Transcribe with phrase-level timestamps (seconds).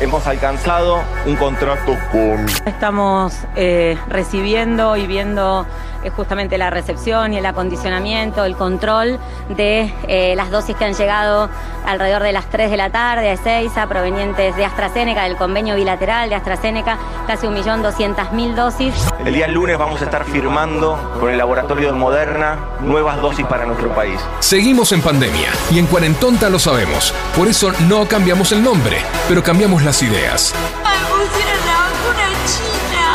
[0.00, 5.66] hemos alcanzado un contrato con Estamos eh, recibiendo y viendo
[6.04, 9.18] eh, justamente la recepción y el acondicionamiento, el control
[9.48, 11.50] de eh, las dosis que han llegado
[11.84, 16.28] alrededor de las 3 de la tarde a Ezeiza, provenientes de AstraZeneca, del convenio bilateral
[16.28, 18.94] de AstraZeneca, casi 1.200.000 dosis.
[19.24, 23.66] El día lunes vamos a estar firmando con el laboratorio de Moderna nuevas dosis para
[23.66, 24.20] nuestro país.
[24.38, 27.12] Seguimos en pandemia y en Cuarentonta lo sabemos.
[27.36, 30.52] Por eso no cambiamos el nombre, pero cambiamos las ideas.
[30.84, 33.06] Me pusieron la vacuna china.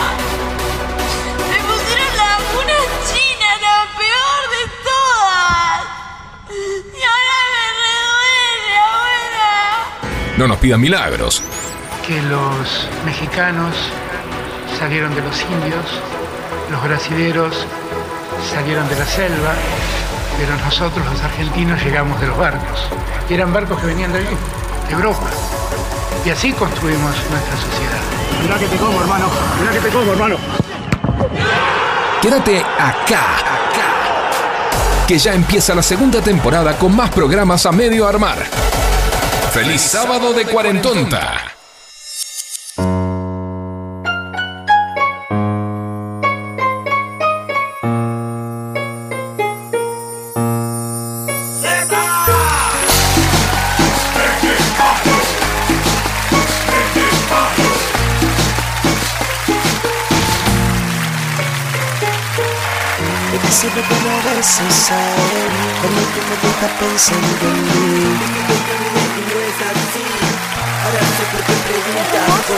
[1.52, 2.78] Me pusieron la vacuna
[3.12, 5.82] china, la peor de todas.
[6.50, 9.54] Y ahora me reduele, abuela.
[10.38, 11.44] No nos pidan milagros.
[12.08, 13.76] que los mexicanos
[14.80, 15.86] salieron de los indios,
[16.72, 17.68] los brasileros
[18.52, 19.54] salieron de la selva,
[20.40, 22.90] pero nosotros los argentinos llegamos de los barcos.
[23.30, 24.38] Y eran barcos que venían de allí,
[24.88, 25.30] de Europa.
[26.26, 28.00] Y así construimos nuestra sociedad.
[28.42, 29.28] Mirá que te como, hermano.
[29.60, 30.38] Mirá que te como, hermano.
[32.22, 35.06] Quédate acá, acá.
[35.08, 38.38] Que ya empieza la segunda temporada con más programas a medio armar.
[39.52, 41.53] ¡Feliz sábado de Cuarentonta!
[66.94, 68.18] Pensando en mí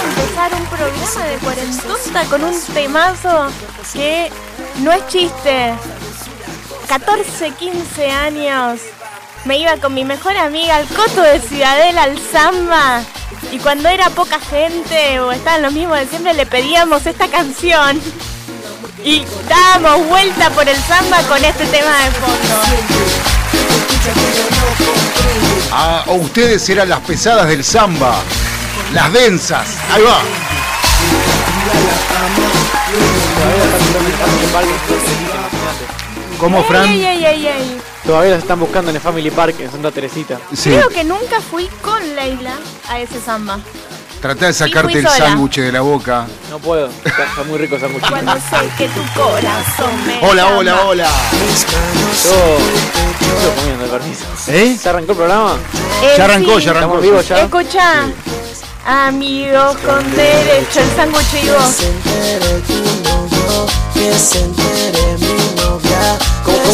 [0.09, 3.47] empezar un programa de cuarentonta con un temazo
[3.93, 4.29] que
[4.81, 5.73] no es chiste.
[6.89, 8.81] 14, 15 años.
[9.45, 13.03] Me iba con mi mejor amiga al coto de Ciudadela al samba.
[13.53, 18.01] Y cuando era poca gente o estaban los mismos de siempre, le pedíamos esta canción.
[19.01, 23.34] Y dábamos vuelta por el samba con este tema de fondo.
[25.71, 28.15] Ah, o ustedes eran las pesadas del samba.
[28.93, 29.77] Las densas.
[29.91, 30.21] Ahí va.
[36.39, 36.87] ¿Cómo, Fran?
[36.87, 37.81] Ey, ey, ey, ey.
[38.05, 40.39] Todavía las están buscando en el Family Park en Santa Teresita.
[40.53, 40.69] Sí.
[40.69, 43.59] Creo que nunca fui con Leila a ese samba.
[44.25, 46.25] Tratá de sacarte el sándwich de la boca.
[46.49, 46.89] No puedo.
[47.05, 48.09] Está, muy rico esa muchacha.
[48.09, 51.07] Cuando sé que tu corazón me Hola, hola, hola.
[51.31, 52.57] Yo
[53.37, 54.25] estoy comiendo, permiso.
[54.47, 54.75] ¿Eh?
[54.81, 55.57] ¿Se arrancó el programa?
[56.01, 56.65] Eh, Ya arrancó, sí.
[56.65, 56.95] ya arrancó.
[56.95, 57.37] ¿Estamos vivos ya?
[57.41, 58.05] Escucha,
[58.87, 61.75] amigos con derecho, el sándwich y vos.
[63.93, 66.17] Que se entere mi novia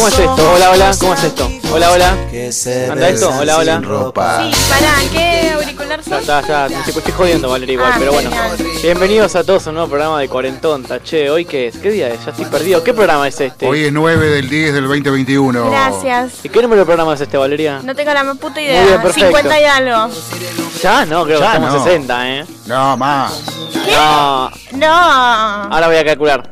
[0.02, 0.52] ¿Cómo, es esto?
[0.52, 0.90] Hola, hola.
[0.98, 1.48] ¿Cómo es esto?
[1.72, 2.16] Hola, hola.
[2.28, 2.50] Que
[2.90, 3.30] ¿Anda esto?
[3.38, 3.78] Hola, hola.
[3.78, 6.20] ropa Sí, pará, ¿qué auricular Ya sos?
[6.22, 6.66] está, ya.
[6.66, 7.92] Te estoy, estoy jodiendo, Valeria, igual.
[7.94, 8.28] Ah, pero bueno.
[8.30, 8.56] genial.
[8.82, 11.00] Bienvenidos a todos a un nuevo programa de Cuarentonta.
[11.04, 11.76] Che, ¿hoy qué es?
[11.78, 12.24] ¿Qué día es?
[12.24, 12.82] Ya estoy perdido.
[12.82, 13.64] ¿Qué programa es este?
[13.64, 15.70] Hoy es 9 del 10 del 2021.
[15.70, 16.32] Gracias.
[16.44, 17.80] ¿Y qué número de programa es este, Valeria?
[17.84, 18.84] No tengo la más puta Muy idea.
[18.84, 19.36] bien, perfecto.
[19.36, 20.14] 50 y algo.
[20.82, 21.84] Ya, no, creo que Ya estamos no.
[21.84, 22.46] 60, ¿eh?
[22.66, 23.40] No, más.
[23.88, 24.50] No.
[24.72, 24.88] No.
[24.92, 26.42] Ahora voy a calcular.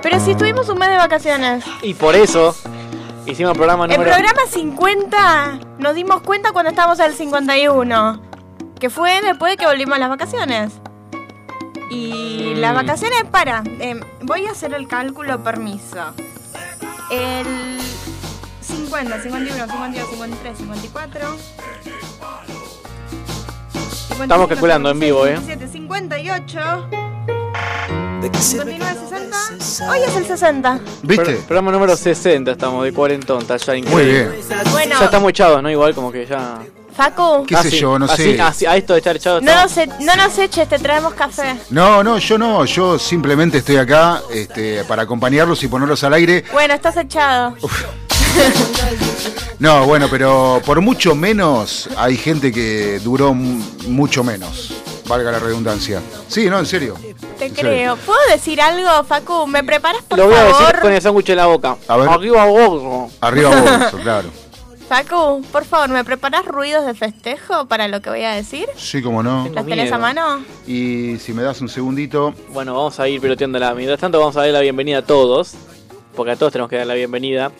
[0.00, 1.64] Pero si estuvimos un mes de vacaciones.
[1.82, 2.54] Y por eso
[3.32, 4.10] hicimos el programa El número...
[4.10, 8.22] programa 50 nos dimos cuenta cuando estábamos al 51.
[8.78, 10.72] Que fue después de que volvimos a las vacaciones.
[11.90, 16.14] Y las vacaciones, para, eh, voy a hacer el cálculo, permiso.
[17.10, 17.78] El
[18.60, 21.36] 50, 51, 52, 53, 54.
[24.22, 25.36] Estamos calculando en vivo, ¿eh?
[25.38, 26.88] 57, 58.
[28.22, 28.78] 59,
[29.08, 29.88] 60.
[29.90, 30.80] Hoy es el 60.
[31.02, 31.24] ¿Viste?
[31.24, 34.28] Pro- programa número 60 estamos de cuarentonta, ya Muy increíble.
[34.30, 34.44] bien.
[34.72, 35.70] Bueno, Ya estamos echados, ¿no?
[35.70, 36.58] Igual como que ya...
[36.96, 37.96] Facu, ¿Qué sé Así, yo?
[37.96, 38.40] No así, sé.
[38.42, 41.54] así, a esto de estar echados no nos, e- no nos eches, te traemos café.
[41.70, 42.64] No, no, yo no.
[42.64, 46.44] Yo simplemente estoy acá este, para acompañarlos y ponerlos al aire.
[46.52, 47.54] Bueno, estás echado.
[49.60, 54.72] No, bueno, pero por mucho menos hay gente que duró mucho menos.
[55.08, 56.02] Valga la redundancia.
[56.28, 56.94] Sí, no, en serio.
[57.38, 57.70] Te En serio.
[57.70, 57.96] creo.
[57.96, 59.46] ¿Puedo decir algo, Facu?
[59.46, 60.80] ¿Me preparas, por Lo voy a decir favor?
[60.80, 61.76] con el sándwich en la boca.
[61.88, 62.08] A ver.
[62.08, 63.12] Arriba vos.
[63.20, 64.28] Arriba bolso, claro.
[64.88, 68.66] Facu, por favor, ¿me preparas ruidos de festejo para lo que voy a decir?
[68.76, 69.48] Sí, como no.
[69.54, 70.42] ¿Los tenés a mano?
[70.66, 72.34] Y si me das un segundito.
[72.50, 73.74] Bueno, vamos a ir piloteándola.
[73.74, 75.54] Mientras tanto, vamos a dar la bienvenida a todos.
[76.14, 77.52] Porque a todos tenemos que dar la bienvenida.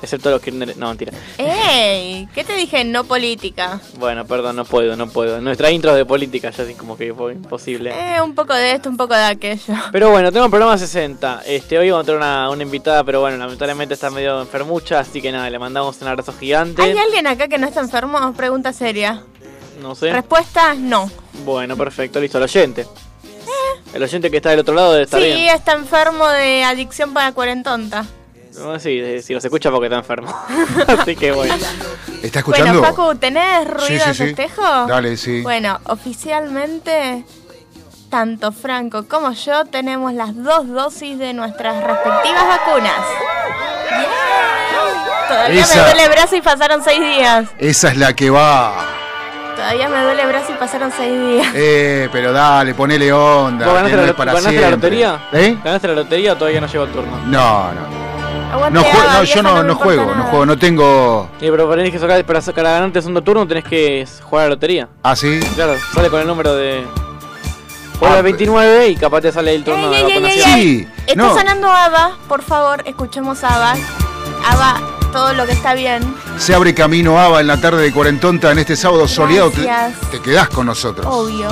[0.00, 0.52] Excepto los que.
[0.52, 1.12] No, mentira.
[1.38, 2.28] ¡Ey!
[2.34, 2.84] ¿Qué te dije?
[2.84, 3.80] No política.
[3.98, 5.40] Bueno, perdón, no puedo, no puedo.
[5.40, 7.90] Nuestra intro de política ya así como que fue imposible.
[7.92, 9.74] Eh, un poco de esto, un poco de aquello.
[9.90, 11.42] Pero bueno, tengo el programa 60.
[11.46, 15.20] Este, hoy vamos a tener una, una invitada, pero bueno, lamentablemente está medio enfermucha, así
[15.20, 16.80] que nada, le mandamos un abrazo gigante.
[16.82, 18.32] ¿Hay alguien acá que no está enfermo?
[18.34, 19.22] Pregunta seria.
[19.82, 20.12] No sé.
[20.12, 21.10] Respuesta, no.
[21.44, 22.86] Bueno, perfecto, listo, el oyente.
[23.94, 25.54] El oyente que está del otro lado debe estar Sí, bien.
[25.54, 28.04] está enfermo de adicción para cuarentonta.
[28.58, 30.34] No, sí, eh, si nos escucha porque está enfermo.
[31.00, 31.54] así que bueno.
[32.22, 32.80] ¿Está escuchando?
[32.80, 34.24] Bueno, Facu, ¿tenés ruido Sí, de sí, sí.
[34.24, 34.62] festejo?
[34.86, 35.40] Dale, sí.
[35.42, 37.24] Bueno, oficialmente,
[38.10, 42.94] tanto Franco como yo tenemos las dos dosis de nuestras respectivas vacunas.
[43.90, 45.28] ¡Yeah!
[45.28, 47.48] Todavía Esa- me duele el brazo y pasaron seis días.
[47.58, 48.72] Esa es la que va.
[49.54, 51.48] Todavía me duele el brazo y pasaron seis días.
[51.54, 53.66] Eh, pero dale, ponele onda.
[53.66, 55.28] ¿Vos ganaste, no la, es para ganaste la lotería?
[55.32, 55.58] ¿Eh?
[55.64, 57.16] ¿Ganaste la lotería o todavía no llegó el turno?
[57.26, 58.07] No, no.
[58.52, 61.28] Aguante, No, jue- Ava, no, yo no, no juego, no juego, no tengo.
[61.40, 64.44] Sí, pero tenés que sacar, para sacar a ganarte el segundo turno tenés que jugar
[64.46, 64.88] a la lotería.
[65.02, 65.38] Ah, sí.
[65.54, 66.84] Claro, sale con el número de.
[67.98, 70.50] Juega Ah, al 29 y capaz te sale el turno Ey, de ey, ey, vacunación.
[70.54, 71.34] ey, Sí, Está no.
[71.34, 73.74] sonando Ava, por favor, escuchemos Ava.
[74.46, 74.80] Ava,
[75.12, 76.14] todo lo que está bien.
[76.38, 79.50] Se abre camino Ava en la tarde de Cuarentonta en este sábado soleado.
[79.50, 79.68] Te,
[80.12, 81.04] te quedás con nosotros.
[81.10, 81.48] Obvio.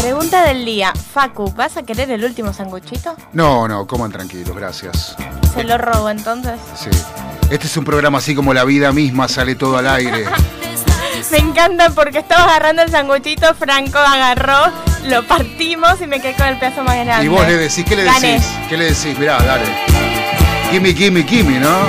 [0.00, 0.92] Pregunta del día.
[0.94, 3.14] Facu, ¿vas a querer el último sanguchito?
[3.32, 5.16] No, no, coman tranquilos, gracias.
[5.54, 6.58] Se lo robo entonces.
[6.74, 6.88] Sí.
[7.50, 10.24] Este es un programa así como la vida misma, sale todo al aire.
[11.30, 14.72] Me encanta porque estaba agarrando el sanguchito, Franco agarró,
[15.04, 17.26] lo partimos y me quedé con el pedazo más grande.
[17.26, 18.32] Y vos le decís, ¿qué le Gané.
[18.32, 18.46] decís?
[18.68, 19.18] ¿Qué le decís?
[19.18, 19.66] Mirá, dale.
[20.70, 21.86] Gimme, gimme, gimme, ¿no?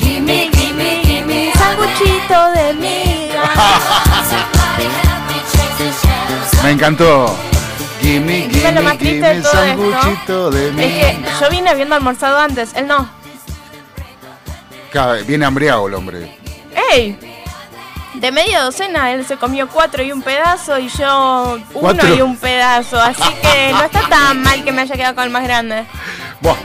[0.00, 3.50] Gimme, gimme, gimme, sanguchito de miga.
[6.64, 7.34] Me encantó.
[8.02, 11.94] Gimme, Encima lo más gimme, triste de gimme, todo de Es que yo vine habiendo
[11.94, 13.08] almorzado antes, él no.
[14.90, 16.38] Claro, Viene hambriado el hombre.
[16.92, 17.16] ¡Ey!
[18.14, 22.14] De media docena él se comió cuatro y un pedazo y yo uno ¿Cuatro?
[22.14, 23.00] y un pedazo.
[23.00, 25.86] Así que no está tan mal que me haya quedado con el más grande.
[26.40, 26.56] Buah.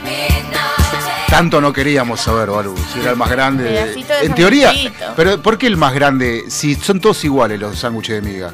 [1.28, 3.64] Tanto no queríamos saber, Baru, si era el más grande.
[3.64, 4.72] De En teoría,
[5.16, 6.44] pero ¿por qué el más grande?
[6.48, 8.52] Si son todos iguales los sándwiches de miga.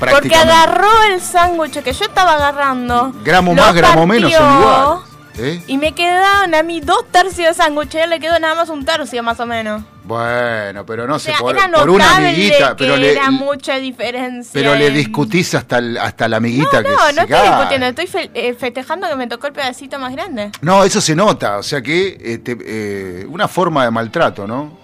[0.00, 3.12] Porque agarró el sándwich que yo estaba agarrando.
[3.24, 5.00] Gramo más, gramo menos son iguales.
[5.38, 5.62] ¿eh?
[5.68, 7.94] Y me quedaron a mí dos tercios de sándwich.
[7.94, 9.82] A él le quedó nada más un tercio, más o menos.
[10.04, 11.54] Bueno, pero no O sé, sea, por,
[11.90, 14.50] una amiguita, pero le, era mucha diferencia.
[14.52, 17.48] pero le discutís hasta, el- hasta la amiguita que No, se no estoy cae.
[17.50, 20.50] discutiendo, estoy fe- eh, festejando que me tocó el pedacito más grande.
[20.62, 24.76] No, eso se nota, o sea que este, eh, una forma de maltrato, ¿no?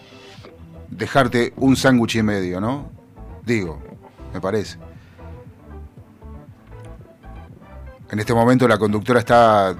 [0.88, 2.88] Dejarte un sándwich y medio, ¿no?
[3.44, 3.82] Digo,
[4.32, 4.78] me parece.
[8.11, 9.75] En este momento la conductora está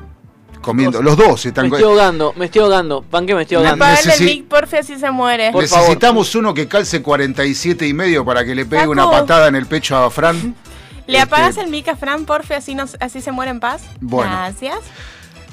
[0.61, 3.03] comiendo, los dos están Me estoy ahogando, me estoy ahogando.
[3.03, 3.85] Panque, me estoy ahogando.
[3.85, 5.53] Apagale el necesi- mic, porfi, así se muere.
[5.53, 8.93] Necesitamos uno que calce 47 y medio para que le pegue Paco.
[8.93, 10.55] una patada en el pecho a Fran.
[11.07, 13.83] ¿Le Este, apagas el mic a Fran, porfi, así, nos- así se muere en paz?
[14.01, 14.33] Bueno.
[14.33, 14.79] Gracias.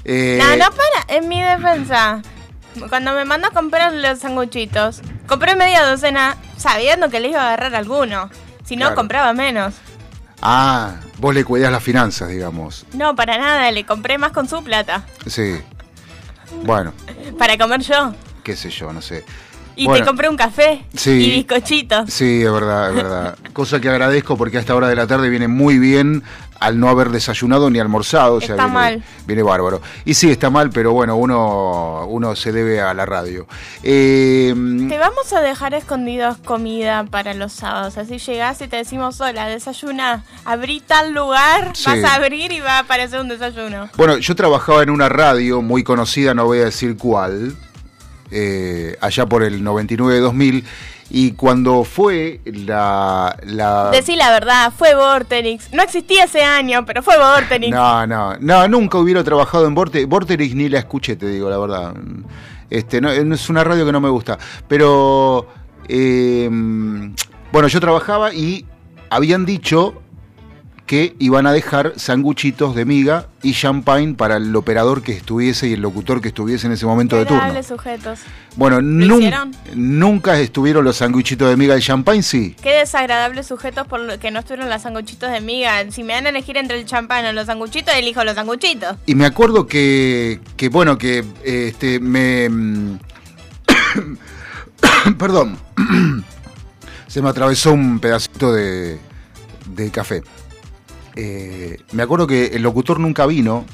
[0.04, 2.22] eh, No, no, para, en mi defensa.
[2.90, 7.48] Cuando me mandó a comprar los sanguchitos, compré media docena sabiendo que le iba a
[7.54, 8.32] agarrar alguno.
[8.66, 8.96] Si no, Claro.
[8.96, 9.76] compraba menos.
[10.46, 12.86] Ah, vos le cuidás las finanzas, digamos.
[12.94, 15.06] No, para nada, le compré más con su plata.
[15.26, 15.62] Sí.
[16.66, 16.94] Bueno,
[17.40, 18.14] Para comer yo.
[18.44, 19.24] qué sé yo, no sé.
[19.76, 21.12] Y Bueno, te compré un café Sí.
[21.12, 22.12] y bizcochitos.
[22.14, 23.38] Sí, es verdad, es verdad.
[23.54, 26.24] Cosa que agradezco porque a esta hora de la tarde viene muy bien
[26.60, 28.36] al no haber desayunado ni almorzado.
[28.36, 29.04] O sea, Está viene, mal.
[29.28, 29.82] Viene bárbaro.
[30.06, 33.48] Y sí, está mal, pero bueno, uno, uno se debe a la radio.
[33.82, 34.54] Eh,
[34.88, 37.98] Te vamos a dejar escondidos comida para los sábados.
[37.98, 40.24] Así llegás y te decimos, hola, desayuna.
[40.46, 41.86] Abrí tal lugar, Sí.
[41.88, 43.90] vas a abrir y va a aparecer un desayuno.
[43.98, 47.56] bueno, yo trabajaba en una radio muy conocida, no voy a decir cuál,
[48.32, 50.64] eh, allá por el 99-2000.
[51.10, 53.38] Y cuando fue la...
[53.44, 55.72] la Decí la verdad, fue Vorterix.
[55.72, 57.72] No existía ese año, pero fue Vorterix.
[57.72, 61.58] No, no, no, nunca hubiera trabajado en Vorte- Vorterix ni la escuché, te digo la
[61.60, 61.94] verdad.
[62.70, 64.40] Este, no, no es una radio que no me gusta.
[64.68, 65.48] Pero,
[65.88, 66.50] eh,
[67.52, 68.66] bueno, yo trabajaba y
[69.12, 70.02] habían dicho
[70.86, 75.74] que iban a dejar sanguchitos de miga y champagne para el operador que estuviese y
[75.74, 77.64] el locutor que estuviese en ese momento de turno.
[77.64, 78.20] Sujetos.
[78.58, 79.52] Bueno, ¿Lo nun- hicieron?
[79.76, 82.56] nunca estuvieron los sanguchitos de miga y champagne, sí.
[82.62, 85.90] Qué desagradables sujetos por lo que no estuvieron los sanguchitos de miga.
[85.90, 88.98] Si me dan a elegir entre el champán o los sanguchitos, elijo los sanguchitos.
[89.06, 92.50] Y me acuerdo que, que bueno, que este, me...
[92.50, 93.00] mm,
[95.18, 95.58] Perdón.
[97.08, 98.98] Se me atravesó un pedacito de,
[99.68, 100.24] de café.
[101.16, 103.66] Eh, me acuerdo que el locutor nunca vino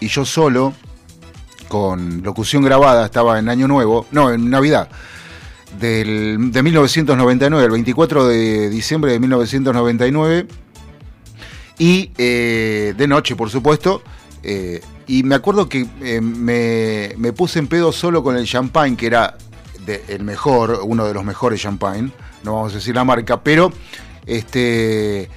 [0.00, 0.74] y yo solo,
[1.68, 4.88] con locución grabada, estaba en Año Nuevo, no, en Navidad,
[5.78, 10.46] del, de 1999, el 24 de diciembre de 1999
[11.78, 14.02] y eh, de noche, por supuesto.
[14.42, 15.84] eh, y me acuerdo que
[16.20, 19.38] me, me puse en pedo solo con el champagne, que era
[20.08, 22.10] el mejor, uno de los mejores champagne,
[22.42, 23.72] no vamos a decir la marca, pero
[24.26, 25.28] este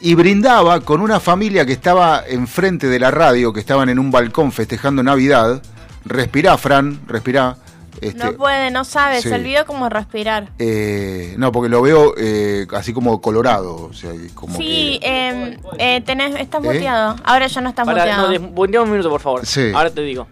[0.00, 4.10] y brindaba con una familia que estaba enfrente de la radio, que estaban en un
[4.10, 5.62] balcón festejando Navidad.
[6.04, 7.56] Respirá, Fran, respirá.
[8.00, 9.28] Este, no puede, no sabe, sí.
[9.28, 10.48] se olvidó cómo respirar.
[10.58, 13.88] eh, no, porque lo veo eh, así como colorado.
[13.90, 16.66] O sea, como sí, eh, eh, tenés, estás ¿Eh?
[16.66, 17.16] muteado.
[17.24, 18.28] Ahora ya no estás Para, no, muteado.
[18.30, 19.44] desmuteame un minuto, por favor.
[19.44, 19.70] Sí.
[19.74, 20.26] Ahora te digo.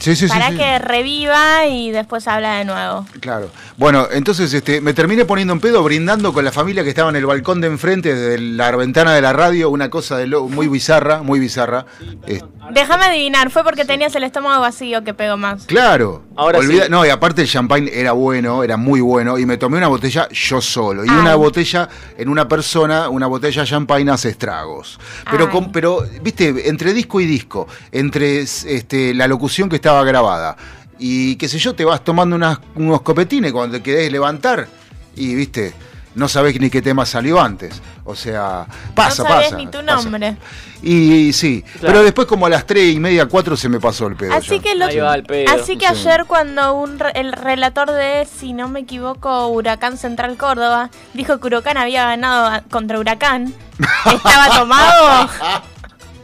[0.00, 0.56] Sí, sí, sí, Para sí.
[0.56, 3.06] que reviva y después habla de nuevo.
[3.20, 3.50] Claro.
[3.76, 7.16] Bueno, entonces este, me terminé poniendo en pedo brindando con la familia que estaba en
[7.16, 10.68] el balcón de enfrente de la ventana de la radio, una cosa de lo, muy
[10.68, 11.84] bizarra, muy bizarra.
[12.72, 15.64] Déjame adivinar, fue porque tenías el estómago vacío que pegó más.
[15.66, 16.22] claro.
[16.36, 16.90] Ahora Olvida- sí.
[16.90, 20.26] No, y aparte el champagne era bueno, era muy bueno, y me tomé una botella
[20.30, 21.04] yo solo.
[21.04, 21.16] Y Ay.
[21.18, 24.98] una botella en una persona, una botella de champagne hace estragos.
[25.30, 30.56] Pero, con, pero viste, entre disco y disco, entre este, la locución que estaba grabada,
[31.00, 34.68] y qué sé yo, te vas tomando unas- unos copetines cuando te querés levantar,
[35.16, 35.74] y viste,
[36.14, 37.82] no sabés ni qué tema salió antes.
[38.04, 39.56] O sea, pasa, no sabés pasa.
[39.56, 39.82] ni tu pasa.
[40.02, 40.36] nombre.
[40.82, 44.14] Y, sí, pero después como a las 3 y media, 4 se me pasó el
[44.16, 44.32] pedo.
[44.32, 44.62] Así ya.
[44.62, 45.52] que, lo- Ahí va el pedo.
[45.52, 45.92] así que Sí.
[46.08, 51.38] ayer cuando un re- el relator de, si no me equivoco, Huracán Central Córdoba, dijo
[51.40, 53.52] que Huracán había ganado contra Huracán,
[54.06, 55.28] estaba tomado.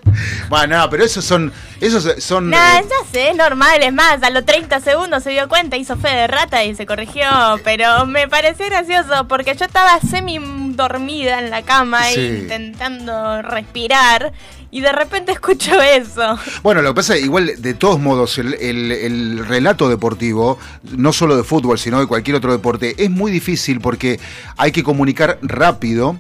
[0.49, 1.53] Bueno, no, pero esos son.
[1.81, 2.49] Esos son.
[2.51, 5.77] Nah, eh, ya sé, es normal, es más, a los 30 segundos se dio cuenta,
[5.77, 7.27] hizo fe de rata y se corrigió,
[7.65, 10.39] pero me pareció gracioso porque yo estaba semi
[10.75, 12.21] dormida en la cama Sí.
[12.21, 14.33] intentando respirar
[14.71, 16.39] y de repente escucho eso.
[16.63, 20.59] Bueno, lo que pasa es igual, de todos modos, el, el- el relato deportivo,
[20.97, 24.19] no solo de fútbol, sino de cualquier otro deporte, es muy difícil porque
[24.57, 26.17] hay que comunicar rápido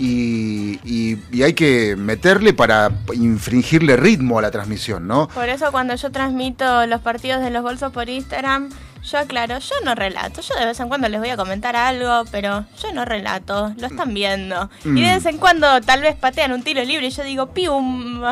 [0.00, 5.28] y, y- y hay que meterle para infringirle ritmo a la transmisión, ¿no?
[5.28, 8.70] Por eso cuando yo transmito los partidos de los bolsos por Instagram,
[9.02, 12.24] yo aclaro, yo no relato, yo de vez en cuando les voy a comentar algo,
[12.30, 14.68] pero yo no relato, lo están viendo.
[14.84, 14.96] Mm.
[14.96, 18.22] Y de vez en cuando tal vez patean un tiro libre y yo digo, pium,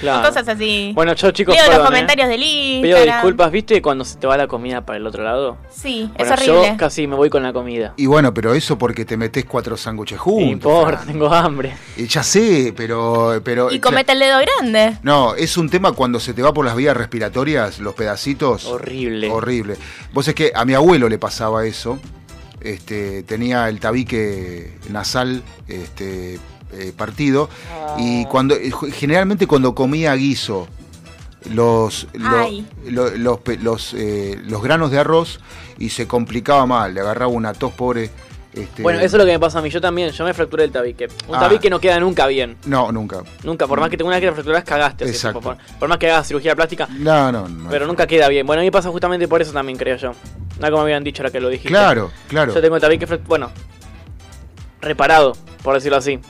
[0.00, 0.28] Claro.
[0.28, 0.92] cosas así.
[0.94, 1.90] Bueno, yo chicos, Leo perdón, los ¿eh?
[1.90, 2.40] comentarios del
[2.82, 5.56] Pido disculpas, ¿viste cuando se te va la comida para el otro lado?
[5.70, 6.68] Sí, Bueno, es horrible.
[6.72, 7.94] yo casi me voy con la comida.
[7.96, 10.50] Y bueno, pero eso porque te metes cuatro sándwiches No juntos.
[10.52, 11.06] importa, Fran.
[11.06, 11.74] tengo hambre.
[11.96, 13.40] Y ya sé, pero...
[13.44, 14.98] pero Y comete el dedo grande.
[15.02, 18.64] No, es un tema cuando se te va por las vías respiratorias, los pedacitos.
[18.66, 19.30] Horrible.
[19.30, 19.76] Horrible.
[20.12, 21.98] Vos es que a mi abuelo le pasaba eso.
[22.60, 26.38] Este, tenía el tabique nasal este,
[26.74, 27.48] eh, partido.
[27.98, 30.68] Y cuando eh, generalmente cuando comía guiso,
[31.52, 32.66] los, lo- Ay.
[32.86, 35.40] lo- los, los, eh, los granos de arroz
[35.78, 38.10] y se complicaba mal, le agarraba una tos pobre.
[38.54, 39.68] este, Bueno, eso es lo que me pasa a mí.
[39.68, 41.08] Yo también, yo me fracturé el tabique.
[41.28, 41.40] Un Ah.
[41.40, 42.56] tabique no queda nunca bien.
[42.66, 43.22] No, nunca.
[43.42, 45.04] Nunca, por más que tenga una que te fracturas, cagaste.
[45.04, 45.40] así, Exacto.
[45.40, 47.68] por, por más que hagas cirugía plástica, No, no, no.
[47.68, 48.46] pero nunca queda bien.
[48.46, 50.12] Bueno, a mí me pasa justamente por eso también, creo yo.
[50.60, 51.68] No como me habían dicho ahora que lo dijiste.
[51.68, 52.54] Claro, claro.
[52.54, 53.50] Yo tengo el tabique, bueno,
[54.80, 56.20] reparado, por decirlo así.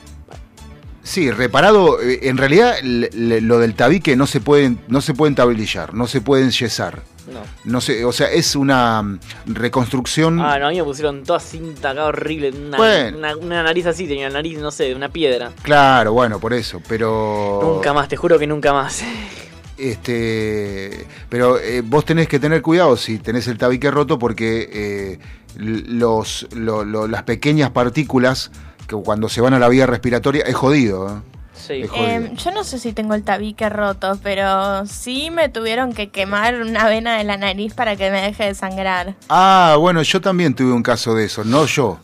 [1.15, 5.93] Sí, reparado, eh, en realidad lo del tabique no se pueden, no se pueden tablillar,
[5.93, 7.03] no se pueden yesar.
[7.31, 7.39] No.
[7.63, 10.41] No sé, o sea, es una mm, reconstrucción.
[10.41, 12.49] Ah, no, a mí me pusieron toda cinta acá horrible.
[12.51, 13.17] Una, Bueno.
[13.17, 15.53] una, una nariz así, tenía una nariz, no sé, de una piedra.
[15.61, 19.01] Claro, bueno, por eso, pero Nunca más, te juro que nunca más.
[19.77, 25.19] este, pero eh, vos tenés que tener cuidado si tenés el tabique roto porque eh,
[25.55, 28.51] los, lo- lo- las pequeñas partículas
[28.87, 31.09] que cuando se van a la vía respiratoria es jodido.
[31.09, 31.21] ¿eh?
[31.53, 31.81] Sí.
[31.83, 32.07] Es jodido.
[32.07, 36.55] Eh, yo no sé si tengo el tabique roto, pero sí me tuvieron que quemar
[36.61, 39.15] una vena de la nariz para que me deje de sangrar.
[39.29, 41.99] Ah, bueno, yo también tuve un caso de eso, no yo.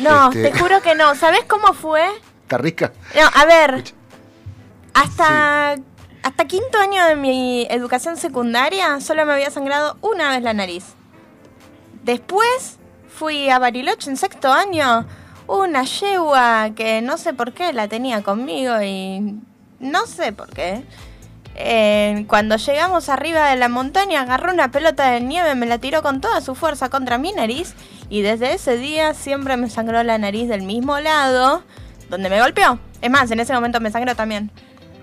[0.00, 1.14] No, Este- te juro que no.
[1.16, 2.02] ¿Sabes cómo fue?
[2.42, 2.92] ¿Está rica?
[3.14, 3.84] No, a ver.
[4.94, 5.76] Hasta,
[6.22, 10.84] hasta quinto año de mi educación secundaria solo me había sangrado una vez la nariz.
[12.02, 15.06] Después fui a Bariloche en sexto año.
[15.50, 19.40] Una yegua que no sé por qué la tenía conmigo y
[19.80, 20.84] no sé por qué.
[21.56, 26.02] Eh, cuando llegamos arriba de la montaña agarró una pelota de nieve, me la tiró
[26.02, 27.74] con toda su fuerza contra mi nariz
[28.08, 31.64] y desde ese día siempre me sangró la nariz del mismo lado
[32.08, 32.78] donde me golpeó.
[33.02, 34.52] Es más, en ese momento me sangró también.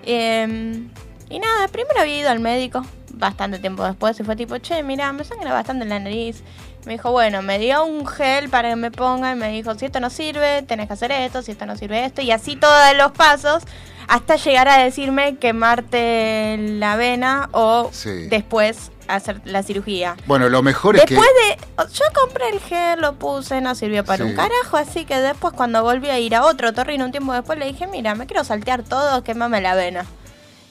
[0.04, 0.82] Eh,
[1.28, 5.12] y nada, primero había ido al médico, bastante tiempo después, y fue tipo, che, mira,
[5.12, 6.42] me sangra bastante la nariz.
[6.86, 9.84] Me dijo, bueno, me dio un gel para que me ponga y me dijo, si
[9.86, 12.96] esto no sirve, tenés que hacer esto, si esto no sirve esto, y así todos
[12.96, 13.62] los pasos
[14.06, 18.28] hasta llegar a decirme quemarte la vena o Sí.
[18.28, 20.16] después hacer la cirugía.
[20.26, 21.14] Bueno, lo mejor es que...
[21.14, 21.92] Después de.
[21.94, 24.30] Yo compré el gel, lo puse, no sirvió para Sí.
[24.30, 24.76] un carajo.
[24.76, 27.86] Así que después, cuando volví a ir a otro torrino un tiempo después, le dije:
[27.86, 30.04] Mira, me quiero saltear todo, quémame la vena.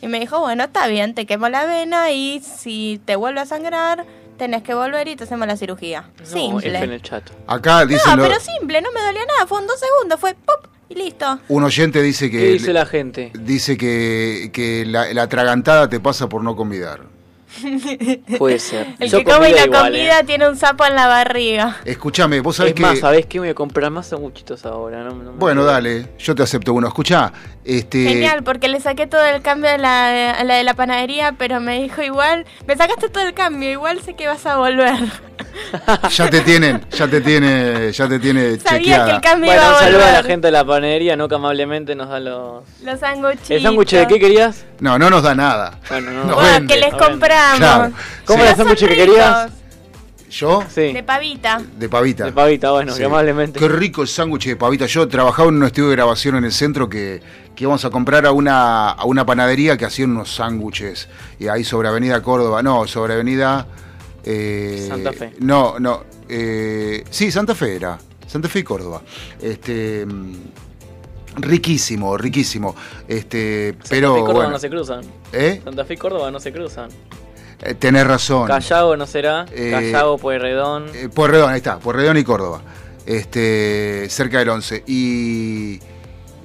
[0.02, 3.46] Y me dijo: Bueno, está bien, te quemo la vena y si te vuelve a
[3.48, 4.06] sangrar,
[4.38, 6.02] tenés que volver y te hacemos la cirugía.
[6.20, 6.84] No, F en simple.
[6.96, 7.24] el chat.
[7.48, 9.48] Acá dicen No, lo- pero simple, no me dolía nada.
[9.48, 10.68] Fue en dos segundos, fue ¡pop!
[10.90, 11.40] y listo.
[11.50, 12.38] un oyente dice que...
[12.40, 13.32] ¿Qué dice la gente?
[13.38, 17.02] Dice que, que la, la atragantada te pasa por no convidar.
[18.38, 18.96] Puede ser.
[19.00, 20.24] El Yo que come comida la igual, comida ¿eh?
[20.26, 21.78] tiene un sapo en la barriga.
[21.86, 22.82] Escúchame, vos sabés Es que...
[22.82, 23.40] más, ¿sabés qué?
[23.40, 25.04] Me voy a comprar más sanguchitos ahora.
[25.04, 26.88] No, no me Bueno, dale, yo te acepto uno.
[26.88, 27.32] Escuchá,
[27.64, 28.04] este...
[28.04, 31.60] Genial, porque le saqué todo el cambio a la, a la de la panadería, pero
[31.60, 34.98] me dijo igual, me sacaste todo el cambio, igual sé que vas a volver.
[36.10, 39.06] Ya te tienen, ya te tiene, ya te tiene Sabía chequeada.
[39.06, 41.36] que el cambio Bueno, un a saludo a la gente de la panadería, no que
[41.36, 42.64] amablemente nos da los...
[42.84, 43.50] Los sanguchitos.
[43.52, 44.66] ¿El sándwich de qué querías?
[44.80, 45.80] No, no nos da nada.
[45.90, 46.24] Bueno, no.
[46.26, 47.58] Nos Bueno, que les no compramos.
[47.60, 47.92] Claro.
[48.26, 48.42] ¿Cómo Sí.
[48.44, 49.52] era el sándwich que querías?
[50.30, 50.62] ¿Yo?
[50.74, 51.62] Sí, De pavita.
[51.78, 52.26] De pavita.
[52.26, 53.00] de pavita, bueno, Sí.
[53.00, 53.60] que amablemente.
[53.60, 54.86] Qué rico el sándwich de pavita.
[54.86, 57.22] Yo trabajaba en un estudio de grabación en el centro que,
[57.56, 61.08] que íbamos a comprar a una, a una panadería que hacían unos sándwiches.
[61.40, 62.62] Y ahí sobre Avenida Córdoba.
[62.62, 63.68] No, sobre Avenida.
[64.30, 65.32] Eh, Santa Fe.
[65.40, 66.04] No, no.
[66.28, 67.98] eh, sí, Santa Fe era.
[68.28, 69.02] Santa Fe y Córdoba.
[69.42, 70.34] Este, mm,
[71.38, 72.76] riquísimo, riquísimo.
[73.08, 75.02] Este, pero Santa Fe y Córdoba bueno, no se cruzan.
[75.34, 75.62] ¿eh?
[75.64, 76.90] Santa Fe y Córdoba no se cruzan.
[77.62, 78.48] Eh, tenés razón.
[78.48, 79.46] Callao no será.
[79.52, 80.86] Eh, Callao, Pueyrredón.
[81.14, 82.62] Pueyrredón, ahí está, Pueyrredón y Córdoba.
[83.06, 84.84] Este, cerca del 11.
[84.86, 85.80] Y,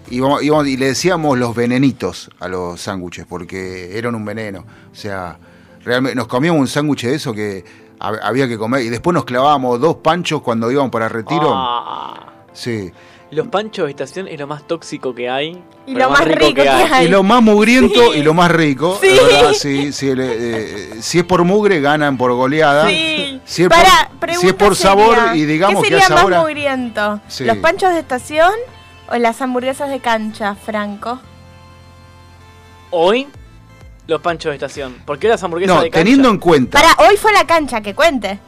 [0.09, 4.65] y, vamos- y le decíamos los venenitos a los sándwiches, porque eran un veneno.
[4.91, 5.39] O sea,
[5.85, 7.65] realmente nos comíamos un sándwich de eso que
[8.01, 8.83] hab- había que comer.
[8.83, 11.53] Y después nos clavábamos dos panchos cuando íbamos para retiro.
[11.55, 12.27] Ah.
[12.53, 12.93] Sí.
[13.31, 15.63] Los panchos de estación es lo más tóxico que hay.
[15.87, 17.07] Y lo más rico que hay.
[17.07, 18.19] Y lo más mugriento Sí.
[18.19, 18.99] y lo más rico.
[19.01, 19.09] Sí.
[19.09, 20.35] verdad, sí, sí, le-
[20.97, 22.87] eh, si es por mugre, ganan por goleada.
[22.89, 23.41] Sí.
[23.47, 26.11] Si es, Para, por, si es por sabor seria, y digamos ¿Qué que sería es
[26.11, 26.39] más sabor.
[26.41, 27.21] mugriento?
[27.29, 27.45] Sí.
[27.45, 28.53] ¿Los panchos de estación
[29.11, 31.19] o las hamburguesas de cancha, Franco?
[32.91, 33.27] Hoy,
[34.07, 34.97] los panchos de estación.
[35.05, 36.05] ¿Por qué las hamburguesas No, de cancha?
[36.05, 36.81] teniendo en cuenta.
[36.81, 38.39] Para, hoy fue la cancha, que cuente.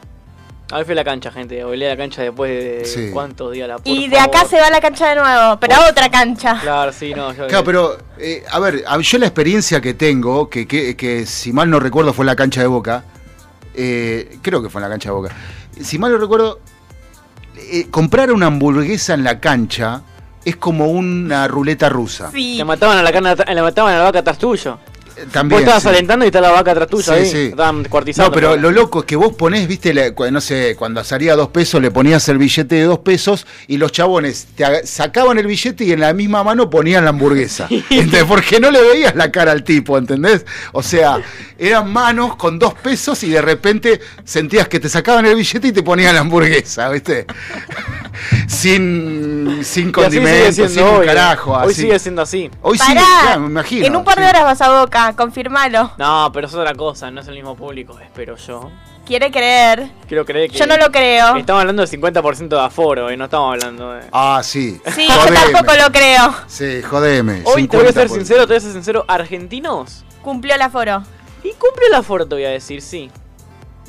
[0.73, 1.61] Hoy fui a la cancha, gente.
[1.61, 3.11] A la cancha después de Sí.
[3.13, 5.75] cuántos días la por y de acá se va a la cancha de nuevo, pero
[5.75, 6.57] a otra cancha.
[6.59, 7.31] Claro, sí, no.
[7.33, 11.53] Yo, Claro, pero, eh, a ver, yo la experiencia que tengo, que, que, que si
[11.53, 13.03] mal no recuerdo fue en la cancha de Boca,
[13.75, 15.35] eh, creo que fue en la cancha de Boca,
[15.79, 16.59] si mal no recuerdo,
[17.57, 20.01] eh, comprar una hamburguesa en la cancha
[20.43, 22.31] es como una ruleta rusa.
[22.31, 22.55] Sí.
[22.57, 24.79] Le mataban a la carne, le mataban a la vaca atrás tuyo.
[25.31, 25.89] También, Vos estabas sí.
[25.89, 27.25] alentando y está la vaca atrás tuya Sí, ahí.
[27.31, 27.37] sí.
[27.47, 28.29] Estaban descuartizando.
[28.29, 31.49] No, pero lo loco es que vos ponés, viste, la- no sé, cuando salía dos
[31.49, 35.85] pesos le ponías el billete de dos pesos y los chabones te sacaban el billete
[35.85, 37.67] y en la misma mano ponían la hamburguesa.
[37.69, 38.23] ¿Entendés?
[38.25, 40.45] Porque no le veías la cara al tipo, ¿entendés?
[40.73, 41.19] O sea,
[41.57, 45.71] eran manos con dos pesos y de repente sentías que te sacaban el billete y
[45.71, 47.25] te ponían la hamburguesa, ¿viste?
[48.47, 51.05] sin, sin sigue condimentos, sin hoy.
[51.05, 51.53] carajo.
[51.53, 51.81] Hoy así.
[51.81, 52.49] sigue siendo así.
[52.61, 53.85] Hoy Pará, claro, me imagino.
[53.85, 54.29] en un par de sí.
[54.29, 55.91] horas vas a Boca, confirmalo.
[55.97, 58.71] No, pero es otra cosa, no es el mismo público, espero yo.
[59.05, 59.91] Quiere creer.
[60.07, 60.57] Quiero creer que.
[60.57, 61.35] Yo no lo creo.
[61.35, 64.01] Estamos hablando del 50% de aforo y no estamos hablando de.
[64.11, 64.81] Ah, sí.
[64.95, 66.33] Sí, yo tampoco lo creo.
[66.47, 67.43] Sí, jodeme.
[67.45, 68.13] Hoy te voy a ser 50%.
[68.15, 69.05] sincero, te voy a ser sincero.
[69.07, 70.03] ¿Argentinos?
[70.23, 71.03] Cumplió el aforo.
[71.43, 73.11] Y cumple el aforo, te voy a decir, sí.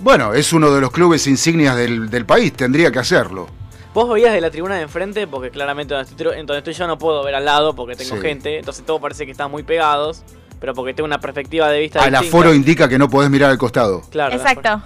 [0.01, 3.47] Bueno, es uno de los clubes insignias del, del país, tendría que hacerlo.
[3.95, 6.87] Vos veías de la tribuna de enfrente, porque claramente donde estoy, en donde estoy yo
[6.87, 8.21] no puedo ver al lado porque tengo Sí.
[8.21, 10.23] gente, entonces todo parece que están muy pegados,
[10.61, 12.29] pero porque tengo una perspectiva de vista Al distinta.
[12.29, 14.03] aforo indica que no podés mirar al costado.
[14.11, 14.35] Claro.
[14.35, 14.81] Exacto.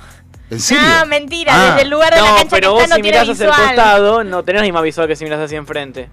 [0.51, 0.83] ¿En serio?
[0.99, 1.67] No, mentira, Ah.
[1.71, 3.45] desde el lugar de No, la cancha pero que vos está no si mirás hacia
[3.45, 3.67] el visual.
[3.69, 6.09] costado, no tenés la misma visual que si mirás hacia enfrente.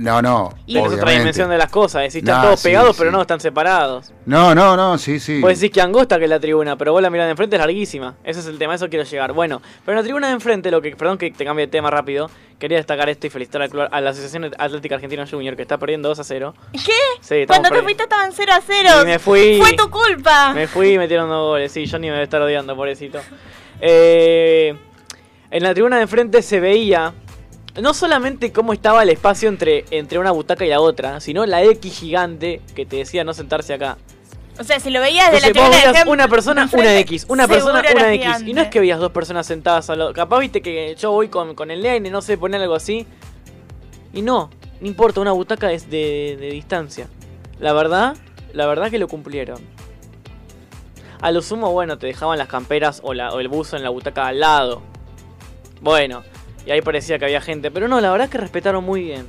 [0.00, 0.50] No, no.
[0.66, 1.18] Tenés otra obviamente.
[1.18, 3.00] dimensión de las cosas, decís, están Nah, todos sí, pegados, sí.
[3.00, 4.12] pero no, están separados.
[4.26, 5.40] No, no, no, sí, sí.
[5.40, 7.60] Vos decís que angosta que es la tribuna, pero vos la mirada de enfrente es
[7.60, 8.14] larguísima.
[8.24, 9.32] Ese es el tema, a eso quiero llegar.
[9.32, 11.90] Bueno, pero en la tribuna de enfrente, lo que, perdón que te cambie de tema
[11.90, 15.62] rápido, quería destacar esto y felicitar al club- a la Asociación Atlética Argentina Junior, que
[15.62, 16.54] está perdiendo 2 a 0.
[16.72, 16.92] ¿Qué?
[17.20, 18.88] Sí, Cuando te fuiste estaban 0 a 0.
[19.02, 19.58] Y me fui.
[19.60, 20.52] Fue tu culpa.
[20.54, 23.20] Me fui y metieron dos goles, sí, yo ni me debe estar odiando, pobrecito.
[23.80, 24.74] Eh,
[25.50, 27.12] en la tribuna de enfrente se veía
[27.80, 31.62] no solamente cómo estaba el espacio entre, entre una butaca y la otra, sino la
[31.62, 33.98] X gigante que te decía no sentarse acá.
[34.58, 37.26] O sea, si lo veías de la Entonces vos tribuna de una persona, una X,
[37.28, 38.24] una persona, una X.
[38.24, 38.50] gigante.
[38.50, 40.12] Y no es que veías dos personas sentadas al lado.
[40.12, 43.04] Capaz viste que yo voy con, con el nene, no sé, poner algo así.
[44.12, 47.08] Y no, no importa, una butaca es de, de distancia.
[47.58, 48.16] La verdad,
[48.52, 49.58] la verdad que lo cumplieron.
[51.20, 53.88] A lo sumo, bueno, te dejaban las camperas o, la, o el buzo en la
[53.88, 54.82] butaca al lado.
[55.80, 56.22] Bueno,
[56.66, 57.70] y ahí parecía que había gente.
[57.70, 59.26] Pero no, la verdad es que respetaron muy bien.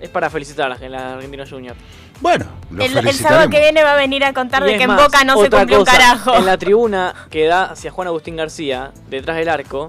[0.00, 1.76] Es para felicitar a la, la Argentina Junior.
[2.20, 4.84] Bueno, lo El, el sábado que viene va a venir a contar Y de que
[4.84, 6.34] en Boca no se cumplió un carajo.
[6.34, 9.88] En la tribuna que da hacia Juan Agustín García, detrás del arco,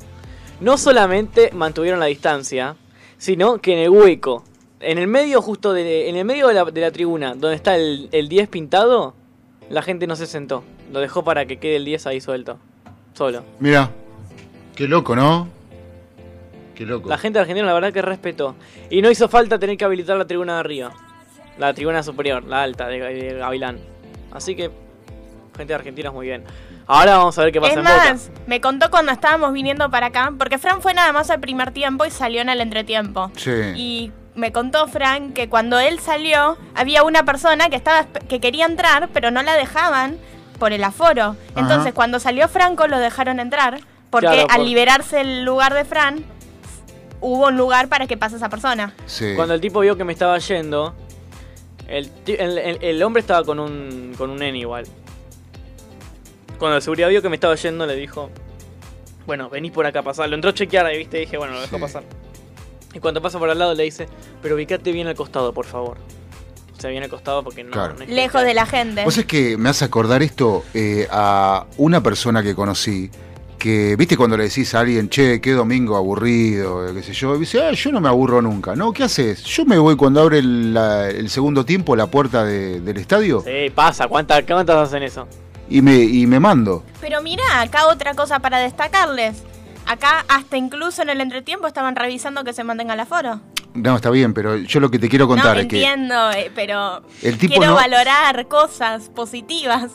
[0.60, 2.76] no solamente mantuvieron la distancia,
[3.18, 4.44] sino que en el hueco,
[4.80, 7.76] en el medio justo de, en el medio de la, de la tribuna, donde está
[7.76, 9.14] el, el 10 pintado,
[9.70, 10.64] la gente no se sentó.
[10.92, 12.58] Lo dejó para que quede el 10 ahí suelto.
[13.14, 13.44] Solo.
[13.60, 13.92] Mira,
[14.76, 15.48] qué loco, ¿no?
[16.76, 17.10] Qué loco.
[17.10, 18.56] La gente argentina la verdad que respetó.
[18.90, 20.92] Y no hizo falta tener que habilitar la tribuna de arriba.
[21.58, 23.80] La tribuna superior, la alta de, de Gavilán.
[24.32, 24.72] Así que,
[25.56, 26.44] gente de argentina muy bien.
[26.88, 28.14] Ahora vamos a ver qué pasa Es en Boca.
[28.14, 31.72] más, me contó cuando estábamos viniendo para acá, porque Fran fue nada más al primer
[31.72, 33.32] tiempo y salió en el entretiempo.
[33.38, 33.52] Sí.
[33.76, 38.66] Y me contó Fran que cuando él salió, había una persona que estaba que quería
[38.66, 40.18] entrar, pero no la dejaban
[40.60, 41.36] por el aforo.
[41.56, 45.86] Entonces, cuando salió Franco, lo dejaron entrar, porque Claro, al por- liberarse el lugar de
[45.86, 46.26] Fran,
[47.24, 48.94] hubo un lugar para que pase esa persona.
[49.06, 49.34] Sí.
[49.36, 50.94] Cuando el tipo vio que me estaba yendo,
[51.88, 54.86] el, el, el- el hombre estaba con un, con un nene igual.
[56.60, 58.30] Cuando el seguridad vio que me estaba yendo, le dijo,
[59.26, 60.30] bueno, venís por acá a pasar.
[60.30, 61.82] Lo entró a chequear y viste, dije, bueno, lo dejo Sí.
[61.82, 62.04] pasar.
[62.94, 64.08] Y cuando pasa por al lado le dice,
[64.42, 65.98] pero ubicate bien al costado, por favor.
[66.78, 67.72] O sea, bien al costado porque no...
[67.72, 67.96] Claro.
[67.98, 69.04] no es Lejos de la gente.
[69.04, 73.10] Vos es que me hace acordar esto eh, a una persona que conocí
[73.64, 77.40] que, viste cuando le decís a alguien, che, qué domingo aburrido, qué sé yo, y
[77.40, 78.76] dice, ah, yo no me aburro nunca.
[78.76, 79.42] No, ¿qué haces?
[79.46, 83.42] Yo me voy cuando abre el, la- el segundo tiempo la puerta de- del estadio
[83.42, 84.10] Sí, pasa.
[84.10, 85.28] ¿Cuántas, ¿Cuántas hacen eso?
[85.70, 86.84] y me, y me mando.
[87.00, 89.44] Pero mirá, acá otra cosa para destacarles.
[89.86, 93.40] Acá hasta incluso en el entretiempo estaban revisando que se mantenga el aforo.
[93.74, 96.52] No, está bien, pero yo lo que te quiero contar no, es que, entiendo, eh,
[96.54, 99.92] pero El tipo quiero no- valorar cosas positivas.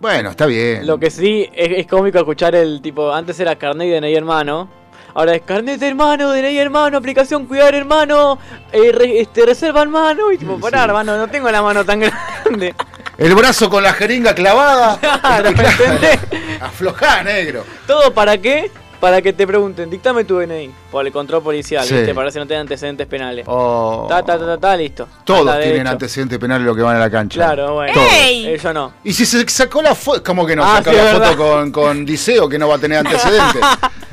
[0.00, 0.86] Bueno, está bien.
[0.86, 3.12] Lo que sí es, es cómico escuchar el tipo.
[3.12, 4.68] Antes era carnet de Ney hermano.
[5.12, 8.38] Ahora es carnet de hermano, de Ney hermano, aplicación cuidar hermano,
[8.72, 10.30] eh, re- este, reserva hermano.
[10.32, 12.74] Y tipo, pará, hermano, no tengo la mano tan grande.
[13.18, 14.98] El brazo con la jeringa clavada.
[15.20, 16.18] Claro, ¿me entendés?
[16.60, 17.64] Aflojá, negro.
[17.86, 18.70] ¿Todo para qué?
[19.00, 20.70] Para que te pregunten, dictame tu DNI.
[20.90, 21.94] Por el control policial, Sí.
[21.94, 22.14] ¿viste?
[22.14, 23.44] Para que no tengan antecedentes penales.
[23.48, 24.06] Oh.
[24.08, 25.08] Ta, ta, ta, ta, ta, listo.
[25.24, 27.36] Todos tienen antecedentes penales los que van a la cancha.
[27.36, 27.94] Claro, bueno.
[27.94, 28.06] Todos.
[28.12, 28.92] Eh, no.
[29.02, 30.62] Y si se sacó la foto, ¿cómo que no?
[30.64, 33.62] Ah, sacó sí, la foto con, con Diceo que no va a tener antecedentes.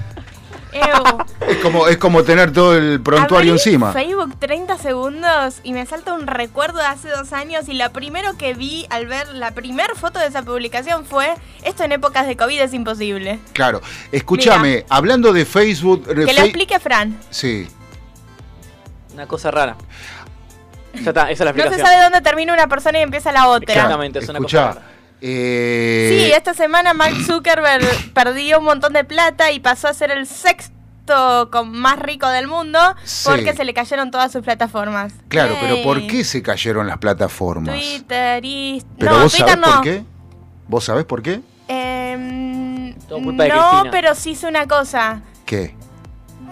[1.48, 3.94] Es, como, es como tener todo el prontuario Abrí encima.
[3.94, 8.36] Facebook 30 segundos y me salta un recuerdo de hace dos años y lo primero
[8.38, 12.36] que vi al ver la primera foto de esa publicación fue esto en épocas de
[12.36, 13.40] COVID es imposible.
[13.54, 13.82] Claro.
[14.12, 16.06] Escúchame, hablando de Facebook.
[16.06, 17.18] Que lo Fe- explique Fran.
[17.30, 17.68] Sí.
[19.14, 19.78] Una cosa rara.
[20.96, 23.48] Ya está, esa es la No se sabe dónde termina una persona y empieza la
[23.48, 23.74] otra.
[23.74, 24.92] Exactamente, es una Escuchá, cosa rara.
[25.22, 30.12] Eh, Sí, esta semana Mark Zuckerberg perdió un montón de plata y pasó a ser
[30.12, 33.30] el sexto con más rico del mundo Sí.
[33.30, 35.14] porque se le cayeron todas sus plataformas.
[35.30, 35.82] Claro, pero.
[35.84, 37.74] ¿por qué se cayeron las plataformas?
[37.76, 38.84] Twitter, y...
[39.00, 39.74] ¿Pero no, vos Twitter sabés no.
[39.76, 40.04] por qué?
[40.68, 41.42] ¿Vos sabés por qué?
[41.70, 43.92] Em, Todo culpa de no, Cristina.
[43.92, 45.22] pero sí hice una cosa.
[45.46, 45.76] ¿Qué?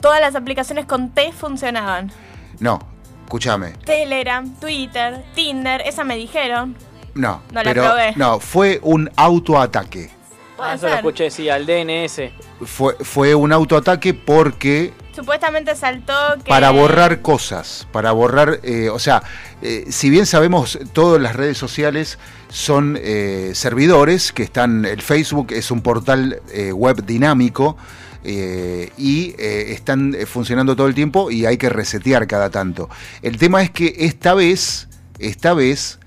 [0.02, 2.12] Todas las aplicaciones con T funcionaban.
[2.60, 2.80] No,
[3.26, 3.72] escúchame.
[3.86, 6.76] Telegram, Twitter, Tinder, esa me dijeron.
[7.16, 8.14] No, No la pero probé.
[8.16, 10.10] no, fue un autoataque.
[10.58, 12.32] Puede Ah, eso lo escuché, sí, al DNS.
[12.66, 16.50] Fue, fue un autoataque porque Supuestamente saltó que...
[16.50, 19.24] para borrar cosas, para borrar, eh, o sea,
[19.62, 25.52] eh, si bien sabemos todas las redes sociales son eh, servidores que están, el Facebook
[25.52, 27.78] es un portal eh, web dinámico
[28.24, 32.90] eh, y eh, están funcionando todo el tiempo y hay que resetear cada tanto.
[33.22, 34.88] El tema es que esta vez,
[35.20, 36.00] esta vez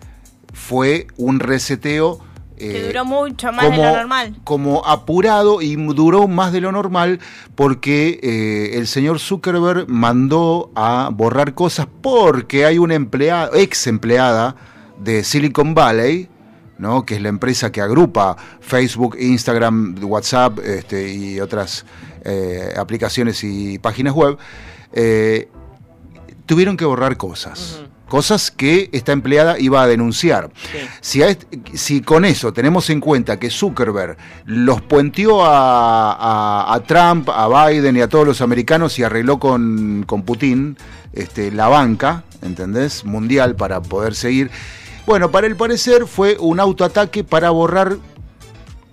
[0.58, 2.20] fue un reseteo
[2.56, 4.36] Que eh, duró mucho más de lo normal.
[4.44, 7.20] como apurado y duró más de lo normal
[7.54, 14.56] porque eh, el señor Zuckerberg mandó a borrar cosas porque hay una empleada, ex empleada
[14.98, 16.28] de Silicon Valley,
[16.78, 17.04] ¿no?
[17.06, 21.86] que es la empresa que agrupa Facebook, Instagram, WhatsApp este, y otras
[22.24, 24.36] eh, aplicaciones y páginas web,
[24.92, 25.48] eh,
[26.46, 27.82] tuvieron que borrar cosas.
[28.08, 30.50] Cosas que esta empleada iba a denunciar.
[31.00, 31.44] Si, a est-
[31.74, 34.16] si con eso tenemos en cuenta que Zuckerberg
[34.46, 39.38] los puenteó a, a- a Trump, a Biden y a todos los americanos y arregló
[39.38, 40.76] con, con Putin
[41.12, 43.04] este, la banca, ¿entendés?
[43.04, 44.50] Mundial para poder seguir.
[45.06, 47.96] Bueno, para el parecer fue un autoataque para borrar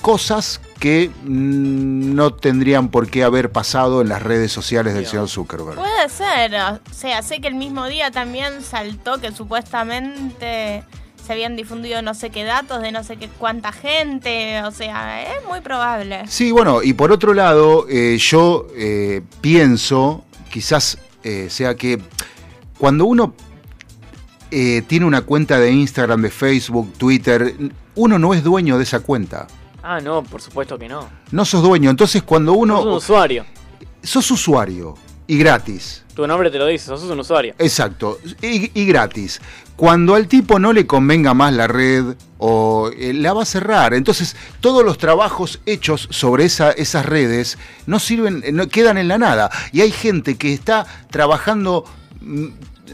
[0.05, 5.27] cosas que mm, no tendrían por qué haber pasado en las redes sociales del señor
[5.29, 5.77] Zuckerberg.
[5.77, 10.83] Puede ser, o sea, sé que el mismo día también saltó que supuestamente
[11.25, 15.23] se habían difundido no sé qué datos de no sé qué cuánta gente, o sea,
[15.23, 16.21] es muy probable.
[16.27, 21.99] Sí, bueno, y por otro lado, eh, yo eh, pienso, quizás eh, sea que
[22.77, 23.33] cuando uno
[24.51, 27.55] eh, tiene una cuenta de Instagram, de Facebook, Twitter,
[27.95, 29.47] uno no es dueño de esa cuenta.
[29.87, 31.07] Ah, no, por supuesto que no.
[31.31, 31.91] No sos dueño.
[31.91, 32.77] Entonces, cuando uno.
[32.77, 33.45] Sos un usuario.
[34.01, 34.95] Sos usuario
[35.27, 36.03] y gratis.
[36.15, 37.53] Tu nombre te lo dice, sos un usuario.
[37.59, 39.41] Exacto, y, y gratis.
[39.75, 43.93] Cuando al tipo no le convenga más la red o eh, la va a cerrar,
[43.93, 49.07] entonces todos los trabajos hechos sobre esa- esas redes no sirven, eh, no, quedan en
[49.09, 49.51] la nada.
[49.73, 51.83] Y hay gente que está trabajando
[52.21, 52.45] mm,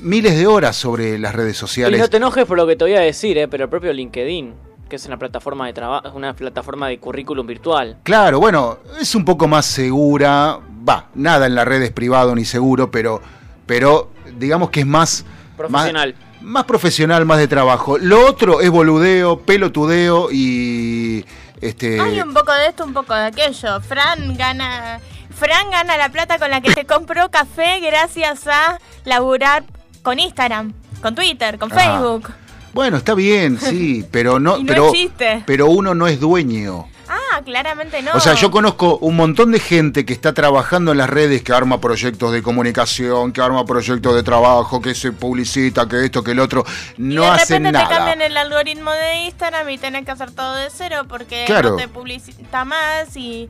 [0.01, 1.99] miles de horas sobre las redes Y sociales.
[2.01, 4.54] no te enojes por lo que te voy a decir, eh, pero el propio LinkedIn,
[4.91, 7.95] que es una plataforma de trabajo, una plataforma de currículum virtual.
[8.04, 10.60] Claro, bueno, es un poco más segura.
[10.88, 13.21] Va, nada en la red es privado ni seguro, pero,
[13.65, 15.23] pero digamos que es más
[15.56, 16.13] Profesional.
[16.19, 17.97] Más, más profesional, más de trabajo.
[17.97, 21.25] Lo otro es boludeo, pelotudeo y
[21.62, 21.97] este.
[22.01, 23.80] Hay un poco de esto, un poco de aquello.
[23.80, 24.99] Fran gana,
[25.34, 29.63] Fran gana la plata con la que se compró café gracias a laburar
[30.04, 32.30] con Instagram, con Twitter, con Ah, Facebook.
[32.73, 35.43] Bueno, está bien, sí, pero no, Y no pero, es chiste.
[35.45, 36.88] pero uno no es dueño.
[37.13, 38.12] Ah, claramente no.
[38.13, 41.51] O sea, yo conozco un montón de gente que está trabajando en las redes, que
[41.53, 46.31] arma proyectos de comunicación, que arma proyectos de trabajo, que se publicita, que esto, que
[46.31, 46.63] el otro.
[46.97, 50.31] y No de hacen repente te cambian el algoritmo de Instagram y tenés que hacer
[50.31, 51.71] todo de cero porque Claro.
[51.71, 53.49] no te publicita más y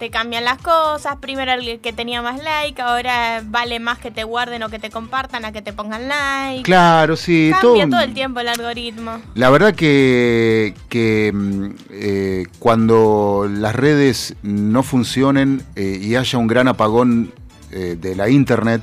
[0.00, 1.16] te cambian las cosas.
[1.20, 4.90] Primero el que tenía más like, ahora vale más que te guarden o que te
[4.90, 6.62] compartan a que te pongan like.
[6.64, 9.20] Claro, sí, Cambia todo el tiempo el algoritmo.
[9.34, 16.46] La verdad que, que mm, eh, cuando las redes no funcionen eh, y haya un
[16.48, 17.32] gran apagón
[17.70, 18.82] eh, de la internet,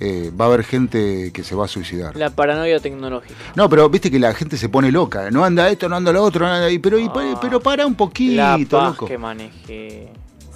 [0.00, 2.16] eh, va a haber gente que se va a suicidar.
[2.16, 3.34] La paranoia tecnológica.
[3.56, 5.30] No, pero viste que la gente se pone loca.
[5.30, 7.08] No anda esto, no anda lo otro, no anda- y- pero, y-
[7.40, 9.06] pero para un poquito, La paz loco.
[9.06, 10.08] que manejé.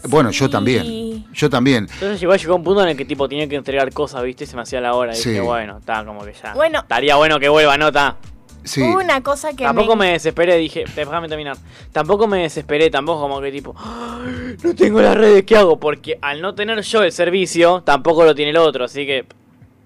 [0.09, 1.25] Bueno, yo también.
[1.33, 1.89] Yo también.
[1.93, 4.47] Entonces igual llegó un punto en el que tipo tenía que entregar cosas, ¿viste?
[4.47, 5.13] Se me hacía la hora.
[5.13, 5.31] Y Sí.
[5.31, 6.55] dije, bueno, está como que ya.
[6.55, 6.81] Bueno.
[6.81, 7.89] Estaría bueno que vuelva, ¿no?
[7.89, 8.17] Está.
[8.65, 8.81] Sí.
[8.83, 10.07] Hubo una cosa que Tampoco me...
[10.07, 11.57] me desesperé, dije, déjame terminar.
[11.91, 15.81] Tampoco me desesperé, tampoco como que tipo, "Ay, no tengo las redes, ¿qué hago?
[15.81, 19.25] Porque al no tener yo el servicio, tampoco lo tiene el otro, así que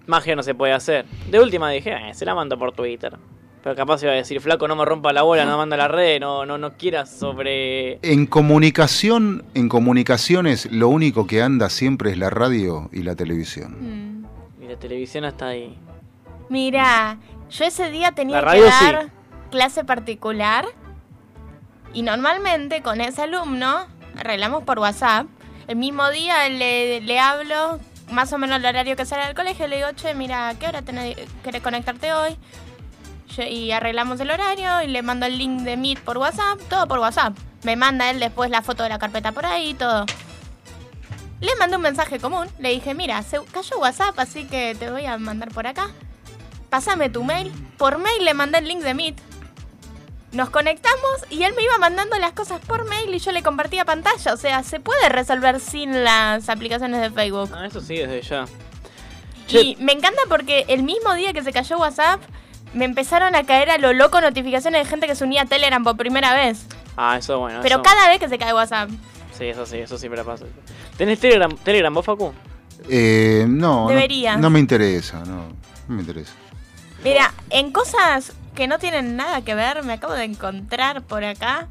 [0.06, 1.06] magia no se puede hacer.
[1.30, 3.16] De última dije, "Eh, se la mando por Twitter.
[3.66, 6.20] Pero capaz iba a decir, flaco, no me rompa la bola, no manda la red,
[6.20, 7.98] no, no, no quieras sobre...
[8.02, 14.22] En comunicación, en comunicaciones, lo único que anda siempre es la radio y la televisión.
[14.60, 14.62] Mm.
[14.62, 15.76] Y la televisión está ahí.
[16.48, 17.18] Mira,
[17.50, 19.10] yo ese día tenía radio que dar sí.
[19.50, 20.66] clase particular
[21.92, 25.26] y normalmente con ese alumno arreglamos por WhatsApp.
[25.66, 27.80] El mismo día le, le hablo
[28.12, 30.68] más o menos el horario que sale del colegio, le digo, che, mira, ¿a qué
[30.68, 32.36] hora tenés- querés conectarte hoy?
[33.36, 36.86] Yo- y arreglamos el horario y le mando el link de Meet por WhatsApp, todo
[36.86, 37.36] por WhatsApp.
[37.62, 40.06] Me manda él después la foto de la carpeta por ahí, todo.
[41.40, 45.04] Le mandé un mensaje común, le dije, mira, se cayó WhatsApp, así que te voy
[45.04, 45.90] a mandar por acá.
[46.70, 47.52] Pásame tu mail.
[47.76, 49.16] Por mail le mandé el link de Meet.
[50.32, 53.84] Nos conectamos y él me iba mandando las cosas por mail y yo le compartía
[53.84, 54.32] pantalla.
[54.34, 57.50] O sea, se puede resolver sin las aplicaciones de Facebook.
[57.54, 58.46] Ah, eso sí, desde ya.
[59.48, 62.20] Y me encanta porque el mismo día que se cayó WhatsApp,
[62.76, 65.82] me empezaron a caer a lo loco notificaciones de gente que se unía a Telegram
[65.82, 66.66] por primera vez.
[66.96, 67.60] Ah, eso bueno.
[67.62, 68.90] Pero eso- cada vez que se cae WhatsApp.
[69.36, 70.44] Sí, eso sí, eso siempre pasa.
[70.96, 72.32] ¿Tenés Telegram, Telegram vos, Facu?
[72.88, 74.38] Eh, no, no- Deberías.
[74.38, 75.48] No, me interesa, no,
[75.88, 76.32] no me interesa.
[77.04, 81.68] Mira, en cosas que no tienen nada que ver, me acabo de encontrar por acá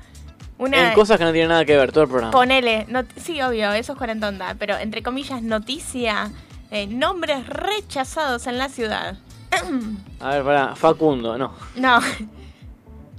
[0.57, 0.89] una...
[0.89, 2.31] En cosas que no tienen nada que ver, todo el programa.
[2.31, 2.85] Ponele,
[3.17, 6.31] sí, obvio, eso es cuarentonda, pero entre comillas, noticia,
[6.71, 9.17] eh, nombres rechazados en la ciudad.
[10.19, 11.53] A ver, pará, Facundo, no.
[11.75, 11.99] no,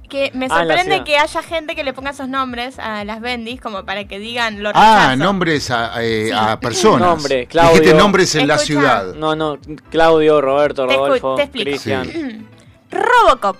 [0.09, 1.03] que me Ah, en la sorprende ciudad.
[1.05, 4.63] que haya gente que le ponga esos nombres a las bendis como para que digan
[4.63, 5.17] lo Ah, rechazo.
[5.17, 6.31] nombres a, eh, Sí.
[6.33, 7.07] a personas.
[7.09, 7.73] Nombre, Claudio.
[7.81, 8.65] Dijiste nombres en la Escucha.
[8.67, 9.15] ciudad.
[9.15, 9.57] No, no,
[9.89, 11.69] Claudio, Roberto, Te escu- Rodolfo, te explico.
[11.69, 12.47] Cristian.
[12.91, 13.57] Robocop,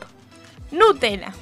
[0.72, 1.34] Nutella,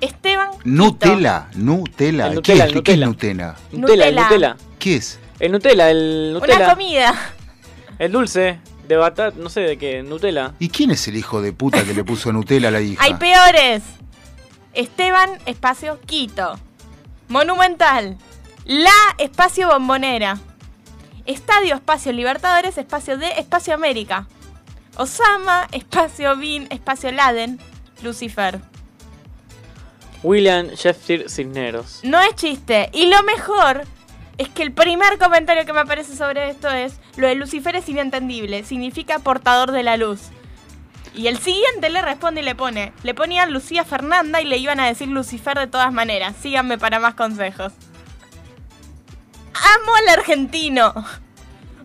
[0.00, 2.26] Esteban, Nutella, Nutella.
[2.28, 3.06] El ¿Qué, Nutella, es, el ¿Qué es Nutella.
[3.06, 3.54] Nutella?
[3.72, 4.48] Nutella, el Nutella.
[4.48, 4.56] Nutella.
[4.78, 5.20] ¿Qué es?
[5.40, 6.70] El Nutella, el una Nutella.
[6.70, 7.14] comida.
[7.98, 10.54] El dulce de batata, no sé de qué, Nutella.
[10.58, 13.02] ¿Y quién es el hijo de puta que le puso Nutella a la hija?
[13.04, 13.82] Hay peores.
[14.72, 16.58] Esteban, espacio Quito.
[17.28, 18.18] Monumental.
[18.64, 20.38] La espacio Bombonera.
[21.26, 24.26] Estadio Espacio Libertadores, espacio D, espacio América.
[24.96, 27.58] Osama, espacio Bin, espacio Laden,
[28.02, 28.60] Lucifer.
[30.22, 32.00] William Sheffield Cisneros.
[32.02, 32.90] No es chiste.
[32.92, 33.84] Y lo mejor
[34.38, 37.88] es que el primer comentario que me aparece sobre esto es, lo de Lucifer es
[37.88, 40.30] inentendible, significa portador de la luz.
[41.14, 44.80] Y el siguiente le responde y le pone, le ponían Lucía Fernanda y le iban
[44.80, 46.34] a decir Lucifer de todas maneras.
[46.40, 47.72] Síganme para más consejos.
[49.54, 50.92] Amo al argentino.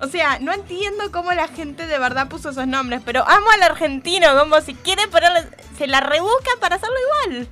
[0.02, 3.64] O sea, no entiendo cómo la gente de verdad puso esos nombres, pero amo al
[3.64, 6.96] argentino, como si quiere ponerle, se la rebusca para hacerlo
[7.28, 7.50] igual.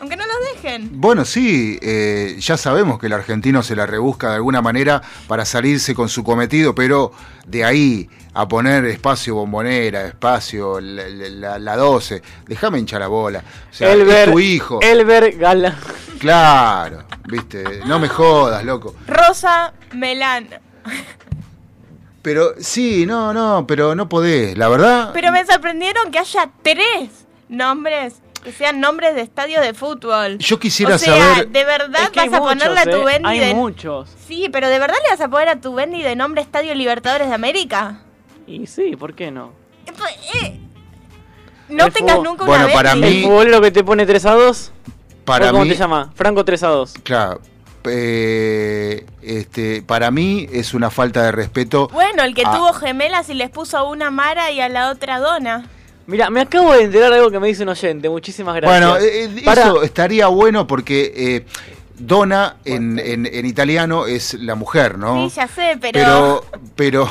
[0.00, 0.90] Aunque no los dejen.
[1.00, 5.44] Bueno, sí, eh, ya sabemos que el argentino se la rebusca de alguna manera para
[5.44, 7.12] salirse con su cometido, pero
[7.46, 13.42] de ahí a poner espacio bombonera, espacio la, la- la 12, déjame hinchar la bola.
[13.70, 14.78] O sea, Elber, es tu hijo.
[14.82, 15.74] Elber Gala.
[16.20, 18.94] Claro, viste, no me jodas, loco.
[19.06, 20.60] Rosa Melana.
[22.22, 25.10] Pero sí, no, no, pero no podés, la verdad.
[25.12, 27.10] Pero me sorprendieron que haya tres
[27.48, 30.38] nombres que sean nombres de estadio de fútbol.
[30.38, 33.08] Yo quisiera o sea, saber- de verdad Es que vas a ponerle a muchos, tu
[33.08, 33.54] eh, Bendy Hay de...
[33.54, 34.10] muchos.
[34.26, 37.28] Sí, pero de verdad le vas a poner a tu Bendy de nombre Estadio Libertadores
[37.28, 38.00] de América.
[38.46, 39.52] Y sí, ¿por qué no?
[40.42, 40.58] Eh,
[41.68, 43.08] No El tengas fútbol- nunca Bueno, una para Bendy.
[43.10, 44.72] mí- ¿El futbolero que te pone 3 a 2?
[45.24, 46.10] Para ¿Cómo mí- te llama?
[46.14, 46.94] Franco 3 a 2.
[47.02, 47.40] Claro.
[47.90, 51.88] eh, este, para mí es una falta de respeto.
[51.88, 54.90] Bueno, el que a- tuvo gemelas y les puso a una Mara y a la
[54.90, 55.66] otra Dona.
[56.08, 58.08] Mira, me acabo de enterar de algo que me dice un oyente.
[58.08, 58.80] Muchísimas gracias.
[58.90, 61.44] Bueno, eh, eh, eso estaría bueno porque eh,
[61.98, 65.28] Donna en, en- en italiano es la mujer, ¿no?
[65.28, 65.92] Sí, ya sé, pero...
[65.92, 66.44] pero,
[66.74, 67.10] pero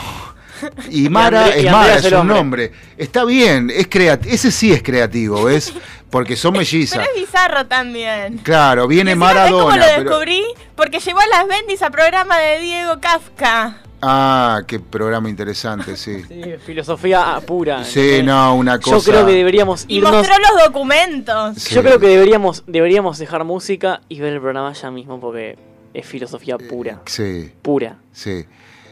[0.89, 2.35] Y Mara y es Mara, es un hombre.
[2.35, 2.71] nombre.
[2.97, 5.71] Está bien, es creat ese sí es creativo, ¿ves?
[6.09, 6.97] Porque son mellizas.
[6.97, 8.39] Pero es bizarro también.
[8.39, 9.75] Claro, viene ¿sabes cómo Maradona.
[9.77, 10.43] lo pero- descubrí?
[10.75, 13.77] Porque llevó a las Bendis a programa de Diego Kafka.
[14.01, 16.21] Ah, qué programa interesante, sí.
[16.27, 17.83] Sí, filosofía pura.
[17.83, 19.11] Sí, no, una Yo cosa.
[19.11, 20.13] creo que deberíamos Y irnos.
[20.13, 21.57] mostró los documentos.
[21.57, 21.73] Sí.
[21.75, 25.57] Yo creo que deberíamos, deberíamos dejar música y ver el programa ya mismo porque
[25.93, 27.01] es filosofía pura.
[27.05, 28.45] Sí, Pura, sí.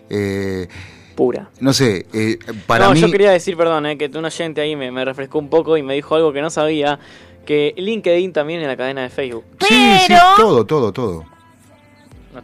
[0.09, 0.67] Eh,
[1.15, 1.49] pura.
[1.59, 2.37] no sé, eh,
[2.67, 2.99] para no, mí.
[2.99, 5.83] yo quería decir, perdón, eh, que un oyente ahí me, me refrescó un poco y
[5.83, 6.99] me dijo algo que no sabía,
[7.45, 9.45] que LinkedIn también en la cadena de Facebook.
[9.61, 11.25] Sí, sí, todo, todo, todo.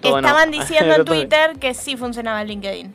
[0.02, 0.18] No.
[0.18, 2.94] Estaban diciendo en Twitter que sí funcionaba LinkedIn.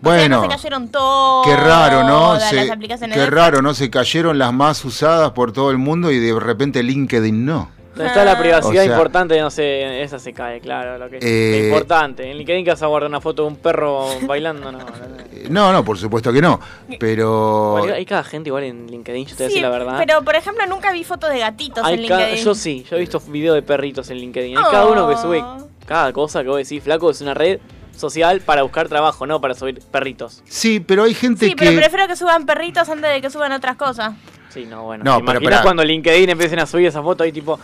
[0.00, 2.34] Bueno, o sea, no se cayeron todas qué raro, ¿no?
[2.34, 3.72] las Se- aplicaciones qué raro, ¿no?
[3.72, 7.70] Se cayeron las más usadas por todo el mundo y de repente LinkedIn no.
[7.94, 10.98] Donde está la privacidad O sea- importante, no sé, esa se cae, claro.
[10.98, 12.30] Lo que Eh, importante.
[12.30, 15.72] En LinkedIn que vas a guardar una foto de un perro bailando, no.
[15.72, 16.60] no, por supuesto que no.
[17.00, 17.82] Pero.
[17.94, 19.94] Hay cada gente igual en LinkedIn, yo te voy a Sí, decir la verdad.
[19.96, 22.44] pero por ejemplo nunca vi fotos de gatitos Hay en LinkedIn.
[22.44, 24.58] yo sí, yo he visto videos de perritos en LinkedIn.
[24.58, 25.42] Hay cada uno que sube
[25.86, 27.58] cada cosa que vos decís, flaco, es una red
[27.96, 30.42] social para buscar trabajo, no para subir perritos.
[30.46, 31.64] Sí, pero hay gente Sí, que.
[31.64, 34.14] pero prefiero que suban perritos antes de que suban otras cosas.
[34.50, 35.04] Sí, no, bueno.
[35.04, 37.58] No, ¿te pero imaginas cuando LinkedIn empiecen a subir esa foto ahí tipo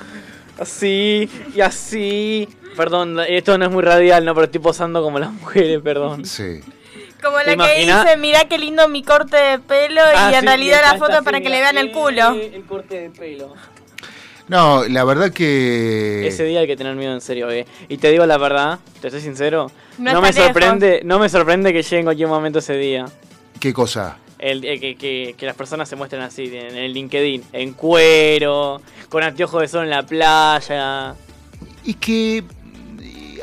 [0.59, 2.49] así y así?
[2.77, 6.25] Perdón, esto no es muy radial, no, pero estoy posando como las mujeres, perdón.
[6.25, 6.61] Sí.
[7.23, 8.05] Como ¿Te la que imaginas?
[8.05, 11.23] dice, mirá qué lindo mi corte de pelo Ah, y en sí, realidad la foto
[11.23, 12.31] para que le vean el culo.
[12.33, 13.55] El corte de pelo.
[14.49, 16.27] No, la verdad que.
[16.27, 17.65] Ese día hay que tener miedo en serio, eh.
[17.89, 20.45] Y te digo la verdad, te soy sincero, No no, me lejos.
[20.45, 23.07] sorprende, no me sorprende que llegue en cualquier momento ese día.
[23.61, 24.19] ¿Qué cosa?
[24.39, 28.81] El, eh, que, que- que las personas se muestren así en el LinkedIn, en cuero,
[29.09, 31.15] con anteojos de sol en la playa.
[31.85, 32.43] Y que.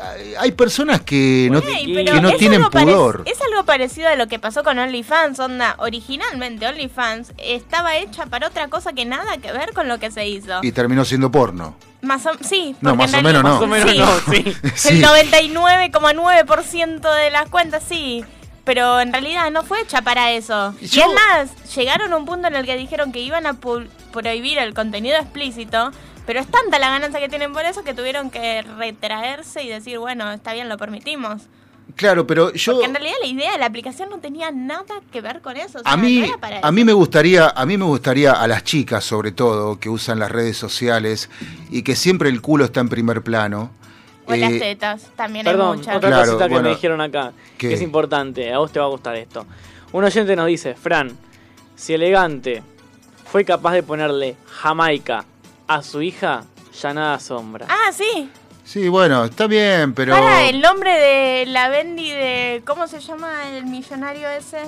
[0.01, 3.23] Hay- Hay personas que no, Ey, que no es tienen pudor.
[3.25, 5.75] Es algo parecido a lo que pasó con OnlyFans, onda.
[5.79, 10.27] Originalmente OnlyFans estaba hecha para otra cosa que nada que ver con lo que se
[10.27, 10.59] hizo.
[10.61, 11.75] Y terminó siendo porno.
[12.01, 13.49] Más o, sí, No, porque más en o menos no.
[13.49, 13.97] Más o menos sí.
[13.97, 14.55] no, sí.
[14.75, 14.87] Sí.
[14.89, 18.23] El 99,9% de las cuentas sí.
[18.65, 20.75] Pero en realidad no fue hecha para eso.
[20.79, 23.53] Y Yo- es más, llegaron a un punto en el que dijeron que iban a
[23.53, 25.91] pu- prohibir el contenido explícito.
[26.29, 29.97] Pero es tanta la ganancia que tienen por eso que tuvieron que retraerse y decir,
[29.97, 31.41] bueno, está bien, lo permitimos.
[31.95, 32.73] Claro, pero yo.
[32.73, 35.79] Porque en realidad la idea de la aplicación no tenía nada que ver con eso.
[35.79, 38.63] o sea, A mí, no a mí me gustaría, a mí me gustaría a las
[38.63, 41.31] chicas sobre todo que usan las redes sociales
[41.71, 43.71] y que siempre el culo está en primer plano.
[44.27, 45.95] O las eh, tetas, también hay muchas.
[45.95, 47.69] otra Claro, cosita que bueno, me dijeron acá, ¿qué?
[47.69, 49.47] que es importante, a vos te va a gustar esto.
[49.93, 51.17] Un oyente nos dice, Fran,
[51.75, 52.61] si elegante
[53.25, 55.25] fue capaz de ponerle Jamaica
[55.69, 56.43] a su hija,
[56.81, 57.67] ya nada asombra.
[57.69, 58.29] Ah, sí.
[58.65, 60.13] Sí, bueno, está bien, pero.
[60.13, 62.61] Para, el nombre de la Bendy de.
[62.65, 64.59] ¿Cómo se llama el millonario ese?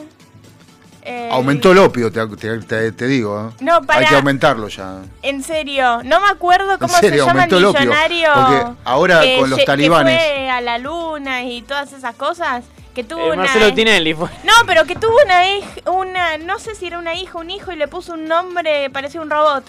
[1.04, 3.50] Eh, Aumentó el opio, te, te- te- te digo.
[3.50, 3.56] ¿eh?
[3.62, 5.00] No, Hay que aumentarlo ya.
[5.24, 8.30] En serio, no me acuerdo cómo serio, se llama el aumentó el opio, millonario.
[8.36, 12.64] porque ahora que con los talibanes- Que fue a la luna y todas esas cosas.
[12.94, 13.44] Que tuvo Eh, una.
[13.44, 14.30] Marcelo Tinelli fue.
[14.44, 16.38] No, pero que tuvo una hij- una.
[16.38, 19.22] No sé si era una hija o un hijo y le puso un nombre, parecía
[19.22, 19.64] un robot.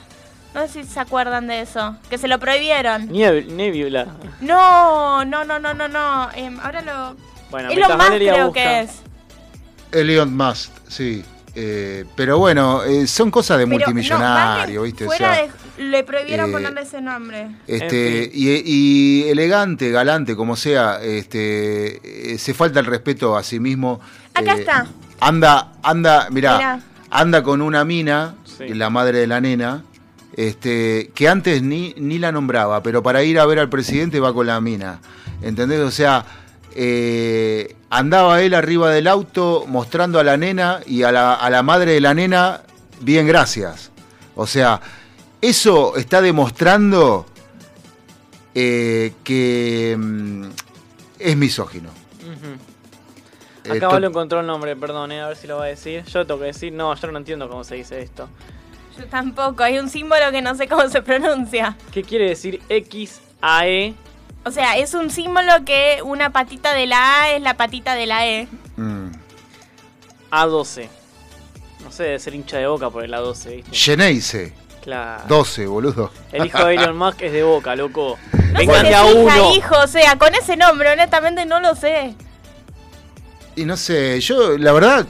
[0.55, 1.97] No sé si se acuerdan de eso.
[2.11, 3.09] Que se lo prohibieron.
[3.11, 4.07] Nebula.
[4.41, 6.29] No, no, no, no, no, no.
[6.35, 7.17] Em, ahora lo.
[7.51, 8.91] Bueno, Elon Musk creo busca- que es.
[9.93, 11.25] Elon Musk, sí.
[11.55, 15.05] Eh, pero bueno, eh, son cosas de Pero, multimillonario, no, ¿viste?
[15.05, 15.47] O Fuera sea,
[15.77, 17.49] de- le prohibieron eh, ponerle ese nombre.
[17.67, 23.61] Este, y, y elegante, galante, como sea, este, eh, se falta el respeto a sí
[23.61, 24.01] mismo.
[24.33, 24.87] Acá Eh, está.
[25.21, 26.81] Anda, anda, mirá, Mirá.
[27.11, 28.69] anda con una mina, Sí.
[28.71, 29.83] la madre de la nena,
[30.37, 34.33] este, que antes ni, ni la nombraba, pero para ir a ver al presidente va
[34.33, 35.01] con la mina.
[35.43, 35.81] ¿Entendés?
[35.81, 36.25] O sea,
[36.75, 41.63] eh, andaba él arriba del auto mostrando a la nena y a la, a la
[41.63, 42.63] madre de la nena,
[43.01, 43.91] bien, gracias.
[44.35, 44.81] O sea,
[45.41, 47.27] eso está demostrando
[48.55, 50.45] eh, que mm,
[51.19, 51.91] es misógino.
[52.21, 52.53] Ujú.
[53.65, 55.69] Eh, Acá to- Valo encontró el nombre, perdón, eh, a ver si lo va a
[55.69, 56.05] decir.
[56.05, 58.29] Yo tengo que decir, no, yo no entiendo cómo se dice esto.
[58.99, 61.77] Yo tampoco, hay un símbolo que no sé cómo se pronuncia.
[61.93, 63.95] ¿Qué quiere decir XAE?
[64.45, 68.07] O sea, es un símbolo que una patita de la A es la patita de
[68.07, 68.49] la E.
[68.77, 69.11] Mm.
[70.31, 70.89] A12.
[71.85, 73.71] No sé, debe ser hincha de boca por el A12, ¿viste?
[73.77, 75.23] Geneise, Claro.
[75.29, 76.11] 12, boludo.
[76.33, 78.19] El hijo de Elon Musk es de boca, loco.
[78.53, 79.55] No Vengan sé a uno.
[79.55, 82.15] hijo, o sea, con ese nombre, honestamente no lo sé.
[83.57, 85.07] Y no sé, yo, la verdad,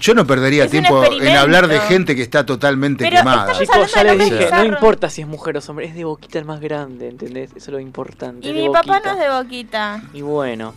[0.00, 3.52] yo no perdería Es tiempo en hablar de gente que está totalmente Pero quemada.
[3.58, 6.44] Chicos, ya les dije, no importa si es mujer o hombre, es de boquita el
[6.44, 7.50] más grande, ¿entendés?
[7.50, 8.48] Eso es lo importante.
[8.48, 10.02] Y mi papá no es de boquita.
[10.12, 10.74] Y bueno.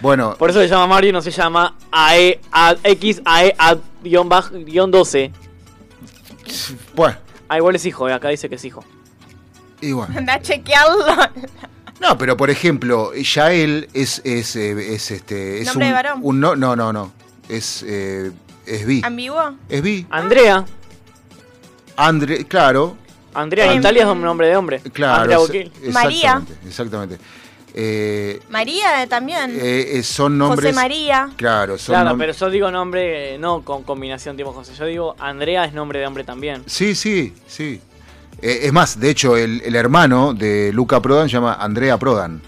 [0.00, 3.76] Bueno, Por eso se llama Mario y no se llama AE, A, X, AE, A,
[4.02, 5.30] guion, baj- guion 12.
[6.94, 7.16] bueno,
[7.48, 8.82] Ah, igual es hijo, eh, acá dice que es hijo.
[9.80, 10.06] bueno.
[10.16, 11.04] Anda a chequearlo.
[12.00, 15.60] No, pero por ejemplo, Yael es, es, eh, es este.
[15.60, 16.18] Es ¿Nombre un, de varón?
[16.22, 17.12] un no, no, no, no.
[17.52, 18.30] Es, eh,
[18.66, 19.02] es bi.
[19.04, 19.54] ¿Ambiguo?
[19.68, 20.06] Es bi.
[20.10, 20.64] Andrea.
[21.96, 22.96] Andre, claro.
[23.34, 24.80] Andrea en Italia es un nombre de hombre.
[24.92, 25.22] Claro.
[25.22, 25.38] Andrea
[25.82, 25.92] es-.
[25.92, 26.42] María.
[26.42, 26.66] Exactamente.
[26.68, 27.18] Exactamente.
[27.74, 29.56] Eh, María también.
[29.58, 30.72] eh, eh, son nombres.
[30.72, 31.30] José María.
[31.36, 34.74] Claro, son Claro, nom- pero yo digo nombre eh, no con combinación tipo José.
[34.74, 36.62] Yo digo Andrea es nombre de hombre también.
[36.66, 37.80] Sí, sí, sí.
[38.42, 42.42] Eh, es más, de hecho, el, el hermano de Luca Prodan se llama Andrea Prodan,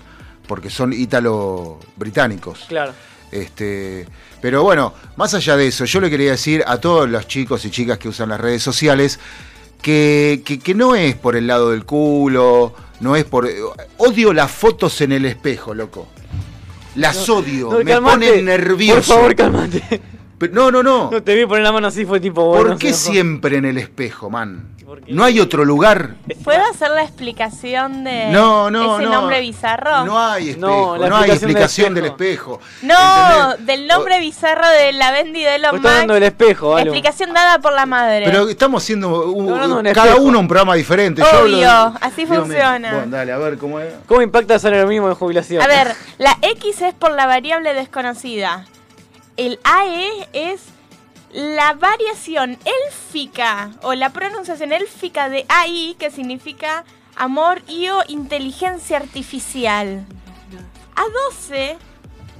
[0.47, 2.65] porque son ítalo-británicos.
[2.69, 2.93] Claro.
[3.31, 4.07] Este,
[4.45, 7.70] pero bueno, más allá de eso, yo le quería decir a todos los chicos y
[7.70, 9.18] chicas que usan las redes sociales
[9.80, 13.49] que, que- que no es por el lado del culo, no es por...
[13.97, 16.09] Odio las fotos en el espejo, loco.
[16.95, 18.97] Las odio, No, me calmate, ponen nervioso.
[19.14, 20.03] Por favor, cálmate.
[20.39, 21.11] Pero- no, no, no.
[21.11, 22.45] No te vi poner la mano así, fue tipo.
[22.47, 24.70] bueno, ¿Por qué siempre en el espejo, man?
[25.09, 26.14] ¿No hay otro lugar?
[26.45, 29.12] ¿Puedo hacer la explicación de No, no, ese no.
[29.12, 30.05] nombre bizarro?
[30.05, 32.61] No hay espejo, No, hay explicación del espejo.
[32.82, 36.20] No, del nombre bizarro de la Bendy de Elon Pues está hablando Musk.
[36.20, 36.93] del espejo, algo.
[36.95, 38.24] Explicación dada por la madre.
[38.26, 39.49] Pero estamos haciendo un-
[39.93, 40.22] cada espejo.
[40.22, 41.22] uno un programa diferente.
[41.22, 42.93] Yo hablo de- Obvio, así funciona.
[42.95, 43.93] Bueno, dale, a ver cómo es.
[44.07, 45.61] ¿Cómo impacta el salario mínimo de jubilación?
[45.62, 48.66] A ver, la X es por la variable desconocida.
[49.37, 50.62] El AE es
[51.32, 52.57] la variación
[52.87, 56.85] élfica o la pronunciación élfica de AI, que significa
[57.16, 60.05] amor y o inteligencia artificial.
[60.95, 61.76] A12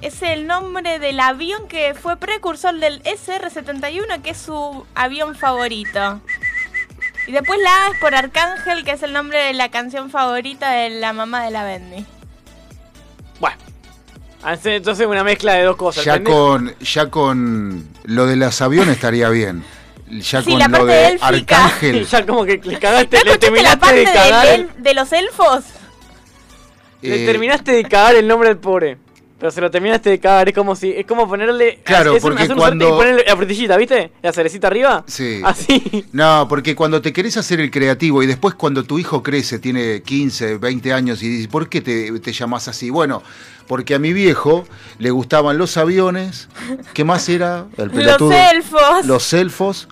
[0.03, 6.21] es el nombre del avión que fue precursor del SR-71, que es su avión favorito.
[7.27, 10.71] Y después la A es por Arcángel, que es el nombre de la canción favorita
[10.71, 12.07] de la mamá de la Bendy.
[14.47, 16.05] Entonces una mezcla de dos cosas.
[16.05, 16.35] Ya ¿entendés?
[16.35, 19.65] con, ya con lo de los aviones estaría bien.
[20.11, 21.27] Ya Sí, con la lo parte de élfica.
[21.65, 22.07] Arcángel.
[22.11, 24.47] Ya como que le cagaste, ¿No le escuchaste la terminaste parte de cagar.
[24.49, 25.65] el- de los elfos?
[27.03, 28.99] Le eh, terminaste de cagar el nombre del pobre.
[29.45, 31.81] Pero se lo terminaste de cagar, es como si, es como ponerle.
[31.85, 34.11] Claro, es porque un cuando- y ponerle la frutillita, ¿viste?
[34.23, 35.05] La cerecita arriba.
[35.07, 35.43] Sí.
[35.45, 36.07] Así.
[36.13, 40.01] No, porque cuando te querés hacer el creativo y después cuando tu hijo crece, tiene
[40.01, 42.89] 15, 20 años y dices, ¿por qué te, te llamás así?
[42.89, 43.23] Bueno,
[43.69, 44.67] porque a mi viejo
[44.99, 46.49] le gustaban los aviones,
[46.95, 47.67] ¿qué más era?
[47.77, 49.05] El Los elfos.
[49.05, 49.89] Los elfos,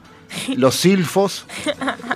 [0.56, 1.46] los silfos,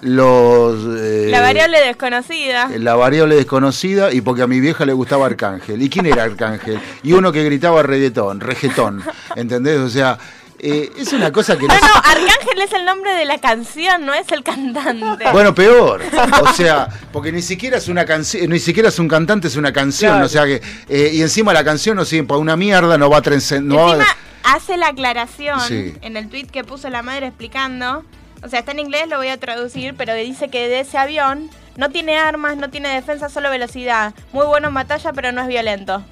[0.03, 0.99] los...
[0.99, 2.69] eh, la variable desconocida.
[2.79, 5.83] La variable desconocida y porque a mi vieja le gustaba Arcángel.
[5.83, 6.81] ¿Y quién era Arcángel?
[7.03, 9.03] Y uno que gritaba reggaetón, reggaetón,
[9.37, 9.79] ¿entendés?
[9.79, 10.19] O sea,
[10.59, 11.67] eh, es una cosa que...
[11.67, 15.25] No, no, Arcángel es el nombre de la canción, no es el cantante.
[15.33, 16.03] Bueno, peor.
[16.43, 19.73] O sea, porque ni siquiera es una canción, ni siquiera es un cantante, es una
[19.73, 20.13] canción.
[20.13, 20.27] Claro.
[20.27, 23.19] O sea que, eh, y encima la canción no sirve para una mierda, no va
[23.19, 23.61] a.
[23.61, 24.07] No va Encima
[24.55, 25.95] hace la aclaración Sí.
[26.03, 28.05] en el tweet que puso la madre explicando.
[28.43, 31.51] O sea, está en inglés, lo voy a traducir, pero dice que de ese avión
[31.77, 34.15] no tiene armas, no tiene defensa, solo velocidad.
[34.33, 36.05] Muy bueno en batalla, pero no es violento.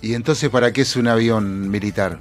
[0.00, 2.18] Y entonces, ¿para qué es un avión militar?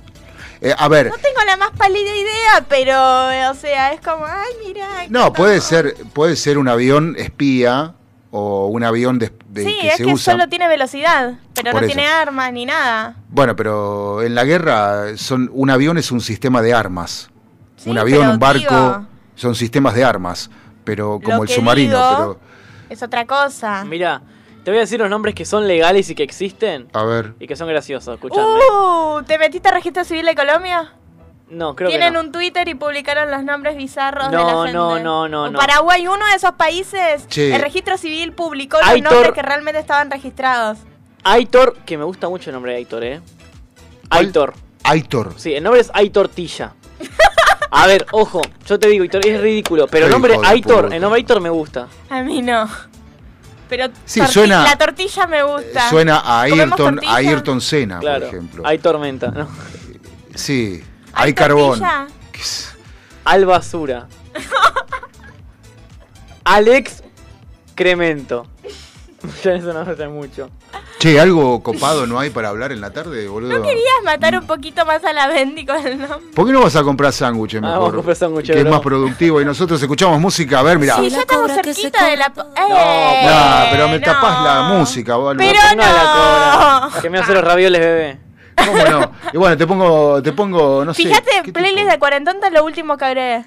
[0.61, 4.25] Eh, a ver, No tengo la más pálida idea, pero, eh, o sea, es como,
[4.25, 4.87] ay, mira.
[5.09, 7.93] no, puede ser, puede ser un avión espía
[8.39, 10.33] o un avión de, de- Sí, que es se que usa.
[10.33, 11.95] solo tiene velocidad, pero Por no eso.
[11.95, 13.15] tiene armas ni nada.
[13.29, 17.29] Bueno, pero en la guerra son un avión es un sistema de armas.
[17.77, 20.49] Sí, un avión, un barco, digo- son sistemas de armas,
[20.83, 21.97] pero como Lo el que submarino.
[21.97, 22.39] digo- Pero,
[22.89, 23.83] Es otra cosa.
[23.85, 24.21] Mira,
[24.63, 26.87] te voy a decir los nombres que son legales y que existen.
[26.93, 28.47] a ver, Y que son graciosos, escuchame.
[28.71, 30.93] Uh, ¿te metiste a registro civil de Colombia?
[31.49, 32.19] No, creo Tienen que no.
[32.21, 34.73] un Twitter y publicaron los nombres bizarros de No, la gente.
[34.73, 35.57] no, no, no, no.
[35.59, 37.55] Paraguay, uno de esos países, Che.
[37.55, 40.79] el registro civil publicó los Aitor- nombres que realmente estaban registrados.
[41.23, 43.21] Aitor, que me gusta mucho el nombre de Aitor, ¿eh?
[44.09, 44.25] ¿Cuál?
[44.25, 44.53] Aitor.
[44.83, 45.33] Aitor.
[45.37, 46.73] Sí, el nombre es Aitor Tilla.
[47.69, 50.95] A ver, ojo, yo te digo, Aitor, es ridículo, pero el nombre de Aitor, puta.
[50.95, 51.87] el nombre Aitor me gusta.
[52.09, 52.69] A mí no.
[53.67, 55.89] Pero Sí, torti- suena- la tortilla me gusta.
[55.89, 58.63] Suena a ¿Comemos Ayrton, a Ayrton Senna, Claro, por ejemplo.
[58.65, 59.47] hay tormenta, ¿no?
[60.35, 60.81] Sí,
[61.13, 61.79] ¿Hay hay carbón.
[61.79, 62.07] tortilla?
[63.25, 64.07] Al basura.
[66.45, 67.03] Alex
[67.75, 68.47] Cremento.
[69.43, 70.49] Ya eso no hace mucho.
[70.99, 73.57] Che, ¿algo copado no hay para hablar en la tarde, boludo?
[73.57, 76.19] ¿No querías matar un poquito más a la Bendy con el nombre?
[76.35, 77.77] ¿Por qué no vas a comprar sándwiches Ah, mejor?
[77.79, 80.59] vamos a comprar sándwiches, que es más productivo y nosotros escuchamos música.
[80.59, 80.95] A ver, mira.
[80.97, 82.25] Sí, ya estamos cerquita de la...
[82.27, 84.05] Eh, Nah, pero me no.
[84.05, 85.39] tapás la música, boludo.
[85.39, 86.03] Pero No, la
[86.83, 86.87] no.
[86.89, 87.01] cobra.
[87.01, 88.19] Que me hace los ravioles, bebé.
[88.65, 89.11] ¿Cómo no?
[89.33, 91.03] Y bueno, te pongo, te pongo, no sé.
[91.03, 93.45] Fíjate ¿qué en te playlist de Cuarentonta lo último que agregué.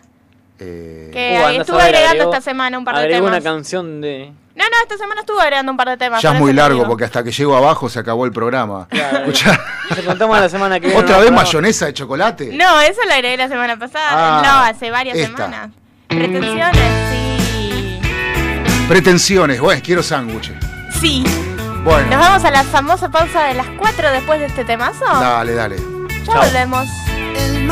[0.59, 3.31] Eh, Que Uh, estuve agregando agregó- esta semana un par de temas.
[3.31, 4.33] una canción de.
[4.55, 6.21] No, no, esta semana estuve agregando un par de temas.
[6.23, 8.87] ya es muy largo porque hasta que llego abajo se acabó el programa.
[8.91, 9.59] Escuchá,
[9.95, 11.01] Te contamos la semana que viene.
[11.03, 11.23] ¿Otra ¿no?
[11.23, 12.51] vez mayonesa de chocolate?
[12.53, 14.09] No, eso lo agregué la semana pasada.
[14.11, 15.35] Ah, no, hace varias esta.
[15.47, 15.71] semanas.
[16.09, 16.75] Pretensiones,
[17.11, 18.01] sí.
[18.89, 20.57] Pretensiones, bueno, quiero sándwiches.
[21.01, 21.25] Sí.
[21.85, 25.05] Bueno, Nos vamos a la famosa pausa de las 4 después de este temazo.
[25.07, 25.77] dale, dale.
[26.25, 26.87] Ya volvemos.
[27.09, 27.67] El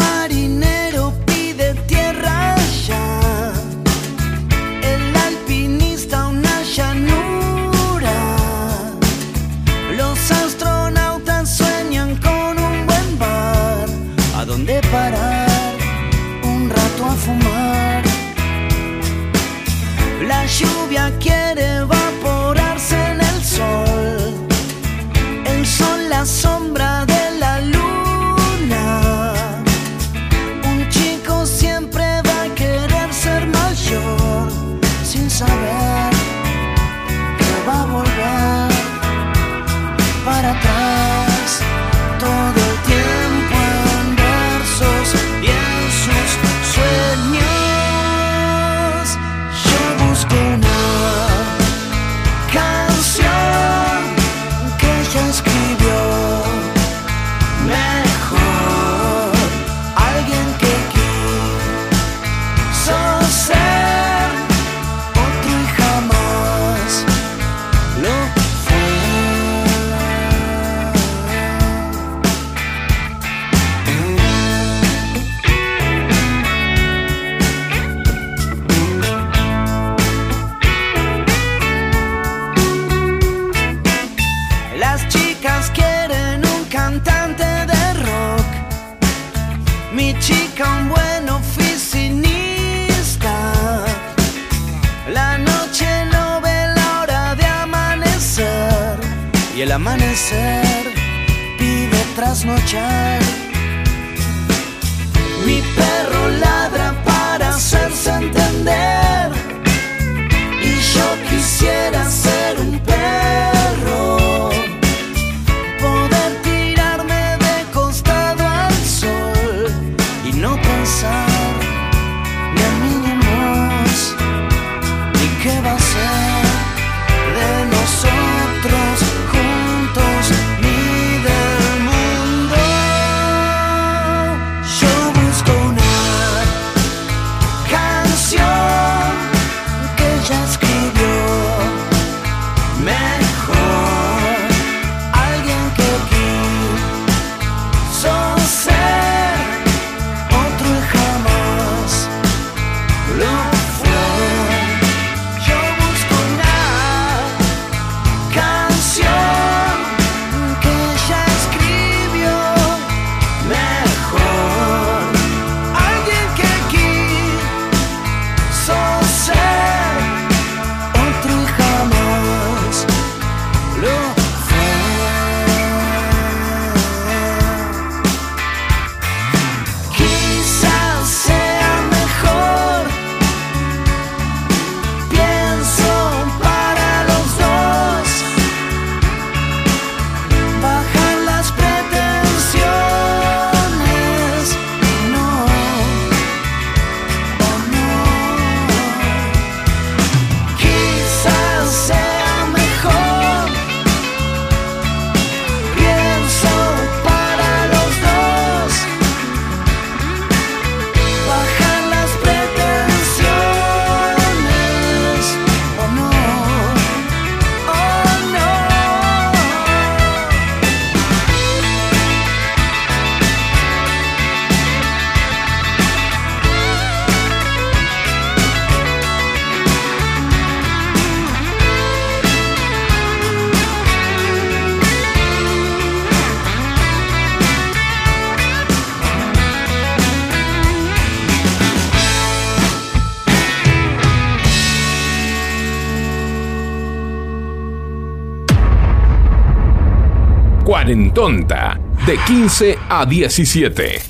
[251.18, 254.02] Cuarentonta, de 15 a 17.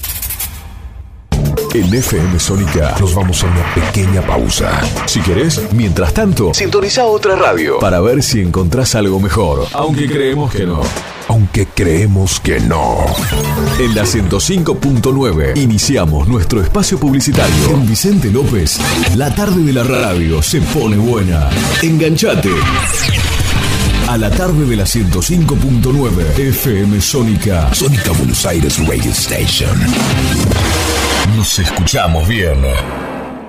[1.75, 4.79] En FM Sónica nos vamos a una pequeña pausa.
[5.07, 9.67] Si querés, mientras tanto, sintoniza otra radio para ver si encontrás algo mejor.
[9.73, 10.83] Aunque creemos que no.
[11.29, 12.99] aunque creemos que no.
[13.79, 17.71] En la 105.9 iniciamos nuestro espacio publicitario.
[17.71, 18.79] Con Vicente López,
[19.17, 21.49] la tarde de la radio se pone buena.
[21.81, 22.51] Enganchate.
[24.09, 27.75] A la tarde de la 105.9 FM Sónica.
[27.75, 29.79] Sónica Buenos Aires Radio Station.
[31.37, 32.57] Nos escuchamos bien.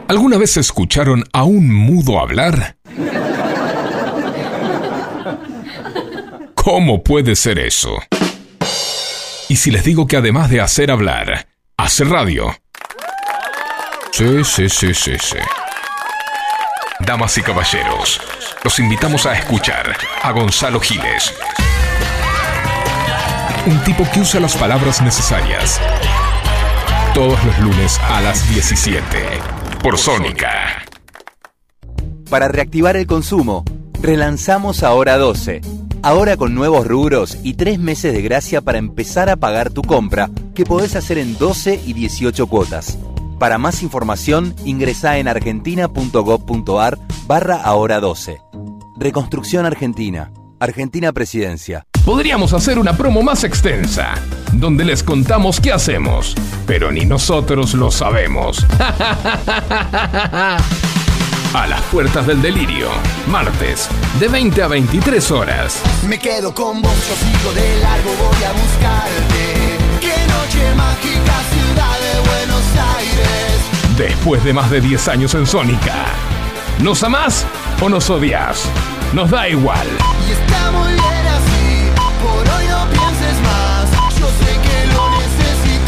[0.09, 2.75] ¿Alguna vez escucharon a un mudo hablar?
[6.55, 7.97] ¿Cómo puede ser eso?
[9.47, 11.47] Y si les digo que además de hacer hablar,
[11.77, 12.53] hace radio.
[14.11, 15.37] Sí, sí, sí, sí, sí.
[16.99, 18.19] Damas y caballeros,
[18.63, 21.33] los invitamos a escuchar a Gonzalo Giles.
[23.65, 25.79] Un tipo que usa las palabras necesarias.
[27.13, 29.05] Todos los lunes a las 17.
[29.81, 30.83] Por Sónica.
[32.29, 33.63] Para reactivar el consumo,
[34.01, 35.61] relanzamos Ahora 12.
[36.01, 40.29] Ahora con nuevos rubros y tres meses de gracia para empezar a pagar tu compra,
[40.55, 42.97] que podés hacer en 12 y 18 cuotas.
[43.39, 48.41] Para más información, ingresá en argentina.gov.ar barra Ahora 12.
[48.97, 50.31] Reconstrucción Argentina.
[50.59, 51.85] Argentina Presidencia.
[52.05, 54.15] Podríamos hacer una promo más extensa,
[54.51, 56.35] donde les contamos qué hacemos,
[56.67, 58.65] pero ni nosotros lo sabemos.
[61.53, 62.89] A las puertas del delirio,
[63.27, 65.81] martes, de 20 a 23 horas.
[66.07, 69.77] Me quedo con vos, yo sigo de largo, voy a buscarte.
[69.99, 72.08] Qué noche mágica, ciudad de Buenos Aires.
[73.99, 76.05] Después de más de 10 años en Sónica.
[76.81, 77.45] ¿Nos amás
[77.81, 78.63] o nos odias?
[79.11, 79.85] Nos da igual.
[80.25, 81.89] Y está muy bien así,
[82.23, 83.91] por hoy no pienses más.
[84.17, 85.83] Yo sé que lo necesitas.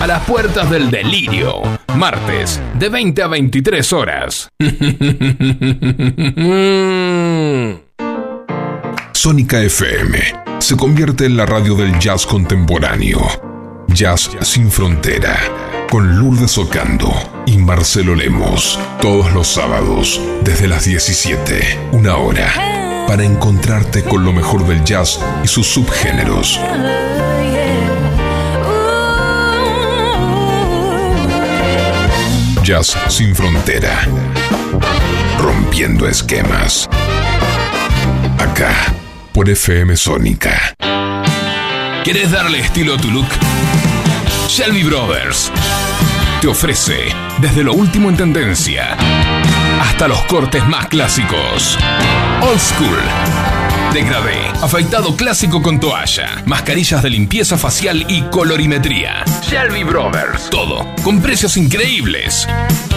[0.00, 1.60] A las puertas del delirio,
[1.94, 4.48] martes, de 20 a 23 horas.
[9.12, 10.18] Sónica FM
[10.58, 13.55] se convierte en la radio del jazz contemporáneo.
[13.88, 15.38] Jazz sin frontera.
[15.90, 17.12] Con Lourdes Ocando
[17.46, 18.78] y Marcelo Lemos.
[19.00, 22.52] Todos los sábados, desde las 17, una hora.
[23.06, 26.60] Para encontrarte con lo mejor del jazz y sus subgéneros.
[32.62, 34.06] Jazz sin frontera.
[35.38, 36.88] Rompiendo esquemas.
[38.38, 38.74] Acá,
[39.32, 40.74] por FM Sónica.
[42.06, 43.26] ¿Quieres darle estilo a tu look?
[44.46, 45.50] Shelby Brothers
[46.40, 47.08] te ofrece
[47.40, 48.96] desde lo último en tendencia
[49.80, 51.76] hasta los cortes más clásicos.
[52.42, 53.00] Old School.
[53.92, 59.24] Degradé, afeitado clásico con toalla, mascarillas de limpieza facial y colorimetría.
[59.42, 60.48] Shelby Brothers.
[60.48, 62.46] Todo con precios increíbles.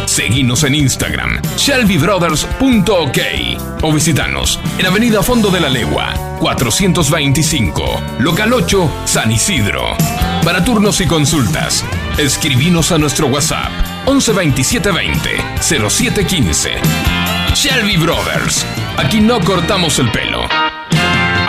[0.06, 3.18] Seguinos en Instagram, shelbybrothers.ok
[3.82, 9.96] o visitanos en Avenida Fondo de la Legua, 425, Local 8, San Isidro.
[10.44, 11.84] Para turnos y consultas,
[12.18, 13.70] escribinos a nuestro WhatsApp
[14.06, 15.30] 11 27 20
[15.62, 16.72] 07 15.
[17.54, 18.66] Shelby Brothers.
[18.98, 20.46] Aquí no cortamos el pelo.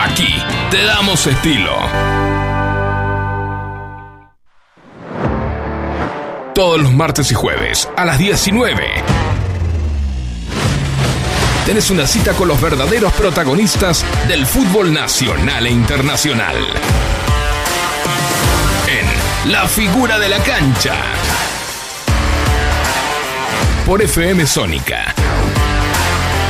[0.01, 0.35] Aquí
[0.71, 1.77] te damos estilo.
[6.55, 9.40] Todos los martes y jueves a las 19.
[11.67, 16.57] Tenés una cita con los verdaderos protagonistas del fútbol nacional e internacional.
[18.89, 20.95] En La figura de la cancha.
[23.87, 25.15] Por FM Sónica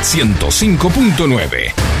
[0.01, 2.00] 105.9.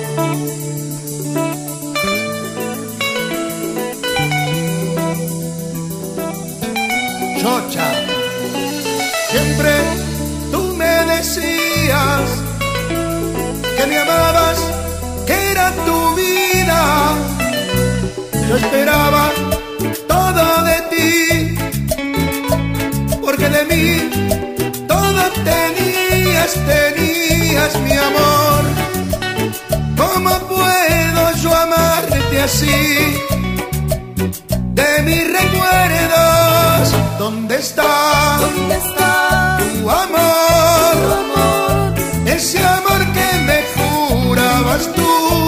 [12.01, 12.29] Decías
[13.77, 14.59] que me amabas,
[15.25, 17.15] que era tu vida.
[18.47, 19.31] Yo esperaba
[20.07, 21.55] todo de ti,
[23.21, 24.09] porque de mí
[24.87, 28.61] todo tenías tenías, tenías mi amor.
[29.97, 33.17] ¿Cómo puedo yo amarte así?
[34.73, 38.37] De mis recuerdos, ¿dónde está?
[38.41, 41.30] ¿Dónde está tu amor?
[42.35, 45.40] Ese amor que me jurabas tú.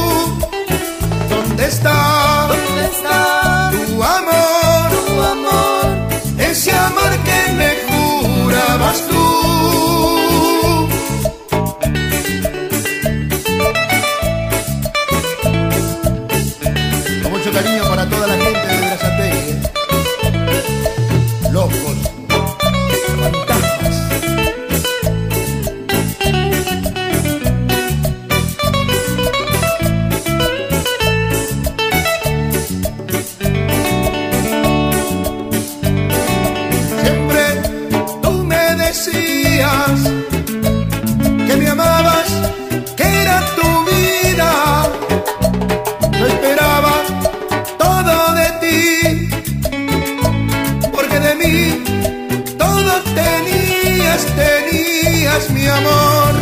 [55.34, 56.34] Tenías mi amor.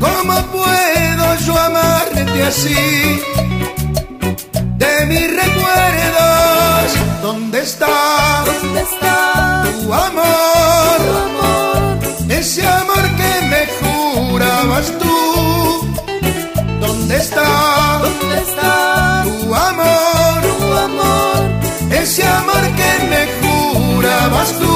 [0.00, 3.20] ¿Cómo puedo yo amarte así?
[4.76, 6.86] De mis recuerdos,
[7.22, 8.44] ¿dónde está?
[8.46, 10.98] ¿Dónde está tu amor?
[12.28, 15.88] Ese amor que me jurabas tú.
[16.80, 18.00] ¿Dónde está?
[18.02, 20.40] ¿Dónde está tu amor?
[20.58, 21.40] tu amor?
[21.90, 24.75] Ese amor que me jurabas tú.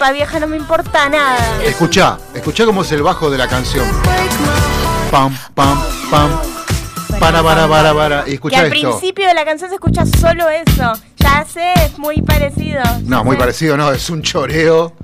[0.00, 1.62] Lipa, vieja, no me importa nada.
[1.62, 3.86] Escuchá, escuchá cómo es el bajo de la canción.
[5.10, 5.78] Pam, pam,
[6.10, 6.30] pam.
[7.18, 8.22] Para, para, para, para.
[8.22, 8.92] Y Que escuchá al esto.
[8.92, 10.90] principio de la canción se escucha solo eso.
[11.16, 12.80] Ya sé, es muy parecido.
[13.04, 14.94] No, muy parecido, no, es un choreo.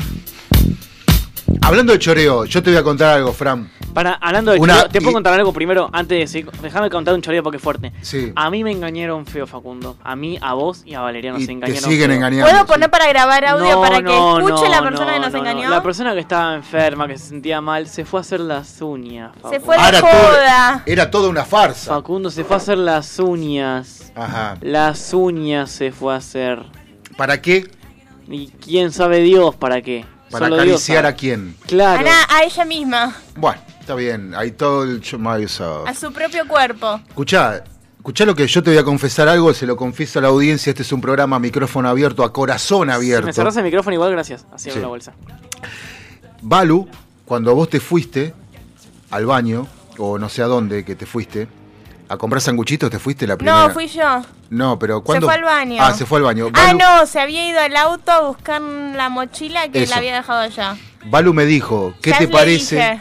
[1.61, 3.71] Hablando de choreo, yo te voy a contar algo, Fran.
[3.97, 6.51] Para, hablando de Una- choreo, ¿te puedo y- contar algo primero antes de seguir?
[6.61, 7.93] Déjame contar un choreo porque es fuerte.
[8.03, 8.31] Sí.
[8.37, 9.97] A mí me engañaron feo, Facundo.
[10.05, 11.83] A mí, a vos y a Valeria nos Y te engañaron.
[11.91, 12.17] siguen feo.
[12.17, 12.51] engañando.
[12.51, 15.21] ¿Puedo poner para grabar audio No, para que no, escuche no, la persona no, que
[15.21, 15.49] nos no, no.
[15.51, 15.71] engañó?
[15.71, 19.33] La persona que estaba enferma, que se sentía mal, se fue a hacer las uñas.
[19.51, 20.83] Se fue la era, todo- joda.
[20.85, 21.95] era toda una farsa.
[21.95, 24.13] Facundo se fue a hacer las uñas.
[24.15, 24.59] Ajá.
[24.61, 26.63] Las uñas se fue a hacer.
[27.17, 27.67] ¿Para qué?
[28.29, 30.05] Y quién sabe Dios para qué.
[30.31, 31.09] Para Solo Dios acariciar sabe.
[31.09, 31.57] a quién.
[31.67, 32.01] Claro.
[32.01, 34.35] Ana, a ella misma, Bueno, está bien.
[34.35, 35.87] Hay todo el chomayo.
[35.87, 37.01] a su propio cuerpo.
[37.09, 37.63] Escuchá,
[37.99, 40.71] escuchá lo que yo te voy a confesar algo, se lo confieso a la audiencia.
[40.71, 43.27] Este es un programa a micrófono abierto, a corazón Si abierto.
[43.27, 44.45] me cerrás el micrófono igual, gracias.
[44.53, 44.79] Así Sí.
[44.81, 45.13] una bolsa.
[46.43, 46.89] Balu,
[47.25, 48.35] cuando vos te fuiste
[49.13, 49.69] al baño,
[49.99, 51.47] o no sé a dónde que te fuiste,
[52.09, 53.69] a comprar sanguchitos, te fuiste la primera.
[53.69, 54.23] No, fui yo.
[54.51, 55.27] No, pero cuando.
[55.29, 55.77] fue al baño.
[55.81, 56.49] Ah, se fue al baño.
[56.55, 59.91] Ah, Balu, no, se había ido al auto a buscar la mochila que Eso.
[59.93, 60.77] la había dejado allá.
[61.09, 62.77] Balu me dijo, ¿qué Ya te parece?
[62.77, 63.01] dije.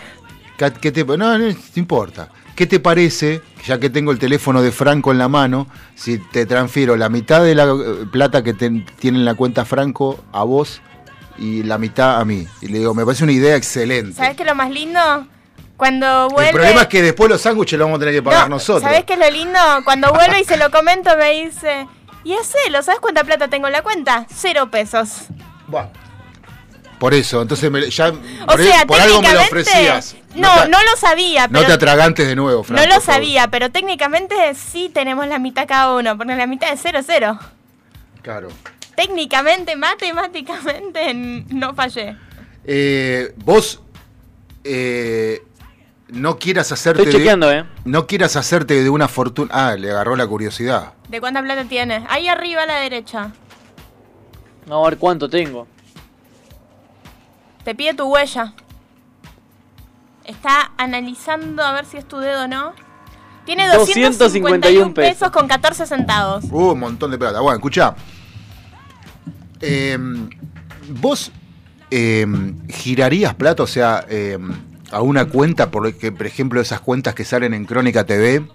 [0.57, 2.29] ¿Qué, te, no, no, no importa.
[2.55, 6.45] ¿Qué te parece, ya que tengo el teléfono de Franco en la mano, si te
[6.45, 10.43] transfiero la mitad de la eh, plata que te- tiene en la cuenta Franco a
[10.43, 10.81] vos
[11.37, 12.47] y la mitad a mí?
[12.61, 14.13] Y le digo, me parece una idea excelente.
[14.13, 15.27] ¿Sabes qué es lo más lindo?
[15.75, 16.51] Cuando vuelve.
[16.51, 18.83] El problema es que después los sándwiches los vamos a tener que pagar No, nosotros.
[18.83, 19.59] ¿Sabes qué es lo lindo?
[19.83, 21.87] Cuando vuelve y se lo comento, me dice.
[22.23, 24.25] Y hacelo, ¿sabes cuánta plata tengo en la cuenta?
[24.33, 25.23] Cero pesos.
[25.67, 25.87] Buah.
[27.05, 29.61] Por eso, entonces me- ya O por, sea, por algo me lo técnicamente.
[29.61, 30.15] ofrecías.
[30.33, 31.67] No, te- no lo sabía, no pero.
[31.67, 32.81] te atragantes de nuevo, Franco.
[32.83, 36.79] no lo sabía, pero técnicamente sí tenemos la mitad cada uno, porque la mitad es
[36.81, 37.37] cero, cero.
[38.23, 38.47] Claro.
[38.95, 41.13] Técnicamente, matemáticamente,
[41.49, 42.17] no fallé.
[42.65, 43.81] Eh, vos
[44.63, 45.43] eh,
[46.07, 47.63] no quieras hacerte Estoy chequeando, de, eh.
[47.85, 49.51] no quieras hacerte de una fortuna.
[49.53, 50.93] Ah, le agarró la curiosidad.
[51.07, 52.01] ¿De cuánta plata tienes?
[52.09, 53.31] Ahí arriba a la derecha.
[54.65, 55.67] Vamos a ver cuánto tengo.
[57.65, 58.53] Te pide tu huella.
[60.23, 62.73] Está analizando a ver si es tu dedo o no.
[63.43, 66.45] Tiene 251 251 pesos con 14 centavos.
[66.51, 67.41] Uh, un montón de plata.
[67.41, 67.95] Bueno, escuchá.
[69.61, 69.97] Eh,
[70.89, 71.31] vos
[71.89, 72.25] eh,
[72.69, 74.37] girarías plata, o sea, eh,
[74.91, 78.47] a una cuenta, porque, por ejemplo, esas cuentas que salen en Crónica TV.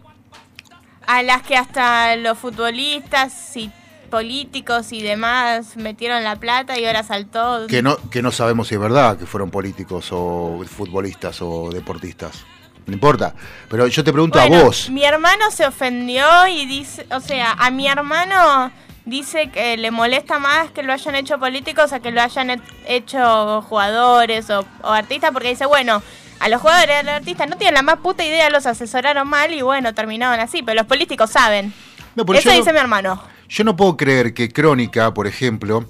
[1.07, 3.73] A las que hasta los futbolistas y
[4.11, 7.67] políticos y demás metieron la plata y ahora saltó.
[7.69, 12.45] Que no, que no sabemos si es verdad que fueron políticos o futbolistas o deportistas.
[12.87, 13.35] No importa.
[13.69, 14.91] Pero yo te pregunto Bueno, a vos.
[14.91, 18.73] Mi hermano se ofendió y dice, o sea, a mi hermano
[19.05, 22.61] dice que le molesta más que lo hayan hecho políticos a que lo hayan he-
[22.87, 26.03] hecho jugadores o, o artistas, porque dice, bueno,
[26.39, 29.53] a los jugadores a los artistas no tienen la más puta idea, los asesoraron mal
[29.53, 31.73] y bueno, terminaron así, pero los políticos saben.
[32.17, 33.23] No, Eso no- dice mi hermano.
[33.51, 35.85] Yo no puedo creer que Crónica, por ejemplo,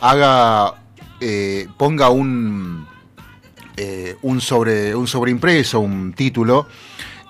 [0.00, 0.74] haga
[1.20, 2.86] eh, ponga un
[3.76, 6.66] eh, un sobre un sobreimpreso, un título.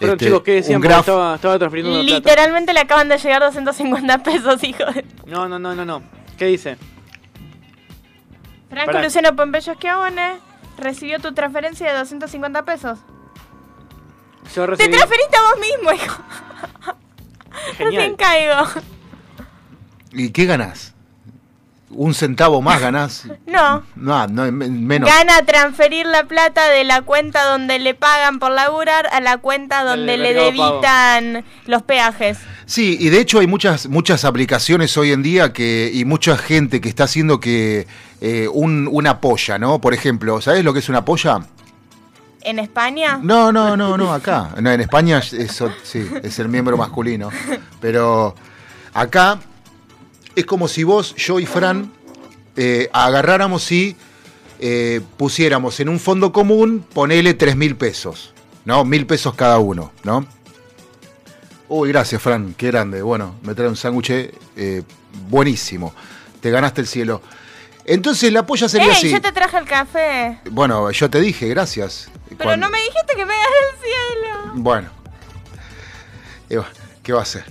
[0.01, 0.81] Pero este, chicos, ¿qué decían?
[0.83, 2.17] graf- Estaba, estaba transfiriendo una plata.
[2.31, 5.05] Literalmente le acaban de llegar 250 pesos, hijo de...
[5.27, 6.03] No, no, no, no, no.
[6.37, 6.77] ¿Qué dice?
[8.69, 9.03] Franco Pará.
[9.05, 10.35] Luciano Pompeyo Schiavone
[10.77, 12.99] recibió tu transferencia de 250 pesos.
[14.55, 14.91] Yo Te recibí...
[14.97, 16.23] transferiste a vos mismo, hijo.
[17.79, 18.17] Recién Genial.
[18.17, 18.83] caigo.
[20.13, 20.93] ¿Y qué ganás?
[21.91, 23.25] ¿Un centavo más ganás?
[23.47, 23.83] No.
[23.95, 25.09] No, no me- menos.
[25.09, 29.83] Gana transferir la plata de la cuenta donde le pagan por laburar a la cuenta
[29.85, 30.45] donde le Pago.
[30.47, 32.39] debitan los peajes.
[32.67, 36.81] Sí, y de hecho hay muchas muchas aplicaciones hoy en día que y mucha gente
[36.83, 37.87] que está haciendo que
[38.21, 39.81] eh, un, una polla, ¿no?
[39.81, 41.39] Por ejemplo, ¿sabes lo que es una polla?
[42.43, 43.19] ¿En España?
[43.23, 44.51] No, no, no, no, acá.
[44.61, 47.31] No, en España es, eso, sí, es el miembro masculino.
[47.81, 48.35] Pero
[48.93, 49.39] acá
[50.37, 51.93] es como si vos, yo y Fran
[52.57, 53.97] eh, agarráramos y
[54.61, 58.33] eh, pusiéramos en un fondo común, ponele tres mil pesos,
[58.65, 58.85] ¿no?
[58.85, 60.27] Mil pesos cada uno, ¿no?
[61.69, 63.03] Uy, gracias, Fran, qué grande.
[63.03, 64.83] Bueno, me trae un sándwich eh,
[65.29, 65.93] buenísimo.
[66.41, 67.21] Te ganaste el cielo.
[67.85, 68.93] Entonces la polla sería ¡Ey!
[68.93, 69.11] así.
[69.11, 70.39] Yo te traje el café.
[70.51, 72.09] Bueno, yo te dije, gracias.
[72.29, 74.53] Pero Cuando- no me dijiste que me gané el cielo.
[74.55, 74.91] Bueno.
[77.03, 77.45] ¿Qué va a hacer?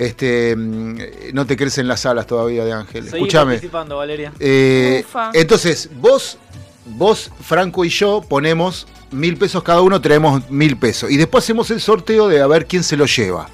[0.00, 3.06] Este, mm, no te crecen las alas todavía de Ángel.
[3.06, 3.52] Escúchame.
[3.52, 4.32] participando, Valeria.
[4.40, 5.30] Eh, Ufa.
[5.34, 6.38] entonces, vos,
[6.86, 11.10] vos, Franco y yo ponemos mil pesos cada uno, traemos mil pesos.
[11.10, 13.46] Y después hacemos el sorteo de a ver quién se lo lleva.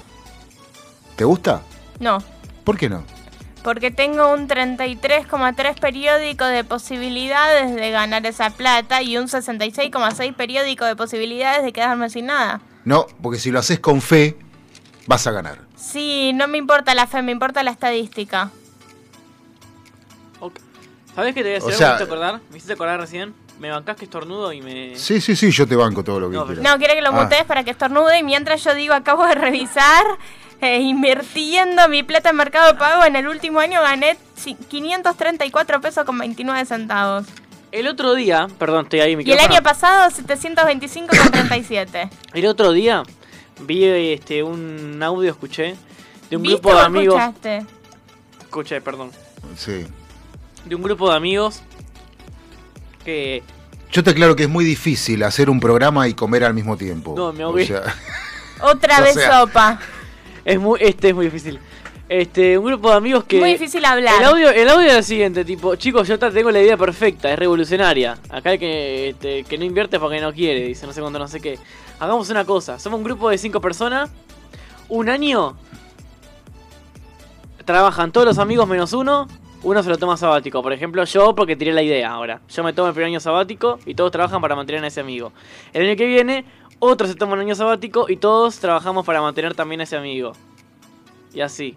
[1.17, 1.63] ¿Te gusta?
[1.99, 2.19] No,
[2.63, 3.03] ¿Por qué no?
[3.61, 10.85] porque tengo un 33,3 periódico de posibilidades de ganar esa plata y un 66,6 periódico
[10.85, 12.61] de posibilidades de quedarme sin nada.
[12.85, 14.37] No, porque si lo haces con fe,
[15.07, 15.66] vas a ganar.
[15.91, 18.51] Sí, no me importa la fe, me importa la estadística.
[21.15, 21.77] ¿Sabés qué te voy a O decir?
[21.79, 22.41] sea- ¿Me hiciste acordar?
[22.51, 23.33] ¿Me hiciste acordar recién?
[23.59, 24.95] Me bancás que estornudo y me...
[24.97, 26.63] Sí, sí, sí, yo te banco todo lo que quieras.
[26.63, 27.23] No, quiere que lo Ah.
[27.23, 30.05] mutees para que estornude y mientras yo digo acabo de revisar,
[30.61, 36.05] eh, invirtiendo mi plata en Mercado Pago, en el último año gané ci- 534 pesos
[36.05, 37.25] con 29 centavos.
[37.71, 42.09] El otro día, perdón, estoy ahí, Y el año pasado 725 con 37.
[42.33, 43.01] El otro día
[43.59, 45.75] vi este un audio, escuché,
[46.29, 47.19] de un ¿Viste grupo de amigos.
[47.21, 47.65] escuchaste?
[48.41, 49.11] Escuché, perdón.
[49.55, 49.85] Sí.
[50.65, 51.61] De un grupo de amigos
[53.05, 53.43] que.
[53.91, 57.13] Yo te aclaro que es muy difícil hacer un programa y comer al mismo tiempo.
[57.15, 57.65] No, me O ahogué.
[57.67, 57.83] sea,
[58.61, 59.79] Otra O vez sea- sopa.
[60.43, 61.59] Es muy, este es muy difícil.
[62.09, 63.39] Este, un grupo de amigos que.
[63.39, 64.15] Muy difícil hablar.
[64.19, 67.37] El audio, el audio es el siguiente, tipo, chicos, yo tengo la idea perfecta, es
[67.37, 68.17] revolucionaria.
[68.29, 71.27] Acá el que, este, que no invierte porque no quiere, dice, no sé cuánto, no
[71.27, 71.59] sé qué.
[71.99, 74.09] Hagamos una cosa, somos un grupo de cinco personas,
[74.87, 75.57] un año,
[77.65, 79.27] trabajan todos los amigos menos uno,
[79.63, 80.63] uno se lo toma sabático.
[80.63, 82.39] Por ejemplo, yo porque tiré la idea ahora.
[82.47, 85.33] Yo me tomo el primer año sabático y todos trabajan para mantener a ese amigo.
[85.73, 86.45] El año que viene,
[86.79, 90.31] otro se toma un año sabático y todos trabajamos para mantener también a ese amigo.
[91.37, 91.75] Y así.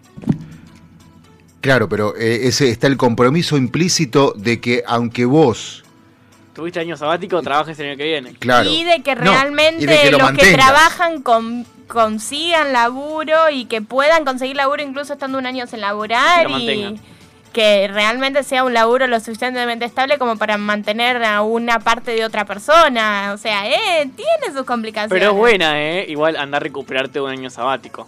[1.61, 5.83] claro, pero eh, ese está el compromiso implícito de que aunque vos,
[6.55, 8.33] Tuviste año sabático, trabajes el año que viene.
[8.33, 13.51] claro, Y de que realmente y de que lo los que trabajan con- consigan laburo
[13.51, 16.99] y que puedan conseguir laburo incluso estando un año sin laburar Que y
[17.53, 22.25] que realmente sea un laburo lo suficientemente estable como para mantener a una parte de
[22.25, 23.31] otra persona.
[23.33, 25.19] O sea, eh, tiene sus complicaciones.
[25.19, 26.05] Pero es buena, ¿eh?
[26.09, 28.07] Igual andar a recuperarte un año sabático.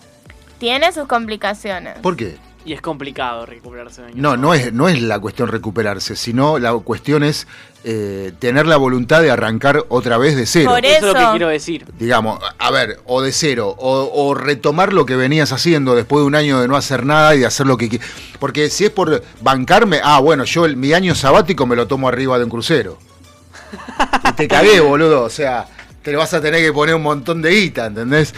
[0.64, 2.00] Tiene sus complicaciones.
[2.00, 2.38] ¿por qué?
[2.66, 6.72] Y es complicado recuperarse año No, no es, no es la cuestión recuperarse, sino la
[6.76, 7.46] cuestión es
[7.84, 10.70] eh, tener la voluntad de arrancar otra vez de cero.
[10.72, 11.86] Por Eso es lo que quiero decir.
[12.00, 16.28] Digamos, a ver, o de cero, o, o retomar lo que venías haciendo después de
[16.28, 18.08] un año de no hacer nada y de hacer lo que quieras.
[18.40, 22.08] Porque si es por bancarme, ah, bueno, yo el- mi año sabático me lo tomo
[22.08, 22.98] arriba de un crucero.
[24.30, 25.24] Y te cagué, boludo.
[25.24, 25.68] O sea,
[26.04, 28.34] te lo vas a tener que poner un montón de guita, ¿entendés?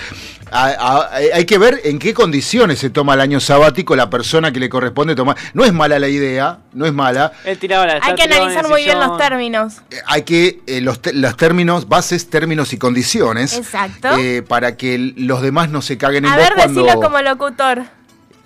[0.52, 4.52] A- a- hay que ver en qué condiciones se toma el año sabático la persona
[4.54, 5.36] que le corresponde tomar.
[5.56, 7.32] No es mala la idea, no es mala.
[7.44, 9.74] La Hay que analizar el muy bien los términos.
[9.90, 13.58] Eh, Hay que, eh, los, los términos, bases, términos y condiciones.
[13.58, 14.16] Exacto.
[14.20, 16.84] eh, para que el- los demás no se caguen en A vos ver, cuando.
[16.84, 17.82] decilo como locutor.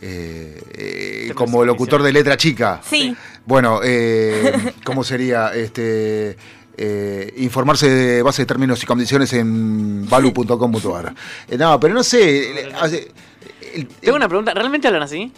[0.02, 2.80] eh, eh, como locutor de letra chica.
[2.90, 3.14] Sí.
[3.46, 4.54] Bueno, eh,
[4.86, 5.54] ¿cómo sería?
[5.54, 6.38] Este.
[6.82, 11.14] Eh, informarse de base de términos y condiciones en valu.com.ar.
[11.50, 12.72] Eh, no, pero no sé.
[14.00, 15.32] Tengo una pregunta, ¿realmente hablan así?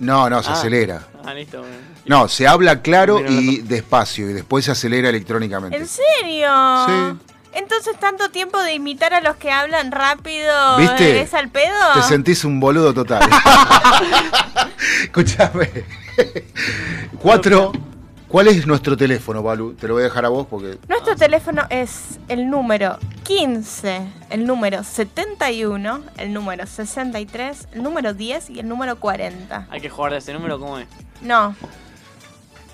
[0.00, 0.54] No, no, se Ah.
[0.54, 1.08] acelera.
[1.24, 1.60] Ah, listo.
[1.60, 1.74] bueno.
[2.06, 5.76] No, se habla claro y despacio y después se acelera electrónicamente.
[5.76, 6.48] ¿En serio?
[6.86, 7.18] Sí.
[7.52, 11.20] Entonces, tanto tiempo de imitar a los que hablan rápido ¿Viste?
[11.20, 11.74] es al pedo.
[11.94, 13.22] Te sentís un boludo total.
[15.02, 15.68] Escúchame.
[17.22, 17.72] Cuatro.
[18.28, 19.72] ¿Cuál es nuestro teléfono, Balu?
[19.72, 20.78] Te lo voy a dejar a vos porque.
[20.86, 28.50] Nuestro teléfono es el número 15, el número 71, el número 63, el número 10
[28.50, 29.68] y el número 40.
[29.70, 30.86] Hay que jugar de ese número, ¿cómo es?
[31.22, 31.56] No.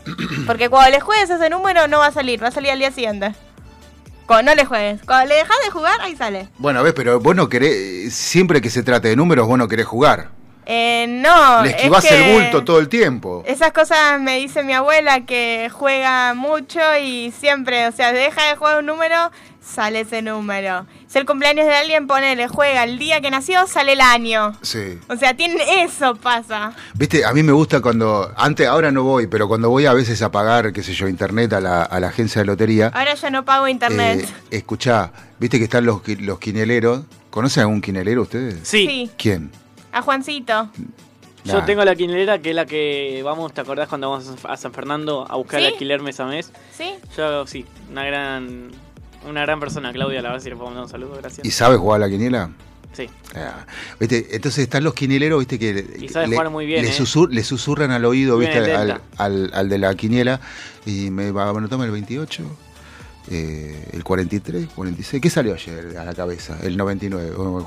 [0.46, 2.90] Porque cuando le juegues ese número no va a salir, va a salir al día
[2.90, 3.32] siguiente.
[4.26, 5.02] Cuando no le juegues.
[5.06, 6.48] Cuando le dejas de jugar, ahí sale.
[6.58, 8.12] Bueno, ves, pero vos no querés.
[8.12, 10.30] Siempre que se trate de números, vos no querés jugar.
[10.66, 11.62] Eh, no.
[11.62, 13.42] Le es esquivás que el bulto todo el tiempo.
[13.46, 18.56] Esas cosas me dice mi abuela que juega mucho y siempre, o sea, deja de
[18.56, 19.30] jugar un número,
[19.60, 20.86] sale ese número.
[21.06, 24.52] Si el cumpleaños de alguien, ponele, juega el día que nació, sale el año.
[24.62, 24.98] Sí.
[25.08, 26.72] O sea, tiene eso pasa.
[26.94, 28.32] Viste, a mí me gusta cuando.
[28.36, 31.52] Antes, ahora no voy, pero cuando voy a veces a pagar, qué sé yo, internet
[31.52, 32.90] a la, a la agencia de lotería.
[32.94, 34.20] Ahora ya no pago internet.
[34.50, 37.02] eh, escuchá, viste que están los, qui- los quineleros.
[37.30, 38.56] ¿Conocen algún quinelero ustedes?
[38.62, 38.86] Sí.
[38.86, 39.10] Sí.
[39.16, 39.50] ¿Quién?
[39.94, 40.68] A Juancito.
[41.44, 41.64] Yo Nah.
[41.66, 45.26] tengo la quinelera que es la que vamos, ¿te acordás cuando vamos a San Fernando
[45.28, 45.66] a buscar ¿Sí?
[45.66, 46.50] el alquiler mes a mes?
[46.76, 46.90] ¿Sí?
[47.16, 48.70] Yo sí, una gran
[49.28, 51.46] una gran persona, Claudia, la verdad si le puedo mandar un saludo, gracias.
[51.46, 52.50] ¿Y sabe jugar a la quiniela?
[52.92, 53.08] Sí.
[53.34, 53.66] Ah,
[53.98, 54.28] ¿Viste?
[54.36, 56.92] Entonces están los quineleros, viste que Y sabe jugar muy bien, le, ¿eh?
[56.94, 60.40] susur- le susurran al oído, viste, al, al- al de la quiniela
[60.86, 62.42] y me va bueno, toma el 28,
[63.30, 66.58] eh, el 43, 46, ¿qué salió ayer a la cabeza?
[66.62, 67.66] El 99, bueno,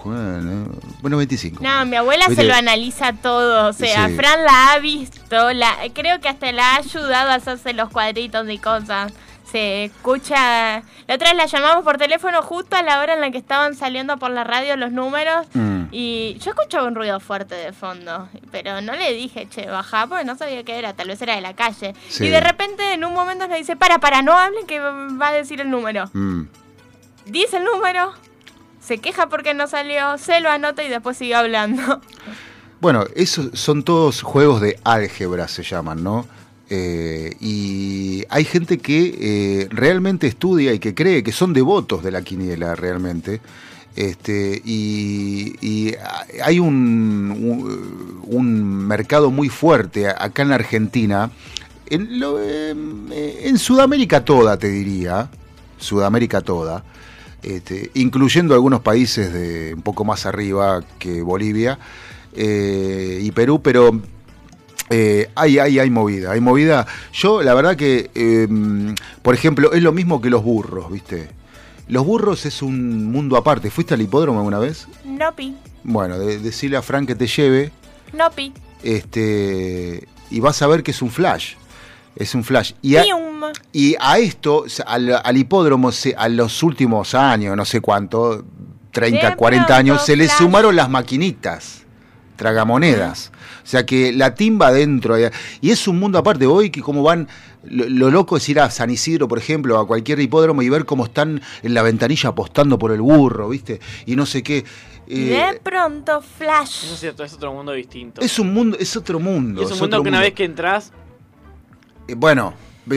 [1.01, 1.63] bueno 25.
[1.63, 3.67] No, mi abuela Viste, se lo analiza todo.
[3.69, 4.15] O sea, Sí.
[4.15, 8.47] Fran la ha visto, la, creo que hasta la ha ayudado a hacerse los cuadritos
[8.49, 9.11] y cosas.
[9.57, 10.83] Se escucha.
[11.07, 13.73] La otra vez la llamamos por teléfono justo a la hora en la que estaban
[13.73, 15.47] saliendo por la radio los números.
[15.55, 15.85] Mm.
[15.91, 18.29] Y yo escuchaba un ruido fuerte de fondo.
[18.51, 20.93] Pero no le dije, che, baja, porque no sabía qué era.
[20.93, 21.95] Tal vez era de la calle.
[22.07, 22.25] Sí.
[22.25, 25.33] Y de repente en un momento nos dice, para, para, no hablen que va a
[25.33, 26.07] decir el número.
[26.13, 26.43] Mm.
[27.25, 28.13] Dice el número.
[28.79, 31.99] Se queja porque no salió, se lo anota y después sigue hablando.
[32.79, 36.27] Bueno, esos son todos juegos de álgebra, se llaman, ¿no?
[36.69, 42.11] Eh, y hay gente que eh, realmente estudia y que cree que son devotos de
[42.11, 43.41] la quiniela realmente.
[43.95, 45.95] Este, y,
[46.43, 51.31] hay un, un, mercado muy fuerte acá en Argentina,
[51.89, 55.31] em, eh, en Sudamérica toda, te diría,
[55.79, 56.83] Sudamérica toda,
[57.41, 61.79] este, incluyendo algunos países de un poco más arriba que Bolivia
[62.35, 63.99] y Perú, pero
[64.89, 66.85] eh, hay, hay, hay movida, hay movida.
[67.13, 68.47] Yo, la verdad que, eh,
[69.21, 71.29] por ejemplo, es lo mismo que los burros, ¿viste?
[71.87, 73.69] Los burros es un mundo aparte.
[73.69, 74.87] ¿Fuiste al hipódromo alguna vez?
[75.05, 77.71] Nopi, Bueno, de, decirle a Frank que te lleve,
[78.13, 78.53] nopi.
[78.83, 81.53] este, y vas a ver que es un flash.
[82.15, 82.73] Es un flash.
[82.81, 83.03] Y a,
[83.71, 88.43] y a esto, al, al hipódromo, se- a los últimos años, no sé cuánto,
[88.91, 91.83] 30, De 40 pronto, años, se le sumaron las maquinitas,
[92.37, 93.31] tragamonedas.
[93.63, 95.15] O sea que la timba adentro.
[95.59, 96.45] Y es un mundo aparte.
[96.47, 97.27] Hoy que como van,
[97.65, 100.85] lo, lo loco es ir a San Isidro, por ejemplo, a cualquier hipódromo y ver
[100.85, 103.81] cómo están en la ventanilla apostando por el burro, ¿viste?
[104.05, 104.63] Y no sé qué.
[105.09, 106.83] Eh, de pronto, flash.
[106.85, 108.21] Eso es cierto, es otro mundo distinto.
[108.21, 109.61] es un mundo, es otro mundo.
[109.61, 110.25] Y es un es mundo que una mundo.
[110.25, 110.91] vez que entras,
[112.07, 112.53] Eh, Bueno,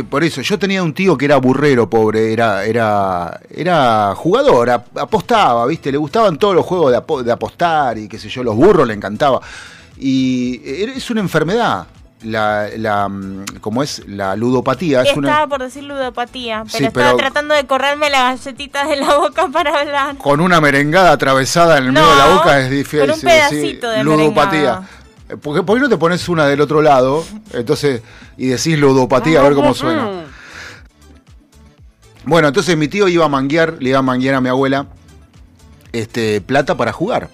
[0.08, 4.98] por eso, yo tenía un tío que era burrero, pobre, era, era, era jugador, ap-
[4.98, 5.90] apostaba, ¿viste?
[5.90, 8.86] Le gustaban todos los juegos de, apo- de apostar y qué sé yo, los burros
[8.86, 9.40] le encantaba.
[9.98, 11.86] Y era- es una enfermedad,
[12.22, 16.84] la, la, mm, como es la ludopatía, es Estaba una, por decir ludopatía, pero Sí,
[16.84, 20.16] estaba pero- tratando de correrme las galletitas de la boca para hablar.
[20.18, 23.00] con una merengada atravesada en el medio de la boca es difícil.
[23.00, 24.50] con un sí, pedacito de ludopatía.
[24.60, 24.88] merengada.
[25.30, 27.24] Eh, ¿Por qué, por qué no te pones una del otro lado?
[27.52, 28.02] Entonces,
[28.36, 30.24] y decís ludopatía, a ver cómo suena.
[32.24, 34.86] Bueno, entonces mi tío iba a manguear, le iba a manguear a mi abuela
[35.92, 37.30] este, plata para jugar.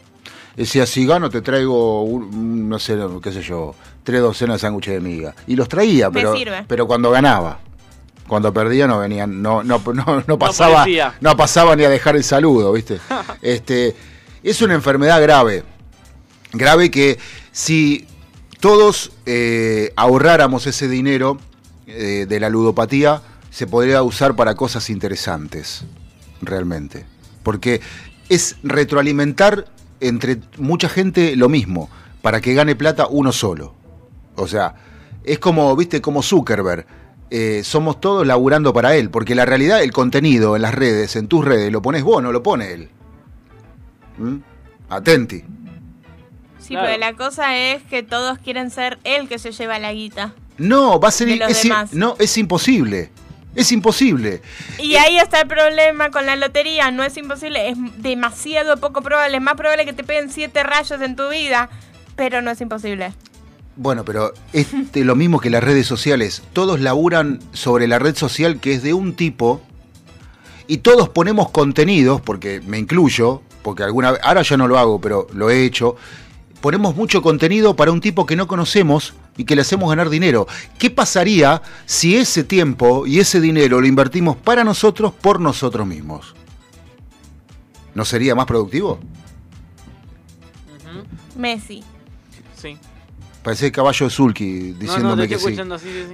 [0.57, 3.75] Decía, si gano te traigo, un- no sé, qué sé yo,
[4.05, 5.35] tres docenas de sándwiches de miga.
[5.47, 6.33] Y los traía, pero,
[6.67, 7.59] pero cuando ganaba.
[8.27, 10.85] Cuando perdía no venían, no, no, no, no pasaba,
[11.21, 12.99] no pasaba ni a dejar el saludo, ¿viste?
[13.43, 13.95] este,
[14.43, 15.63] es una enfermedad grave.
[16.53, 17.19] Grave que
[17.57, 18.07] si
[18.61, 21.39] todos eh, ahorráramos ese dinero
[21.87, 25.85] eh, de la ludopatía, se podría usar para cosas interesantes,
[26.43, 27.07] realmente.
[27.43, 27.81] Porque
[28.29, 29.69] es retroalimentar
[30.01, 31.89] entre mucha gente lo mismo,
[32.21, 33.73] para que gane plata uno solo.
[34.35, 34.75] O sea,
[35.25, 36.85] es como, viste, como Zuckerberg.
[37.31, 41.27] Eh, somos todos laburando para él, porque la realidad, el contenido en las redes, en
[41.27, 42.91] tus redes, lo pones vos, no lo pone él.
[44.19, 44.37] ¿Mm?
[44.91, 45.43] Atenti.
[46.67, 46.87] Sí, Claro.
[46.89, 50.35] pero la cosa es que todos quieren ser el que se lleva la guita.
[50.59, 51.93] No, va a ser De los es, demás.
[51.93, 53.11] no, es imposible.
[53.55, 54.43] Es imposible.
[54.79, 56.91] Y ahí está el problema con la lotería.
[56.91, 59.37] No es imposible, es demasiado poco probable.
[59.39, 61.71] Es más probable que te peguen siete rayos en tu vida,
[62.17, 63.13] pero no es imposible.
[63.77, 66.43] Bueno, pero es de lo mismo que las redes sociales.
[66.53, 69.63] Todos laburan sobre la red social que es de un tipo
[70.67, 75.01] y todos ponemos contenidos, porque me incluyo, porque alguna vez, ahora ya no lo hago,
[75.01, 75.97] pero lo he hecho.
[76.67, 80.49] Ponemos mucho contenido para un tipo que no conocemos y que le hacemos ganar dinero.
[80.81, 86.35] ¿Qué pasaría si ese tiempo y ese dinero lo invertimos para nosotros por nosotros mismos?
[87.95, 88.99] ¿No sería más productivo?
[91.37, 91.85] Messi.
[92.61, 92.77] Sí.
[93.45, 95.63] Parece caballo de Zulki diciéndome que sí, sí.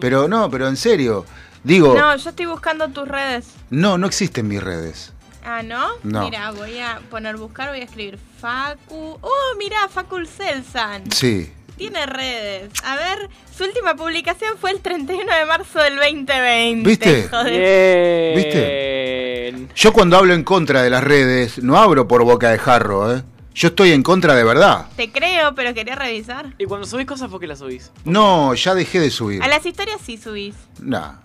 [0.03, 1.25] Pero no, pero en serio.
[1.65, 3.47] Digo, No, yo estoy buscando tus redes.
[3.71, 5.15] no, no existen mis redes.
[5.45, 5.89] Ah, ¿no?
[6.03, 6.23] No.
[6.25, 9.19] Mira, voy a poner buscar, voy a escribir Facu.
[9.21, 11.11] Oh, mira, Facul Celsan.
[11.11, 11.53] Sí.
[11.77, 12.71] Tiene redes.
[12.85, 16.89] A ver, su última publicación fue el 31 de marzo del 2020.
[16.89, 17.29] ¿Viste?
[17.29, 18.37] Joder.
[18.37, 19.67] ¿Viste?
[19.75, 23.23] Yo cuando hablo en contra de las redes, no abro por boca de jarro, ¿eh?
[23.55, 24.87] Yo estoy en contra de verdad.
[24.97, 26.55] Te creo, pero quería revisar.
[26.59, 27.91] Y cuando subís cosas, ¿por qué las subís?
[28.05, 29.43] No, ya dejé de subir.
[29.43, 30.55] A las historias sí subís.
[30.81, 31.17] Nah,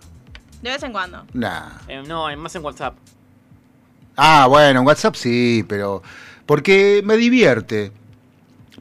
[0.61, 1.25] De vez en cuando.
[1.33, 1.69] nah.
[1.87, 2.95] Eh, no, más en WhatsApp.
[4.17, 6.01] Ah, bueno, en WhatsApp sí, pero.
[6.45, 7.91] Porque me divierte.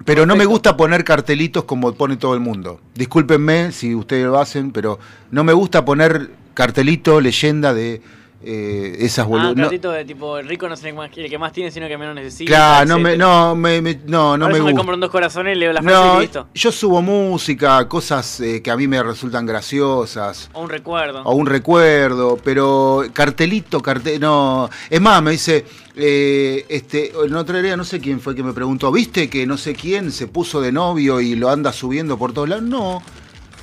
[0.05, 2.81] Pero no me gusta poner cartelitos como pone todo el mundo.
[2.95, 4.99] Discúlpenme si ustedes lo hacen, pero
[5.31, 8.03] no me gusta poner cartelito, leyenda de
[8.49, 9.53] eh, esas Ah, boludas.
[9.55, 11.71] un no, de tipo, el rico no es el que más, el que más tiene,
[11.73, 12.49] sino que menos necesita.
[12.49, 14.77] claro, no me, no, me, me- no, no me gusta.
[14.77, 16.47] compro dos corazones, leo la frase No, y listo.
[16.55, 20.49] yo subo música, cosas eh, que a mí me resultan graciosas.
[20.53, 21.23] O un recuerdo.
[21.25, 24.71] O un recuerdo, pero cartelito, cartel, no.
[24.89, 25.65] Es más, me dice,
[25.97, 29.57] eh, este, en otra área, no sé quién fue que me preguntó, ¿viste que no
[29.57, 32.65] sé quién se puso de novio y lo anda subiendo por todos lados?
[32.65, 33.03] No,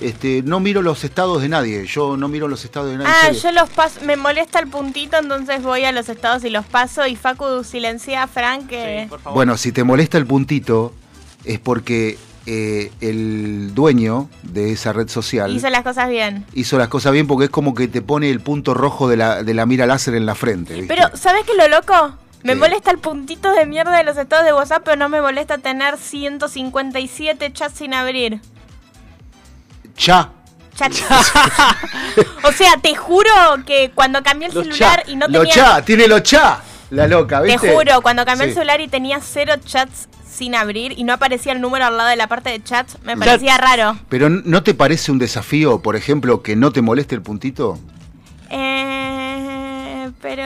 [0.01, 3.11] este, no miro los estados de nadie, yo no miro los estados de nadie.
[3.11, 3.99] Ah, yo los paso.
[4.05, 7.05] Me molesta el puntito, entonces voy a los estados y los paso.
[7.07, 9.09] Y Facu silencia a Frank que.
[9.33, 10.93] Bueno, si te molesta el puntito,
[11.45, 16.45] es porque eh, el dueño de esa red social hizo las cosas bien.
[16.53, 19.43] hizo las cosas bien porque es como que te pone el punto rojo de la,
[19.43, 20.73] de la mira láser en la frente.
[20.73, 20.93] ¿viste?
[20.93, 22.17] Pero, ¿sabes qué es lo loco?
[22.43, 25.59] Me molesta el puntito de mierda de los estados de WhatsApp, pero no me molesta
[25.59, 28.41] tener 157 chats sin abrir.
[29.97, 30.29] Ya.
[30.75, 31.03] Chats.
[32.43, 33.29] o sea, te juro
[33.65, 35.53] que cuando cambié el Los celular cha, y no lo tenía.
[35.53, 37.71] cha, tiene lo cha, la loca, Te ¿viste?
[37.75, 41.61] juro, cuando cambié el celular y tenía cero chats sin abrir y no aparecía el
[41.61, 43.19] número al lado de la parte de chats, me Chat.
[43.23, 43.99] parecía raro.
[44.09, 47.77] Pero ¿no te parece un desafío, por ejemplo, que no te moleste el puntito?
[48.49, 50.41] Eh, pero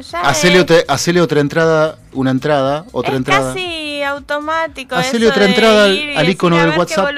[0.00, 0.20] ya.
[0.24, 3.52] Hacele es- otra, hacele otra entrada, una entrada, otra es entrada.
[3.52, 4.94] casi automático.
[4.94, 7.08] Hacele otra entrada al- icono del WhatsApp.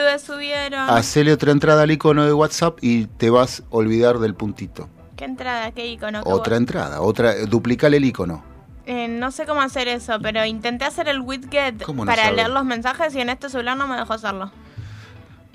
[0.88, 4.88] Hacele otra entrada al icono de WhatsApp y te vas a olvidar del puntito.
[5.16, 5.72] ¿Qué entrada?
[5.72, 6.22] ¿Qué icono?
[6.22, 8.44] ¿Qué Otra entrada, otra, duplicale el icono.
[8.86, 12.36] Eh, no sé cómo hacer eso, pero intenté hacer el widget ¿Cómo no para sabe?
[12.36, 14.50] leer los mensajes y en este celular no me dejó hacerlo.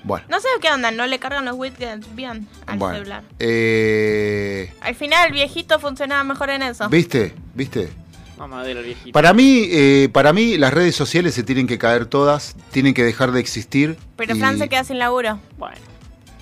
[0.04, 2.94] Bueno, No sé qué onda, no le cargan los widgets bien al bueno.
[2.98, 3.22] celular.
[3.38, 6.88] Eh, Al final el viejito funcionaba mejor en eso.
[6.90, 7.34] ¿Viste?
[7.54, 7.90] ¿Viste?
[8.38, 9.12] Mamadera el viejito.
[9.12, 13.04] Para mí, eh, para mí las redes sociales se tienen que caer todas, tienen que
[13.04, 13.96] dejar de existir.
[14.16, 15.38] Pero y- Fran se queda sin laburo.
[15.56, 15.76] Bueno.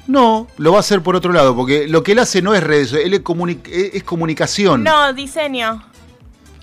[0.07, 2.63] No, lo va a hacer por otro lado, porque lo que él hace no es
[2.63, 4.83] redes, él es, comuni- es- comunicación.
[4.83, 5.85] No, diseño.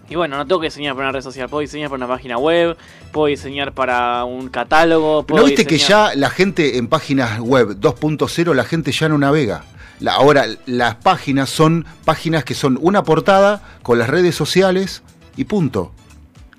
[0.09, 2.37] Y bueno, no tengo que diseñar para una red social, puedo diseñar para una página
[2.37, 2.75] web,
[3.11, 5.23] puedo diseñar para un catálogo.
[5.23, 9.17] Puedo ¿No viste que ya la gente en páginas web 2.0, la gente ya no
[9.19, 9.63] navega?
[9.99, 15.03] La- ahora, las páginas son páginas que son una portada con las redes sociales
[15.39, 15.93] y punto.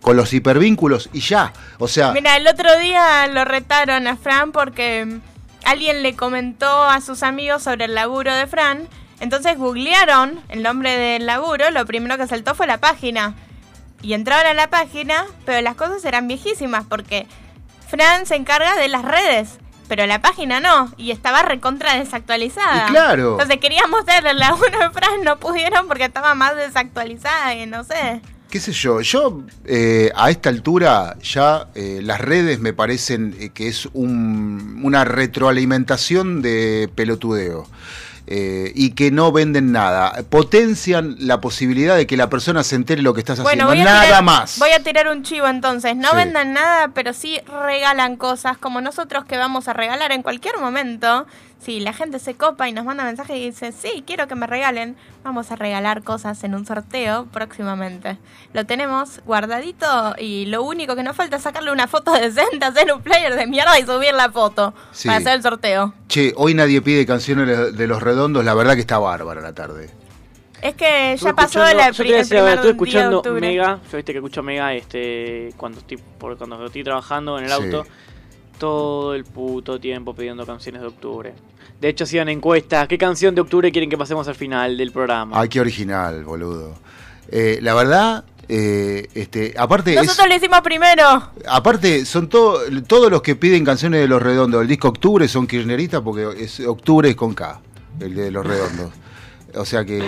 [0.00, 1.52] Con los hipervínculos y ya.
[1.78, 5.20] O sea, Mira, el otro día lo retaron a Fran porque mm,
[5.66, 8.88] alguien le comentó a sus amigos sobre el laburo de Fran.
[9.20, 13.34] Entonces googlearon el nombre del laburo, lo primero que saltó fue la página.
[14.00, 17.26] Y entraron a la página, pero las cosas eran viejísimas porque
[17.86, 19.58] Fran se encarga de las redes,
[19.88, 22.86] pero la página no, y estaba recontra desactualizada.
[22.88, 23.32] Y claro.
[23.32, 27.84] Entonces queríamos mostrar el laburo de Fran, no pudieron porque estaba más desactualizada y no
[27.84, 28.22] sé.
[28.50, 33.50] Qué sé yo, yo eh, a esta altura ya eh, las redes me parecen eh,
[33.50, 37.66] que es un- una retroalimentación de pelotudeo.
[38.32, 40.22] eh, y que no venden nada.
[40.28, 43.90] Potencian la posibilidad de que la persona se entere lo que estás Bueno, haciendo.
[43.90, 44.56] Nada tirar, más.
[44.60, 45.96] Voy a tirar un chivo entonces.
[45.96, 46.16] No Sí.
[46.16, 51.26] vendan nada, pero sí regalan cosas como nosotros que vamos a regalar en cualquier momento.
[51.60, 54.46] Si la gente se copa y nos manda mensajes y dice, sí, quiero que me
[54.46, 58.16] regalen, vamos a regalar cosas en un sorteo próximamente.
[58.54, 62.92] Lo tenemos guardadito y lo único que nos falta es sacarle una foto decente, hacer
[62.92, 65.08] un player de mierda y subir la foto Sí.
[65.08, 65.92] para hacer el sorteo.
[66.08, 69.90] Che, hoy nadie pide canciones de- los redondos, la verdad que está bárbara la tarde.
[70.62, 73.40] Es que ya pasó la el primer estoy día de escuchando octubre.
[73.40, 77.50] Mega, yo viste que escucho Mega este cuando estoy por, cuando estoy trabajando en el
[77.50, 77.56] Sí.
[77.64, 77.86] auto
[78.60, 81.34] todo el puto tiempo pidiendo canciones de octubre.
[81.80, 85.40] De hecho hacían encuestas, ¿qué canción de octubre quieren que pasemos al final del programa?
[85.40, 86.74] Ay, qué original, boludo.
[87.32, 91.30] Eh, la verdad, eh, este, aparte, es- Nosotros lo hicimos primero.
[91.48, 94.60] aparte son todo- todos los que piden canciones de los redondos.
[94.62, 97.60] El disco Octubre son kirchneristas porque es, Octubre es con K,
[98.00, 98.90] el de los redondos.
[99.56, 99.98] O sea que...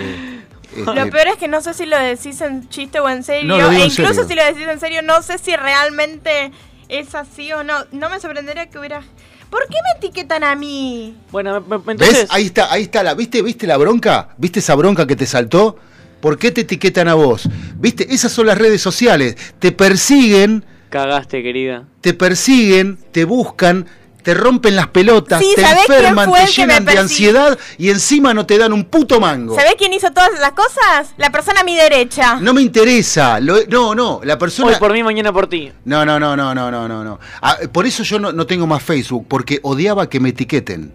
[0.77, 3.47] este, Lo peor es que no sé si lo decís en chiste o en serio.
[3.47, 4.27] No, lo digo e en incluso serio.
[4.29, 6.51] si lo decís en serio, no sé si realmente
[6.99, 7.73] es así o no.
[7.91, 9.01] No me sorprendería que hubiera.
[9.49, 11.15] ¿Por qué me etiquetan a mí?
[11.31, 12.01] Bueno, me- me- ¿Ves?
[12.09, 13.13] entonces Ahí está, ahí está la.
[13.13, 14.29] ¿Viste, viste la bronca?
[14.37, 15.77] ¿Viste esa bronca que te saltó?
[16.21, 17.49] ¿Por qué te etiquetan a vos?
[17.77, 18.13] ¿Viste?
[18.13, 19.35] Esas son las redes sociales.
[19.59, 21.85] Te persiguen, cagaste, querida.
[22.01, 23.85] te persiguen, te buscan,
[24.23, 28.33] te rompen las pelotas, Sí, te ¿sabés quién enferman, te llenan de ansiedad y encima
[28.33, 29.55] no te dan un puto mango.
[29.55, 31.13] ¿Sabés quién hizo todas esas cosas?
[31.17, 32.35] La persona a mi derecha.
[32.39, 33.39] No me interesa.
[33.39, 34.69] lo- no, no, la persona.
[34.69, 35.71] Hoy por mí, mañana por ti.
[35.85, 37.19] No, no, no, no, no, no, no, no.
[37.41, 40.93] Ah, por eso yo no, no tengo más Facebook, porque odiaba que me etiqueten.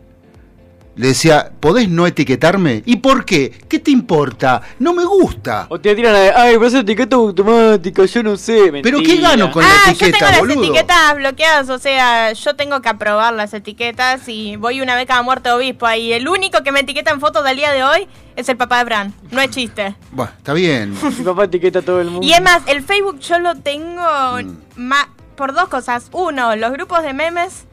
[0.99, 2.83] Le decía, ¿podés no etiquetarme?
[2.85, 3.51] ¿Y por qué?
[3.69, 4.61] ¿Qué te importa?
[4.81, 5.67] No me gusta.
[5.71, 8.73] O te tiran la de, ay, pero esa etiqueta automática, yo no sé.
[8.83, 12.57] ¿Pero qué gano con ah, la yo etiqueta, tengo las etiquetas bloqueadas, o sea, yo
[12.57, 16.13] tengo que aprobar las etiquetas y voy una vez cada muerte obispo ahí.
[16.13, 18.85] El único que me etiqueta en fotos del día de hoy es el papá de
[18.85, 19.15] Bran.
[19.31, 19.95] No es chiste.
[20.11, 20.95] Bueno, está bien.
[21.19, 22.27] Mi papá etiqueta a todo el mundo.
[22.27, 24.03] Y es más, el Facebook yo lo tengo
[24.43, 24.57] Mm.
[24.75, 26.09] ma- por dos cosas.
[26.11, 27.67] Uno, los grupos de memes.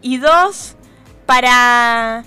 [0.00, 0.76] Y dos,
[1.26, 2.24] para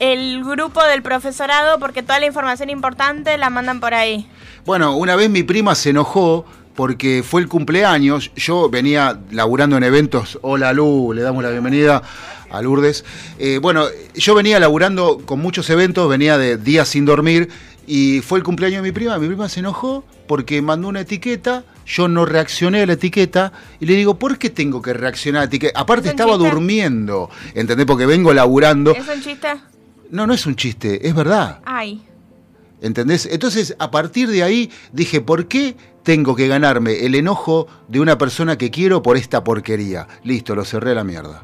[0.00, 4.26] el grupo del profesorado, porque toda la información importante la mandan por ahí.
[4.64, 6.44] Bueno, una vez mi prima se enojó
[6.74, 8.30] porque fue el cumpleaños.
[8.34, 10.38] Yo venía laburando en eventos.
[10.42, 12.02] Hola Lu, le damos la bienvenida
[12.50, 13.04] a Lourdes.
[13.38, 17.48] Eh, bueno, yo venía laburando con muchos eventos, venía de días sin dormir.
[17.86, 19.18] Y fue el cumpleaños de mi prima.
[19.18, 21.64] Mi prima se enojó porque mandó una etiqueta.
[21.86, 23.52] Yo no reaccioné a la etiqueta.
[23.80, 25.78] Y le digo, ¿por qué tengo que reaccionar a la etiqueta?
[25.80, 26.50] Aparte, ¿Es un estaba chiste?
[26.50, 27.30] durmiendo.
[27.54, 27.86] ¿Entendés?
[27.86, 28.94] Porque vengo laburando.
[28.94, 29.48] ¿Es un chiste?
[30.10, 31.60] No, no es un chiste, es verdad.
[31.64, 32.02] Ay.
[32.80, 33.26] ¿Entendés?
[33.26, 38.18] Entonces, a partir de ahí dije, ¿por qué tengo que ganarme el enojo de una
[38.18, 40.08] persona que quiero por esta porquería?
[40.24, 41.42] Listo, lo cerré a la mierda.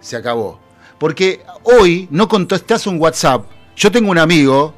[0.00, 0.60] Se acabó.
[0.98, 3.46] Porque hoy no contestás un WhatsApp.
[3.76, 4.74] Yo tengo un amigo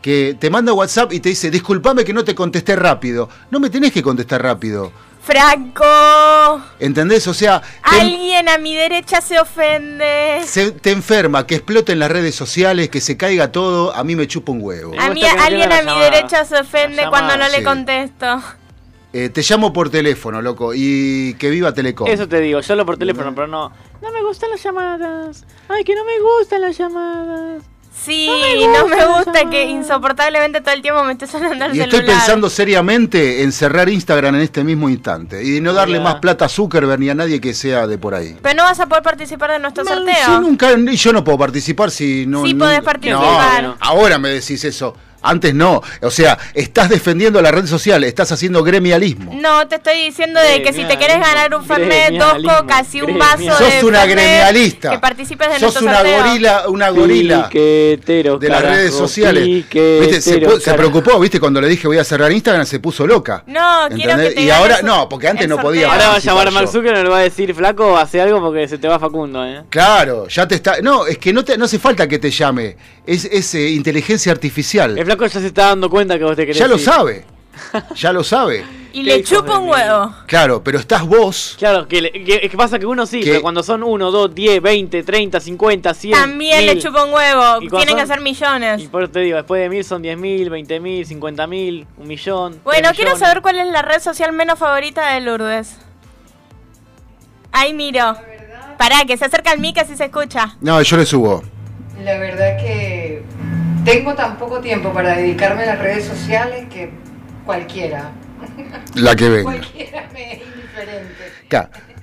[0.00, 3.28] que te manda WhatsApp y te dice, disculpame que no te contesté rápido.
[3.50, 4.90] No me tenés que contestar rápido.
[5.22, 6.62] Franco.
[6.78, 7.26] ¿Entendés?
[7.28, 10.40] O sea, Alguien a mi derecha se ofende.
[10.46, 14.26] se- te enferma, que exploten las redes sociales, que se caiga todo, a mí me
[14.26, 14.92] chupa un huevo.
[14.98, 16.10] A mí, alguien a mi llamada.
[16.10, 18.42] derecha se ofende cuando no le contesto.
[19.12, 22.06] Eh, te llamo por teléfono, loco, y que viva Telecom.
[22.06, 23.72] Eso te digo, yo hablo por teléfono, pero no.
[24.00, 25.44] No me gustan las llamadas.
[25.68, 27.64] Ay, que no me gustan las llamadas.
[28.04, 28.28] Sí,
[28.72, 31.80] No me no gusta me que insoportablemente todo el tiempo me esté sonando el Y
[31.80, 36.46] estoy pensando seriamente en cerrar Instagram en este mismo instante y no darle más plata
[36.46, 38.36] a Zuckerberg ni a nadie que sea de por ahí.
[38.40, 40.40] Pero no vas a poder participar de nuestro Yo sorteo.
[40.40, 42.44] nunca, yo no puedo participar si no.
[42.46, 43.76] Sí no- podés no, participar.
[43.80, 44.96] ahora me decís eso.
[45.22, 45.82] Antes no.
[46.02, 49.32] O sea, estás defendiendo la red social, estás haciendo gremialismo.
[49.34, 53.02] No, te estoy diciendo de que si te querés ganar un Fernet, dos cocas y
[53.02, 54.90] un vaso de Sos una Fernet, gremialista.
[54.90, 56.22] que participes de Sos una sorteo.
[56.22, 59.44] gorila, una gorila Piquetero, de las carajo, redes sociales.
[59.44, 60.20] ¿Viste?
[60.20, 61.38] Se, preocupó, ¿viste?
[61.38, 63.42] Cuando le dije voy a cerrar Instagram, se puso loca.
[63.46, 65.90] No, quiero que te Y ahora, no, porque antes no podía.
[65.90, 66.68] Ahora va a llamar Mark.
[66.68, 69.62] Zuckerberg le va a decir, flaco, hace algo porque se te va Facundo, ¿eh?
[69.68, 70.80] Claro, ya te está.
[70.82, 72.76] No, es que no, te, no hace falta que te llame.
[73.06, 74.96] Es, es, eh, inteligencia artificial.
[74.98, 76.80] El flaco ya se está dando cuenta que vos te querés Ya lo ir.
[76.80, 77.24] sabe.
[77.96, 78.64] Ya lo sabe.
[78.92, 80.12] Y le chupa un huevo.
[80.26, 81.54] Claro, pero estás vos.
[81.58, 84.10] Claro, que, le- que, es que pasa que uno sí, Que- pero cuando son 1,
[84.10, 86.12] 2, 10, 20, 30, 50, 100.
[86.18, 87.42] También le 1000, chupa un huevo.
[87.60, 88.82] ¿Y cuánto Tienen que ser millones.
[88.82, 92.60] Y por eso te digo, después de 1000 son 10.000, 20.000, 50.000, un millón.
[92.64, 95.76] Bueno, quiero saber cuál es la red social menos favorita de Lourdes.
[97.52, 98.16] Ahí miro.
[98.78, 100.56] Pará, que se acerca el mic así se escucha.
[100.60, 101.42] No, yo le subo.
[102.02, 103.22] La verdad que
[103.84, 106.90] tengo tan poco tiempo para dedicarme a las redes sociales que
[107.44, 108.12] cualquiera.
[108.94, 109.42] La que venga.
[109.44, 111.14] Cualquiera me es indiferente.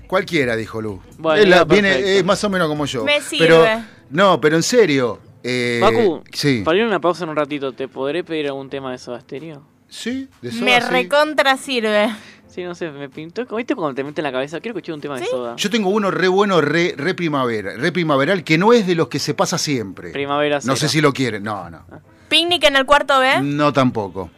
[0.08, 1.02] Cualquiera, dijo Lu.
[1.18, 3.04] Bueno, Es la- viene, es más o menos como yo.
[3.04, 3.45] Me sirve.
[3.48, 3.66] Pero,
[4.10, 5.20] no, pero en serio.
[5.44, 6.62] eh, Baku, sí.
[6.64, 9.20] para ir a una pausa en un ratito, ¿te podré pedir algún tema de Soda
[9.20, 9.64] Stereo?
[9.89, 10.88] Sí, de Soda, Me sí.
[10.89, 12.09] recontra sirve.
[12.47, 13.45] Sí, no sé, me pintó.
[13.55, 14.59] ¿Viste cuando te mete en la cabeza?
[14.59, 15.55] Quiero escuchar un tema de soda.
[15.57, 19.09] Yo tengo uno re bueno, re, re primavera, re primaveral, que no es de los
[19.09, 20.11] que se pasa siempre.
[20.11, 20.89] Primavera No sé cero.
[20.89, 21.43] si lo quieren.
[21.43, 21.85] No, no.
[22.30, 23.41] Picnic en el cuarto B.
[23.43, 24.31] No tampoco.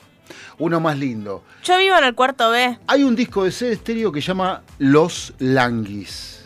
[0.58, 1.44] Uno más lindo.
[1.64, 2.78] Yo vivo en el cuarto B.
[2.88, 6.46] Hay un disco de Sede Estéreo que llama Los Languis.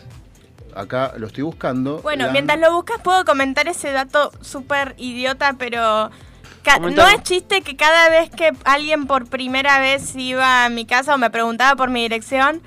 [0.76, 1.98] Acá lo estoy buscando.
[2.02, 6.10] Bueno, Lang- mientras lo buscas puedo comentar ese dato súper idiota, pero
[6.80, 11.14] no es chiste que cada vez que alguien por primera vez iba a mi casa
[11.14, 12.62] o me preguntaba por mi dirección,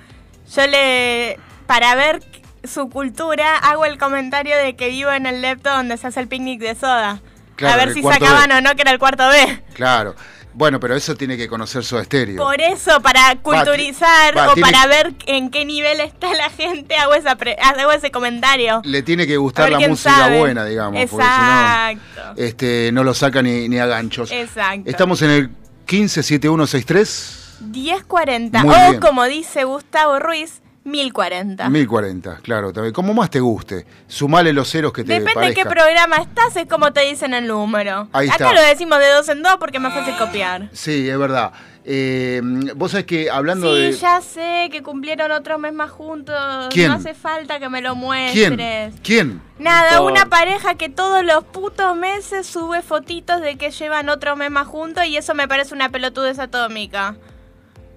[0.55, 2.21] yo le, para ver
[2.63, 6.27] su cultura, hago el comentario de que vivo en el lepto donde se hace el
[6.27, 7.21] picnic de soda.
[7.55, 8.55] Claro, a ver si sacaban B.
[8.55, 9.63] o no que era el cuarto B.
[9.73, 10.15] Claro.
[10.57, 12.43] Bueno, pero eso tiene que conocer Soda Estéreo.
[12.43, 16.95] Por eso, para culturizar va, o tiene- para ver en qué nivel está la gente,
[16.95, 18.81] hago, esa pre- hago ese comentario.
[18.83, 20.39] Le tiene que gustar la música sabe.
[20.39, 20.93] buena, digamos.
[21.11, 22.33] porque si no, Exacto.
[22.41, 24.31] este, no lo saca ni, ni a ganchos.
[24.31, 24.89] Exacto.
[24.89, 25.49] Estamos en el
[25.85, 27.57] 157163.
[27.61, 28.63] 1040.
[28.63, 28.99] Muy o bien.
[28.99, 31.69] como dice Gustavo Ruiz, 1040.
[31.69, 32.93] 1040, claro, también.
[32.93, 33.85] Como más te guste.
[34.07, 37.45] Sumale los ceros que te Depende de qué programa estás, es como te dicen el
[37.47, 38.07] número.
[38.13, 38.53] Ahí Acá está.
[38.53, 40.69] lo decimos de dos en dos porque es más fácil copiar.
[40.73, 41.51] Sí, es verdad.
[41.89, 42.41] Eh,
[42.75, 43.91] Vos sabés que hablando Sí, de...
[43.93, 46.35] ya sé que cumplieron otro mes más juntos.
[46.69, 46.89] ¿Quién?
[46.89, 48.01] No hace falta que me lo ¿Quién?
[48.01, 48.93] muestres.
[49.03, 49.41] ¿Quién?
[49.57, 54.35] Nada, Por- una pareja que todos los putos meses sube fotitos de que llevan otro
[54.35, 57.15] mes más juntos y eso me parece una pelotudez atómica.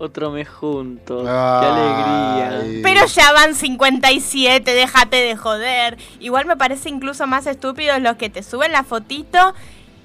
[0.00, 1.22] Otro mes juntos.
[1.24, 1.28] Qué
[1.66, 2.80] alegría.
[2.82, 5.98] Pero ya van 57, déjate de joder.
[6.20, 9.54] Igual me parece incluso más estúpidos los que te suben la fotito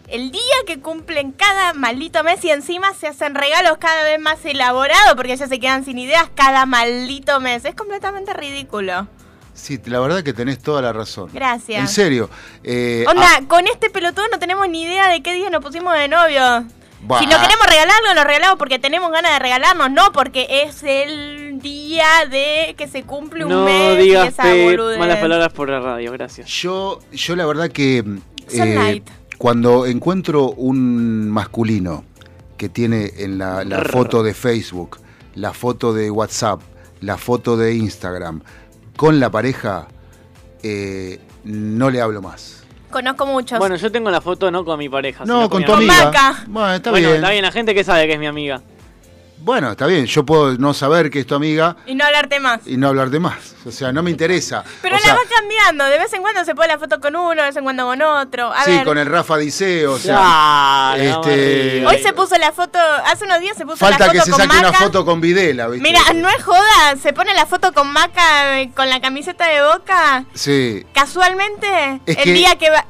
[0.08, 4.44] el día que cumplen cada maldito mes y encima se hacen regalos cada vez más
[4.46, 7.66] elaborados porque ya se quedan sin ideas cada maldito mes.
[7.66, 9.08] Es completamente ridículo.
[9.54, 11.30] Sí, la verdad que tenés toda la razón.
[11.34, 11.80] Gracias.
[11.80, 12.30] En serio.
[12.64, 15.94] eh, Onda, ah, con este pelotudo no tenemos ni idea de qué día nos pusimos
[15.94, 16.66] de novio.
[17.06, 17.20] Bah.
[17.20, 21.60] Si no queremos regalarlo, lo regalamos porque tenemos ganas de regalarnos, no porque es el
[21.62, 24.44] día de que se cumple un No mes digas esa
[24.98, 26.48] malas palabras por la radio, gracias.
[26.50, 28.04] Yo, yo la verdad que
[28.52, 29.02] eh,
[29.38, 32.06] cuando encuentro un masculino
[32.58, 35.00] que tiene en la, la foto de Facebook,
[35.36, 36.62] la foto de WhatsApp,
[37.02, 38.42] la foto de Instagram,
[38.96, 39.88] con la pareja,
[40.64, 42.55] eh, no le hablo más.
[42.96, 43.60] Conozco muchos.
[43.60, 45.26] Bueno, yo tengo la foto no con mi pareja.
[45.26, 45.94] No, sino con mi tu amiga.
[46.04, 46.06] amiga.
[46.06, 46.44] Maca.
[46.48, 47.16] Bueno, está bueno, bien.
[47.18, 48.62] está bien, la gente que sabe que es mi amiga.
[49.46, 50.08] Bueno, está bien.
[50.08, 52.62] Yo puedo no saber que es tu amiga Y no hablarte más.
[52.66, 53.54] y no hablar de más.
[53.64, 54.64] O sea, no me interesa.
[54.82, 55.86] Pero O la sea, va cambiando.
[55.86, 58.02] De vez en cuando se pone la foto con uno, de vez en cuando con
[58.02, 58.52] otro.
[58.52, 58.84] A sí, ver.
[58.86, 61.92] con el Rafa Diceo, o sea, este, rías.
[61.92, 64.32] Hoy se puso la foto, hace unos días se puso falta la que foto se
[64.32, 64.70] con saque Maca.
[64.70, 65.88] una foto con Videla, ¿viste?
[65.88, 69.62] Mira, no es joda, se pone la foto con Maca eh, con la camiseta de
[69.62, 70.26] Boca.
[70.34, 70.86] Sí.
[70.94, 72.86] Casualmente, Es el que- día que va, va-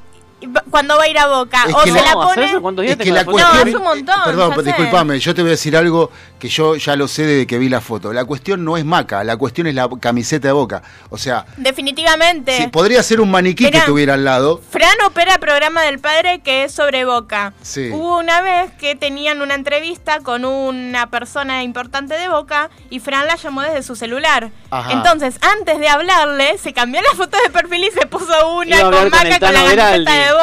[0.69, 1.63] cuando va a ir a Boca.
[1.67, 2.87] Es o se la- la ¿Cómo haces pone.
[2.91, 3.55] Es que la cuestión.
[3.55, 6.47] No, es un montón, Perdón, ya pero disculpame, yo te voy a decir algo que
[6.49, 8.13] yo ya lo sé desde que vi la foto.
[8.13, 10.81] La cuestión no es Maca, la cuestión es la camiseta de boca.
[11.09, 12.57] O sea, Definitivamente.
[12.57, 14.61] si podría ser un maniquí que tuviera al lado.
[14.69, 17.53] Fran opera el programa del padre que es sobre Boca.
[17.61, 17.89] Sí.
[17.91, 23.27] Hubo una vez que tenían una entrevista con una persona importante de Boca y Fran
[23.27, 24.51] la llamó desde su celular.
[24.71, 24.91] Ajá.
[24.91, 28.91] Entonces, antes de hablarle, se cambió la foto de perfil y se puso una con
[28.93, 30.34] con Maca el con la camiseta de Boca.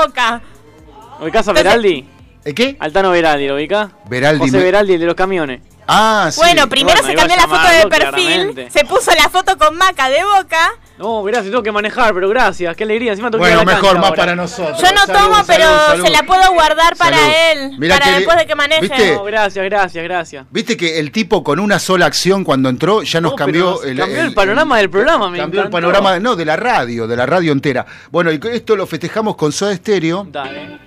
[1.20, 2.09] ¿Ubicás a Veraldi?
[2.44, 2.77] ¿Eh, ¿Qué?
[2.81, 3.90] Altano Veraldi, ¿lo ubicás?
[4.06, 5.60] Veraldi José me- Veraldi, el de los camiones.
[5.86, 6.40] Ah, sí.
[6.40, 8.70] Bueno, primero Bueno, se cambió la foto de llamarlo, perfil, claramente.
[8.70, 10.70] se puso la foto con Maca de Boca.
[11.02, 13.10] No, gracias, tengo que manejar, pero gracias, qué alegría.
[13.10, 14.16] Encima tengo Bueno, mejor, más ahora.
[14.16, 14.80] para nosotros.
[14.80, 16.04] Yo no Salud, tomo, salud, pero salud.
[16.04, 17.32] se la puedo guardar para Salud.
[17.56, 18.80] él, Mirá para que- después de que maneje.
[18.82, 19.14] ¿viste?
[19.16, 20.46] No, gracias, gracias, gracias.
[20.52, 23.96] Viste que el tipo con una sola acción cuando entró ya nos No, cambió, pero
[23.98, 27.26] cambió el panorama del programa, me cambió el panorama, no, de la radio, de la
[27.26, 27.84] radio entera.
[28.12, 30.78] Bueno, y esto lo festejamos con Soda Stereo, Dale.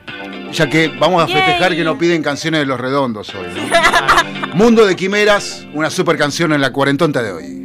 [0.54, 1.36] ya que vamos a Yay.
[1.36, 3.48] festejar que nos piden canciones de los redondos hoy.
[3.54, 4.56] ¿no?
[4.56, 7.65] Mundo de Quimeras, una super canción en la cuarentonta de hoy.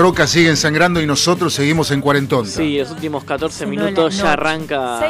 [0.00, 2.50] Rocas siguen sangrando y nosotros seguimos en cuarentonta.
[2.50, 5.00] Sí, los últimos 14 Sonó minutos la ya arranca.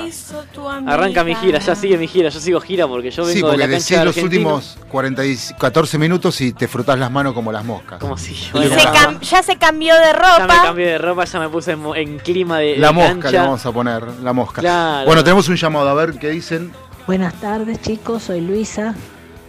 [0.86, 3.42] Arranca mi gira, ya sigue mi gira, yo sigo gira porque yo vengo Sí, de
[3.42, 7.10] porque la decís cancha de los últimos 40 y 14 minutos y te frotás las
[7.10, 7.98] manos como las moscas.
[8.00, 10.62] Como si yo Y Se la- cam- ya se cambió de Ya me ropa.
[10.64, 13.30] cambié de ropa, ya me puse en, clima de, La de mosca cancha.
[13.30, 14.60] le vamos a poner, la mosca.
[14.60, 15.06] Claro.
[15.06, 16.72] Bueno, tenemos un llamado, a ver qué dicen.
[17.06, 18.94] Buenas tardes chicos, soy Luisa.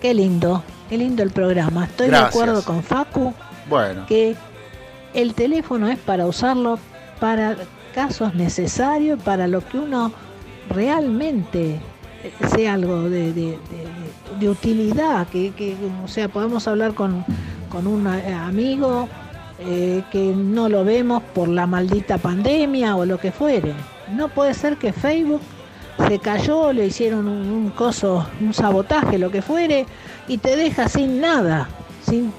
[0.02, 1.86] Qué lindo, qué lindo el programa.
[1.86, 2.34] Estoy Gracias.
[2.34, 3.34] de acuerdo con Facu
[3.70, 4.36] Bueno, que
[5.14, 6.80] el teléfono es para usarlo
[7.20, 7.56] para
[7.94, 10.12] casos necesarios, para lo que uno
[10.70, 11.80] realmente
[12.54, 13.58] sea algo de,
[14.42, 17.26] utilidad, que, que, o sea, podemos hablar con,
[17.70, 19.08] con un eh, amigo
[19.60, 23.74] eh, que no lo vemos por la maldita pandemia o lo que fuere.
[24.12, 25.42] No puede ser que Facebook
[26.08, 29.86] se cayó, le hicieron un, un coso, un sabotaje, lo que fuere,
[30.28, 31.70] y te deja sin nada,
[32.04, 32.32] sin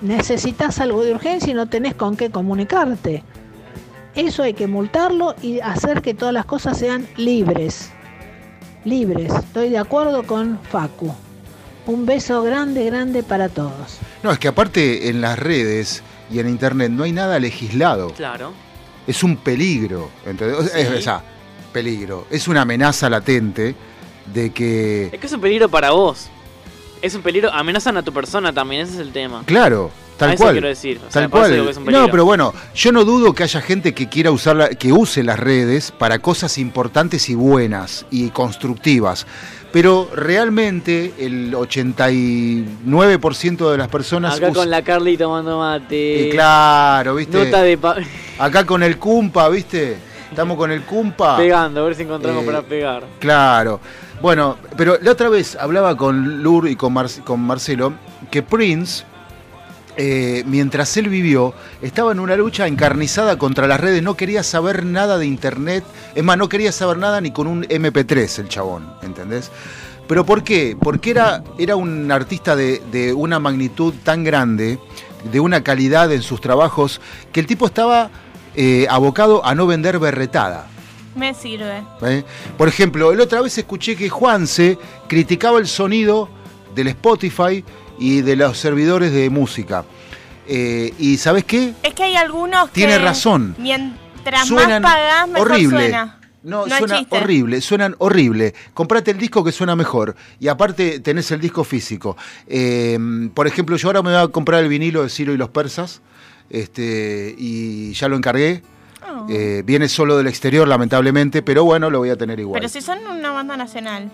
[0.00, 3.22] necesitas algo de urgencia y no tenés con qué comunicarte.
[4.14, 7.90] Eso hay que multarlo y hacer que todas las cosas sean libres.
[8.84, 9.32] Libres.
[9.32, 11.14] Estoy de acuerdo con Facu.
[11.86, 13.98] Un beso grande, grande para todos.
[14.22, 18.10] no, es que aparte en las redes y en internet no hay nada legislado.
[18.14, 18.52] Claro.
[19.06, 20.70] Es un peligro, ¿entendés?
[20.72, 20.80] Sí.
[20.80, 21.22] Es, o sea,
[21.72, 22.26] peligro.
[22.30, 23.74] Es una amenaza latente
[24.32, 26.28] de que Es que es un peligro para vos.
[27.02, 29.42] Es un peligro, amenazan a tu persona también, ese es el tema.
[29.46, 30.52] Claro, tal A eso cual.
[30.54, 31.50] quiero decir, o sea, tal cual.
[31.50, 32.06] digo que es un peligro.
[32.06, 35.38] no, pero bueno, yo no dudo que haya gente que quiera usar que use las
[35.38, 39.26] redes para cosas importantes y buenas y constructivas.
[39.72, 46.28] Pero realmente el 89% de las personas Acá usa- con la Carly tomando mate.
[46.28, 47.44] Eh, claro, ¿viste?
[47.44, 47.96] Nota de pa-
[48.38, 49.96] Acá con el Cumpa, ¿viste?
[50.30, 51.36] Estamos con el Cumpa.
[51.36, 53.04] pegando, a ver si encontramos Eh, para pegar.
[53.18, 53.80] Claro.
[54.20, 57.94] Bueno, pero la otra vez hablaba con Lur y con, Mar- con Marcelo
[58.30, 59.04] que Prince,
[59.96, 64.84] eh, mientras él vivió, estaba en una lucha encarnizada contra las redes, no quería saber
[64.84, 65.84] nada de internet,
[66.14, 69.50] es más, no quería saber nada ni con un MP3 el chabón, ¿entendés?
[70.06, 70.76] ¿Pero por qué?
[70.78, 74.78] Porque era, era un artista de, de una magnitud tan grande,
[75.32, 77.00] de una calidad en sus trabajos,
[77.32, 78.10] que el tipo estaba
[78.54, 80.66] eh, abocado a no vender berretada.
[81.14, 81.82] Me sirve.
[82.02, 82.24] ¿eh?
[82.56, 84.78] Por ejemplo, la otra vez escuché que Juanse
[85.08, 86.28] criticaba el sonido
[86.74, 87.64] del Spotify
[87.98, 89.84] y de los servidores de música.
[90.46, 91.74] Eh, y ¿sabes qué?
[91.82, 92.74] Es que hay algunos que.
[92.74, 93.54] Tiene razón.
[93.58, 95.78] Mientras Suenan más pagás, mejor horrible.
[95.78, 96.16] suena.
[96.42, 97.18] No, suena chiste.
[97.18, 98.54] horrible, suenan horrible.
[98.72, 100.16] Comprate el disco que suena mejor.
[100.38, 102.16] Y aparte tenés el disco físico.
[102.46, 102.98] Eh,
[103.34, 106.00] por ejemplo, yo ahora me voy a comprar el vinilo de Ciro y los Persas.
[106.48, 108.62] Este, y ya lo encargué.
[109.08, 109.26] Oh.
[109.28, 112.60] Eh, viene solo del exterior, lamentablemente, pero bueno, lo voy a tener igual.
[112.60, 114.10] Pero si son una banda nacional.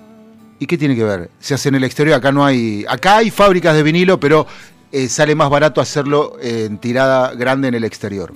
[0.58, 1.30] ¿Y qué tiene que ver?
[1.38, 2.84] Se hace en el exterior, acá no hay.
[2.88, 4.46] Acá hay fábricas de vinilo, pero
[4.92, 8.32] eh, sale más barato hacerlo en tirada grande en el exterior.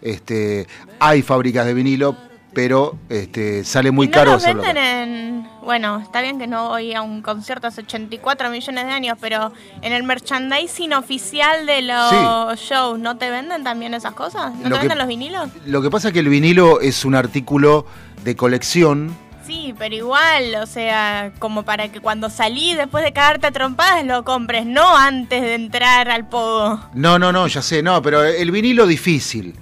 [0.00, 0.66] Este,
[1.00, 2.16] hay fábricas de vinilo,
[2.58, 5.48] pero este, sale muy ¿Y no caro los venden en.
[5.62, 9.52] Bueno, está bien que no voy a un concierto hace 84 millones de años, pero
[9.80, 14.52] en el merchandising oficial de los shows, ¿no te venden también esas cosas?
[14.56, 15.48] ¿No Lo te que- venden los vinilos?
[15.66, 17.86] Lo que pasa es que el vinilo es un artículo
[18.24, 19.16] de colección.
[19.46, 24.04] Sí, pero igual, o sea, como para que cuando salís después de cagarte a trompadas
[24.04, 26.80] lo compres, no antes de entrar al pogo.
[26.92, 29.54] No, no, no, ya sé, no, pero el vinilo difícil.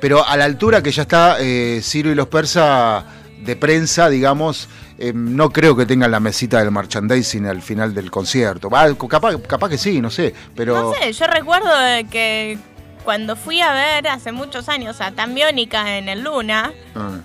[0.00, 3.04] Pero a la altura que ya está eh, Ciro y los persas
[3.42, 4.68] de prensa, digamos,
[4.98, 8.68] eh, no creo que tengan la mesita del merchandising al final del concierto.
[8.70, 10.74] Va, capaz, capaz que sí, no sé, pero...
[10.74, 11.70] No sé, yo recuerdo
[12.10, 12.58] que
[13.04, 17.18] cuando fui a ver hace muchos años a Tambiónica en el Luna, Ah.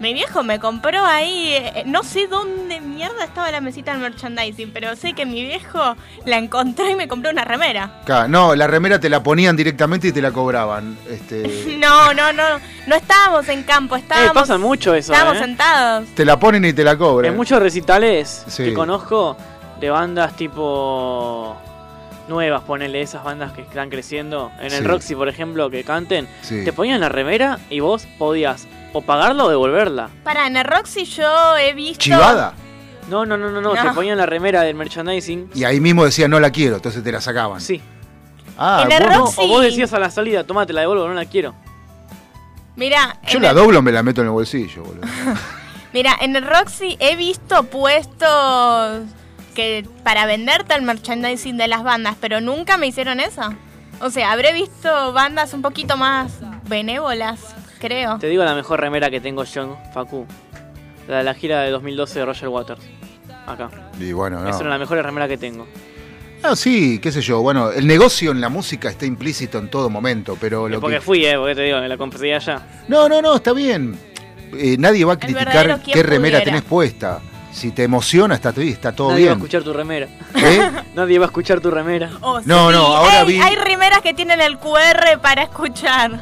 [0.00, 4.70] Mi viejo me compró ahí, eh, no sé dónde mierda estaba la mesita del merchandising,
[4.72, 5.94] pero sé que mi viejo
[6.24, 8.00] la encontró y me compró una remera.
[8.06, 10.96] Claro, no, la remera te la ponían directamente y te la cobraban.
[11.08, 12.42] Este, No, no, no,
[12.86, 15.44] no estábamos en campo, estábamos, Eh, pasa mucho eso, estábamos ¿eh?
[15.44, 16.08] sentados.
[16.14, 17.30] te la ponen y te la cobran.
[17.30, 18.64] En muchos recitales Sí.
[18.64, 19.36] que conozco
[19.80, 21.56] de bandas tipo
[22.28, 24.50] nuevas, ponele esas bandas que están creciendo.
[24.60, 24.84] En el Sí.
[24.84, 26.64] Roxy, por ejemplo, que canten, Sí.
[26.64, 30.08] te ponían la remera y vos podías o pagarla o devolverla.
[30.24, 31.98] Para, en el Roxy yo he visto...
[32.02, 32.54] ¿Chivada?
[33.08, 35.50] No, no, no, no, no, te ponían la remera del merchandising.
[35.54, 37.60] Y ahí mismo decía no la quiero, entonces te la sacaban.
[37.60, 37.80] Sí.
[38.56, 41.14] Ah, En vos no- O vos decías a la salida, toma, te la devuelvo, no
[41.14, 41.54] la quiero.
[42.76, 45.06] Mira, Yo la el- doblo, me la meto en el bolsillo, boludo.
[45.92, 49.00] Mira, en el Roxy he visto puestos
[49.54, 53.42] que para venderte el merchandising de las bandas, pero nunca me hicieron eso.
[54.00, 56.32] O sea, habré visto bandas un poquito más
[56.68, 57.40] benévolas,
[57.80, 58.18] creo.
[58.18, 60.26] Te digo la mejor remera que tengo yo, Facu.
[61.08, 62.80] La de la gira de 2012 de Roger Waters.
[63.46, 63.68] Acá.
[63.98, 64.48] Y bueno, no.
[64.48, 65.66] Es una de las mejores remeras que tengo.
[66.42, 67.42] Ah, sí, qué sé yo.
[67.42, 71.00] Bueno, el negocio en la música está implícito en todo momento, pero lo porque que...
[71.02, 72.62] fui, eh, porque te digo, me la compré allá.
[72.88, 73.98] No, no, no, está bien.
[74.56, 76.44] Eh, nadie va a criticar qué remera pudiera.
[76.44, 77.20] tenés puesta.
[77.52, 79.38] Si te emociona, está, está todo Nadie va a bien.
[79.44, 80.06] escuchar tu remera.
[80.36, 80.70] ¿Eh?
[80.94, 82.08] Nadie va a escuchar tu remera.
[82.20, 86.20] Oh, No, sí, no, ahora hay, vi- hay remeras que tienen el QR para escuchar.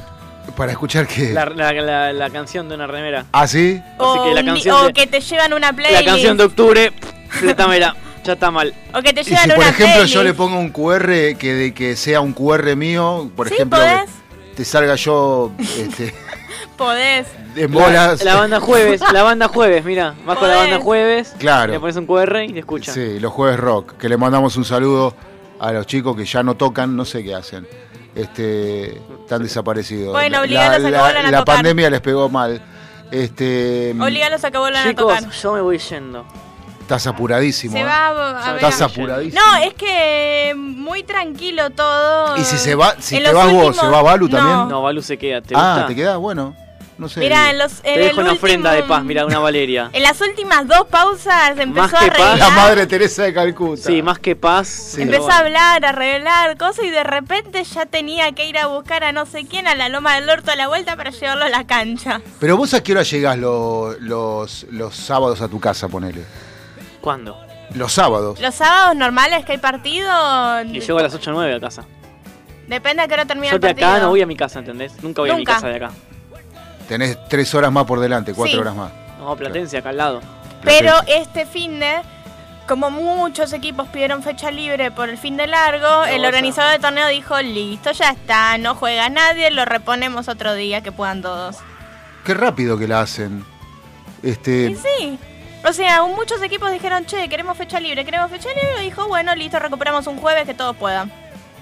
[0.57, 1.33] Para escuchar que...
[1.33, 3.27] La, la- la- la canción de una remera.
[3.33, 3.81] ¿Ah, sí?
[3.81, 6.05] Así O, que la un- canción, o de, que te llevan una la playlist.
[6.05, 6.93] canción de octubre,
[7.29, 7.95] fletámela.
[8.25, 8.75] Ya está mal.
[8.93, 10.15] O que te llevan si por ejemplo playlist.
[10.15, 13.79] yo le pongo un QR que de que sea un QR mío, por Sí, ejemplo,
[13.79, 14.03] podés.
[14.51, 16.13] que te salga yo este,
[16.77, 17.27] Podés.
[17.57, 18.23] en bolas.
[18.25, 20.15] La, la banda jueves, la banda jueves, mira.
[20.27, 21.35] Vas con la banda jueves.
[21.39, 21.73] Claro.
[21.73, 22.95] Le pones un QR y te escuchan.
[22.95, 25.15] Sí, los jueves rock, que le mandamos un saludo
[25.61, 27.67] a los chicos que ya no tocan, no sé qué hacen.
[28.19, 30.13] Este, están desaparecidos.
[30.13, 31.45] Bueno, La- a que la, vuelvan a la tocar.
[31.57, 32.61] pandemia les pegó mal.
[33.11, 35.33] Este, Obligalos a que vuelvan Chicos, a tocar.
[35.33, 36.27] yo me voy yendo.
[36.81, 37.73] estás apuradísimo.
[37.75, 37.85] Se ¿eh?
[37.85, 38.65] va a, a ver.
[38.65, 39.41] Estás apuradísimo.
[39.41, 42.37] No, es que muy tranquilo todo.
[42.37, 44.57] Y si se va, si En te vas vos, últimos- ¿se va Balu también?
[44.57, 44.67] No.
[44.67, 45.41] No, Balu se queda.
[45.41, 45.87] ¿Te ah, gusta?
[45.87, 46.55] te queda bueno.
[46.99, 47.21] No sé.
[47.21, 49.89] Mira, en los en Te dejo el una último- ofrenda de paz, mira, una Valeria.
[49.93, 52.19] En las últimas dos pausas empezó Más a que paz.
[52.21, 52.39] arreglar.
[52.39, 53.83] La madre Teresa de Calcuta.
[53.83, 54.99] Sí, más que paz.
[54.99, 55.35] Empezó bueno.
[55.35, 59.13] a hablar, a arreglar cosas y de repente ya tenía que ir a buscar a
[59.13, 61.67] no sé quién a la loma del orto a la vuelta para llevarlo a la
[61.69, 62.21] cancha.
[62.41, 66.25] Pero vos a qué hora llegás lo- los, los sábados a tu casa, ponele.
[67.01, 67.39] ¿Cuándo?
[67.77, 68.41] Los sábados.
[68.41, 70.11] Los sábados normales que hay partido,
[70.65, 71.85] Y llego a las 8 o 9 a casa.
[72.67, 73.89] depende a qué hora termina Yo el de partido.
[73.89, 74.93] acá no voy a mi casa, ¿entendés?
[75.03, 75.91] Nunca voy a mi casa de acá.
[76.89, 78.59] Tenés tres horas más por delante, cuatro Sí.
[78.59, 78.91] horas más.
[79.19, 80.21] No, Platense, acá al lado.
[80.65, 81.97] Pero este fin de,
[82.67, 87.07] como muchos equipos pidieron fecha libre por el fin de largo, el organizador del torneo
[87.09, 91.57] dijo, listo, ya está, no juega nadie, lo reponemos otro día, que puedan todos.
[92.25, 93.45] Qué rápido que la hacen.
[94.23, 95.19] Este, Y sí.
[95.65, 99.35] O sea, muchos equipos dijeron, che, queremos fecha libre, queremos fecha libre, y dijo, bueno,
[99.35, 101.13] listo, recuperamos un jueves que todos puedan.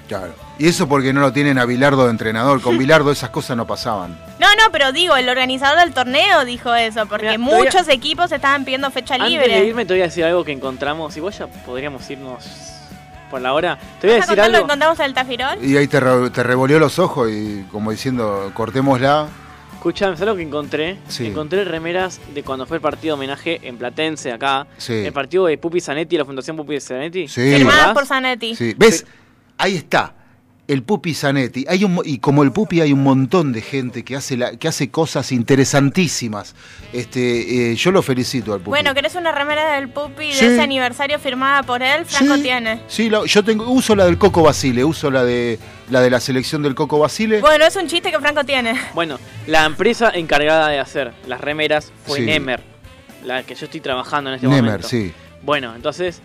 [0.08, 0.34] Claro.
[0.58, 2.60] Y eso porque no lo tienen a Bilardo de entrenador.
[2.62, 4.18] Con Bilardo esas cosas no pasaban.
[4.38, 8.32] No, no, pero digo, el organizador del torneo dijo eso, porque Mira, todavía- muchos equipos
[8.32, 9.48] estaban pidiendo fecha Antes libre.
[9.60, 11.16] de irme te voy a decir algo que encontramos.
[11.16, 12.44] Igual ya podríamos irnos
[13.30, 13.78] por la hora.
[14.00, 14.66] Te voy a ¿Vas a decir contar lo que algo.
[14.66, 15.64] encontramos en el Tafirol?
[15.64, 19.28] Y ahí te, re- te revolvió los ojos y como diciendo, cortémosla.
[19.74, 20.96] Escuchame, ¿sabes lo que encontré?
[21.06, 21.26] Sí.
[21.26, 24.66] Encontré remeras de cuando fue el partido homenaje en Platense, acá.
[24.78, 24.94] Sí.
[24.94, 27.28] El partido de Pupi Zanetti, la Fundación Pupi Zanetti.
[27.28, 27.42] Sí.
[27.42, 28.56] ¿Te Firmadas por Zanetti.
[28.56, 28.74] Sí.
[28.76, 29.04] ¿Ves?
[29.58, 30.12] Ahí está.
[30.68, 31.64] El Pupi Zanetti.
[31.68, 34.66] Hay un, y como el Pupi hay un montón de gente que hace, la, que
[34.66, 36.56] hace cosas interesantísimas.
[36.92, 38.70] Este, eh, yo lo felicito al Pupi.
[38.70, 40.44] Bueno, ¿querés una remera del Pupi Sí.
[40.44, 42.04] de ese aniversario firmada por él?
[42.04, 42.42] Franco Sí.
[42.42, 42.80] tiene.
[42.88, 45.58] Sí, lo- yo tengo, uso la del Coco Basile, uso la de
[45.90, 47.40] la de la selección del Coco Basile.
[47.40, 48.74] Bueno, es un chiste que Franco tiene.
[48.92, 52.24] Bueno, la empresa encargada de hacer las remeras fue Sí.
[52.26, 52.60] Nemer,
[53.24, 54.88] la que yo estoy trabajando en este Nemer, momento.
[54.88, 55.12] sí.
[55.42, 56.20] Bueno, entonces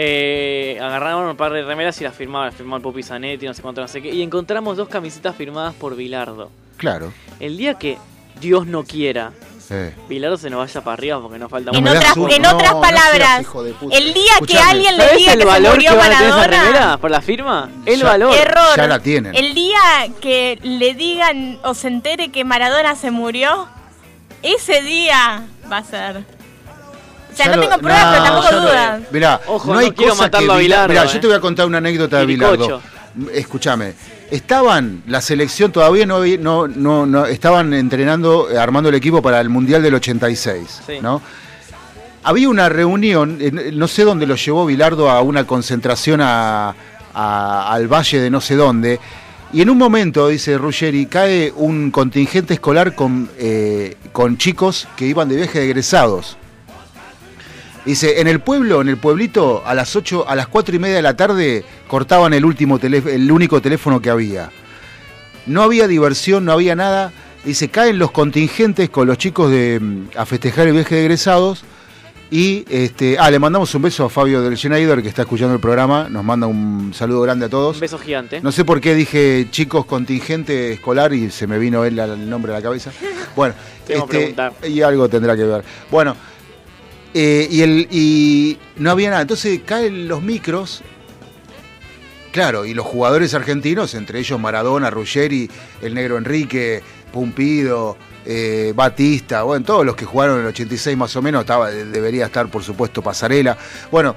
[0.00, 3.52] eh, agarraron un par de remeras y las firmaba, las firmó el Pupi Zanetti, no
[3.54, 4.10] sé cuánto, no sé qué.
[4.14, 6.50] Y encontramos dos camisetas firmadas por Bilardo.
[6.76, 7.12] Claro.
[7.40, 7.98] El día que
[8.40, 9.32] Dios no quiera,
[9.70, 9.92] Eh.
[10.08, 11.96] Bilardo se nos vaya para arriba porque nos falta En mucho.
[11.98, 13.44] otras, en otras palabras,
[13.90, 16.28] el día que alguien le ¿sabés diga el que se murió que van a tener
[16.28, 17.70] esa Maradona, remera por la firma?
[17.84, 18.34] El Ya- valor.
[18.36, 18.76] error.
[18.76, 19.34] Ya la tienen.
[19.34, 19.78] El día
[20.22, 23.66] que le digan o se entere que Maradona se murió,
[24.42, 26.37] ese día va a ser.
[27.44, 29.00] Sea, no lo- tengo pruebas, pero tampoco dudas.
[29.10, 31.08] Mirá, Ojo, no hay no quiero cosa matarlo que a Bilardo, Mirá, eh.
[31.12, 32.26] yo te voy a contar una anécdota de.
[32.26, 32.82] Bilardo.
[33.32, 33.94] Escúchame.
[34.30, 39.22] Estaban, la selección todavía no, había- no, no, no estaban entrenando, eh, armando el equipo
[39.22, 40.98] para el Mundial del 86, Sí.
[41.00, 41.22] ¿no?
[42.24, 46.74] Había una reunión, en- no sé dónde lo llevó Bilardo a una concentración a-
[47.14, 49.00] a- al valle de no sé dónde,
[49.52, 55.06] y en un momento, dice Ruggeri, cae un contingente escolar con, eh, con chicos que
[55.06, 56.36] iban de viaje de egresados.
[57.88, 60.96] Dice, en el pueblo, en el pueblito, a las 8, a las 4 y media
[60.96, 64.50] de la tarde cortaban el último teléfono, el único teléfono que había.
[65.46, 67.12] No había diversión, no había nada.
[67.46, 71.64] Dice, caen los contingentes con los chicos de, mm, a festejar el viaje de egresados.
[72.30, 75.60] Y este, ah, le mandamos un beso a Fabio del Schneider que está escuchando el
[75.60, 76.10] programa.
[76.10, 77.76] Nos manda un saludo grande a todos.
[77.76, 78.42] Un beso gigante.
[78.42, 82.52] No sé por qué dije chicos contingente escolar y se me vino él el nombre
[82.52, 82.92] a la cabeza.
[83.34, 83.54] Bueno,
[83.86, 84.68] Tengo que este, preguntar.
[84.68, 85.62] y algo tendrá que ver.
[85.92, 86.16] Bueno,
[87.20, 89.22] eh, y, el, y no había nada.
[89.22, 90.82] Entonces caen los micros.
[92.30, 95.50] Claro, y los jugadores argentinos, entre ellos Maradona, Ruggeri,
[95.82, 96.80] el negro Enrique,
[97.12, 101.70] Pumpido, eh, Batista, bueno, todos los que jugaron en el 86 más o menos, estaba,
[101.70, 103.58] debería estar por supuesto Pasarela.
[103.90, 104.14] Bueno,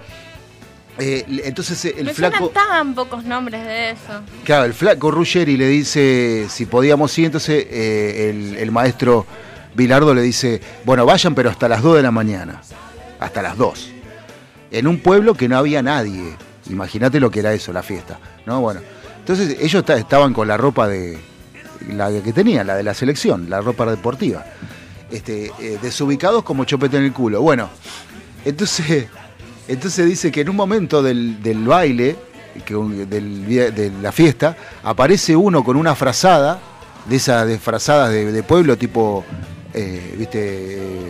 [1.00, 2.50] eh, entonces el Me flaco...
[2.50, 4.22] tan pocos nombres de eso.
[4.44, 9.26] Claro, el flaco Ruggeri le dice si podíamos ir, entonces eh, el, el maestro
[9.74, 12.62] Bilardo le dice, bueno, vayan pero hasta las 2 de la mañana,
[13.22, 13.90] hasta las 2,
[14.72, 16.36] en un pueblo que no había nadie,
[16.70, 18.60] imagínate lo que era eso, la fiesta, ¿no?
[18.60, 18.82] Bueno,
[19.20, 21.18] entonces ellos ta- estaban con la ropa de,
[21.90, 24.46] la que tenían, la de la selección, la ropa deportiva,
[25.10, 27.70] este, eh, desubicados como chopete en el culo, bueno,
[28.44, 29.08] entonces,
[29.68, 32.16] entonces dice que en un momento del, del baile,
[32.66, 36.60] que del de la fiesta, aparece uno con una frazada,
[37.08, 39.24] de esas de frazadas de, pueblo, tipo,
[39.74, 41.08] eh, viste,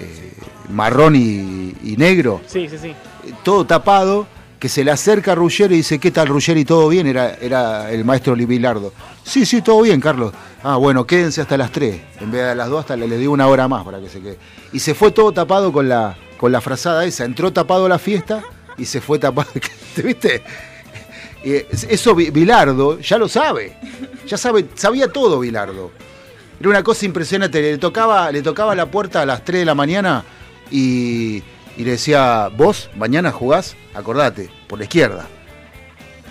[0.00, 0.32] eh,
[0.70, 2.88] marrón y, y negro, Sí, sí, sí.
[2.88, 2.94] eh,
[3.42, 4.26] todo tapado,
[4.58, 6.64] que se le acerca a Ruggeri y dice, ¿qué tal Ruggeri?
[6.64, 7.06] ¿Todo bien?
[7.06, 8.92] Era, era el maestro Bilardo.
[9.22, 10.32] Sí, sí, todo bien, Carlos.
[10.64, 12.00] Ah, bueno, quédense hasta las 3.
[12.20, 14.08] En vez de a las 2, hasta le, le dio una hora más para que
[14.08, 14.36] se quede.
[14.72, 17.24] Y se fue todo tapado con la, con la frazada esa.
[17.24, 18.42] Entró tapado a la fiesta
[18.76, 19.48] y se fue tapado.
[19.94, 20.42] ¿Te viste?
[21.44, 21.52] Y
[21.88, 23.76] eso Bi- Bilardo ya lo sabe.
[24.26, 25.92] Ya sabe, sabía todo Bilardo.
[26.58, 27.62] Era una cosa impresionante.
[27.62, 30.24] Le tocaba, le tocaba la puerta a las 3 de la mañana
[30.70, 31.42] y,
[31.76, 35.26] y le decía, vos mañana jugás, acordate, por la izquierda.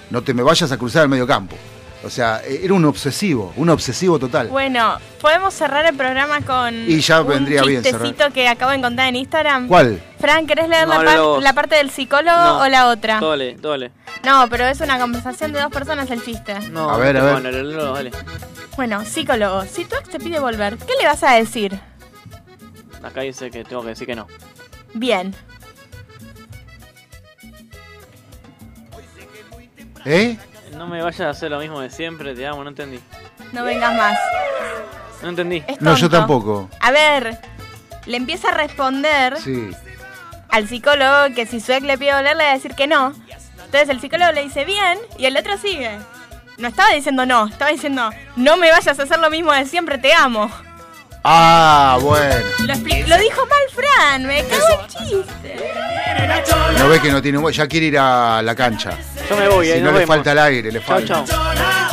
[0.09, 1.55] No te me vayas a cruzar el medio campo.
[2.03, 4.47] O sea, era un obsesivo, un obsesivo total.
[4.49, 8.77] Bueno, podemos cerrar el programa con Y ya un vendría bien chistecito que acabo de
[8.77, 9.68] encontrar en Instagram.
[9.68, 9.99] ¿Cuál?
[10.19, 12.59] Fran, ¿querés leer No, la, par- parte del psicólogo No.
[12.61, 13.19] o la otra?
[13.19, 13.91] Dole, dole.
[14.23, 16.53] No, pero es una conversación de dos personas el chiste.
[16.72, 17.34] No, A ver, a ver.
[17.41, 18.11] Bueno, lo- lo- dale.
[18.77, 21.80] Bueno, psicólogo, si tu ex te pide volver, ¿qué le vas a decir?
[23.03, 24.28] Acá dice que tengo que decir que no.
[24.94, 25.36] Bien.
[30.06, 30.38] ¿Eh?
[30.76, 32.99] No me vayas a hacer lo mismo de siempre, te amo, no entendí.
[33.52, 34.18] No vengas más.
[35.22, 35.64] No entendí.
[35.80, 36.69] No, yo tampoco.
[36.80, 37.40] A ver,
[38.06, 39.36] le empieza a responder
[40.49, 43.14] al psicólogo que si su Suek le pide volver, le va a decir que no.
[43.65, 45.98] Entonces el psicólogo le dice bien y el otro sigue.
[46.57, 49.98] No estaba diciendo no, estaba diciendo no me vayas a hacer lo mismo de siempre,
[49.98, 50.49] te amo.
[51.30, 52.36] Ah, bueno.
[53.08, 55.58] Lo, dijo mal Fran, me cago en chiste.
[56.80, 57.40] No ve que no tiene.
[57.52, 58.91] Ya quiere ir a la cancha.
[59.30, 60.16] Yo me voy, Si eh, no nos le vemos.
[60.16, 61.26] falta el aire, le Chau, falta.
[61.26, 61.38] chau.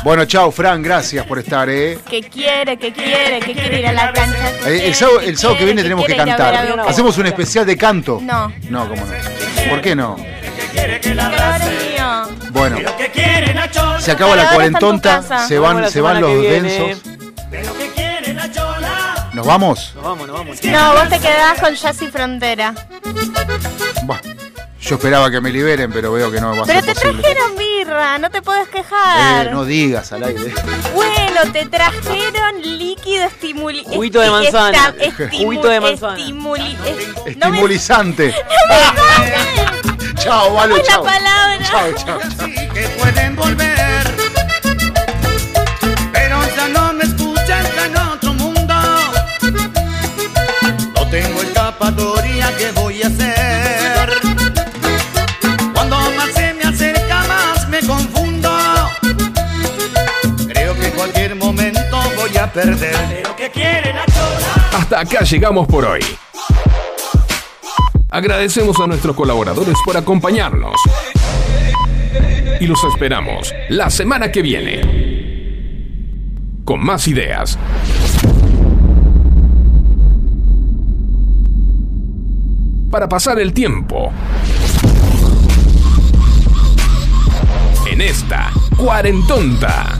[0.04, 1.98] Bueno, chao, Fran, gracias por estar, ¿eh?
[2.08, 4.38] Que quiere, que quiere, que quiere ir a la cancha.
[4.38, 6.50] que Eh, quiere, El sábado, el sábado que quiere, viene tenemos que quiere ir a
[6.52, 6.88] ver cantar.
[6.88, 8.20] Hacemos un especial de canto.
[8.22, 8.52] No.
[8.70, 9.70] No, cómo no.
[9.70, 10.16] ¿Por qué no?
[10.16, 10.26] Mío.
[12.50, 13.98] Bueno, ¿Qué quiere Nacho?
[13.98, 15.48] se acaba la Ahora está en tu cuarentonta, casa.
[15.48, 16.72] se Nos vemos van, la se van semana los que viene.
[16.72, 17.02] densos.
[19.44, 19.92] ¿Nos vamos?
[19.94, 20.64] Nos vamos, nos vamos.
[20.64, 22.74] No, vos te quedás con Jazzy Frontera.
[24.04, 24.18] Buah,
[24.80, 27.22] yo esperaba que me liberen, pero veo que no va a Pero ser te posible.
[27.22, 29.46] trajeron birra, no te puedes quejar.
[29.48, 30.54] Eh, no digas al aire.
[30.94, 33.84] Bueno, te trajeron líquido estimuli...
[33.84, 34.94] Juguito de manzana.
[35.30, 36.18] Juguito de manzana.
[36.18, 36.78] estimuli-
[37.26, 38.34] Estimulizante.
[38.34, 41.04] no me Chao, la chao.
[41.04, 41.58] palabra.
[41.70, 42.48] Chao, chao, chao.
[42.72, 44.23] que pueden volver.
[51.74, 54.10] Escapatoria, ¿qué voy a hacer?
[55.72, 58.50] Cuando más se me acerca, más me confundo.
[60.48, 62.94] Creo que en cualquier momento voy a perder.
[63.08, 64.78] Pero ¿qué quiere Nachola?
[64.78, 66.04] Hasta acá llegamos por hoy.
[68.10, 70.80] Agradecemos a nuestros colaboradores por acompañarnos.
[72.60, 75.02] Y los esperamos la semana que viene.
[76.64, 77.58] Con más ideas.
[82.94, 84.12] Para pasar el tiempo.
[87.90, 89.98] En esta cuarentonta.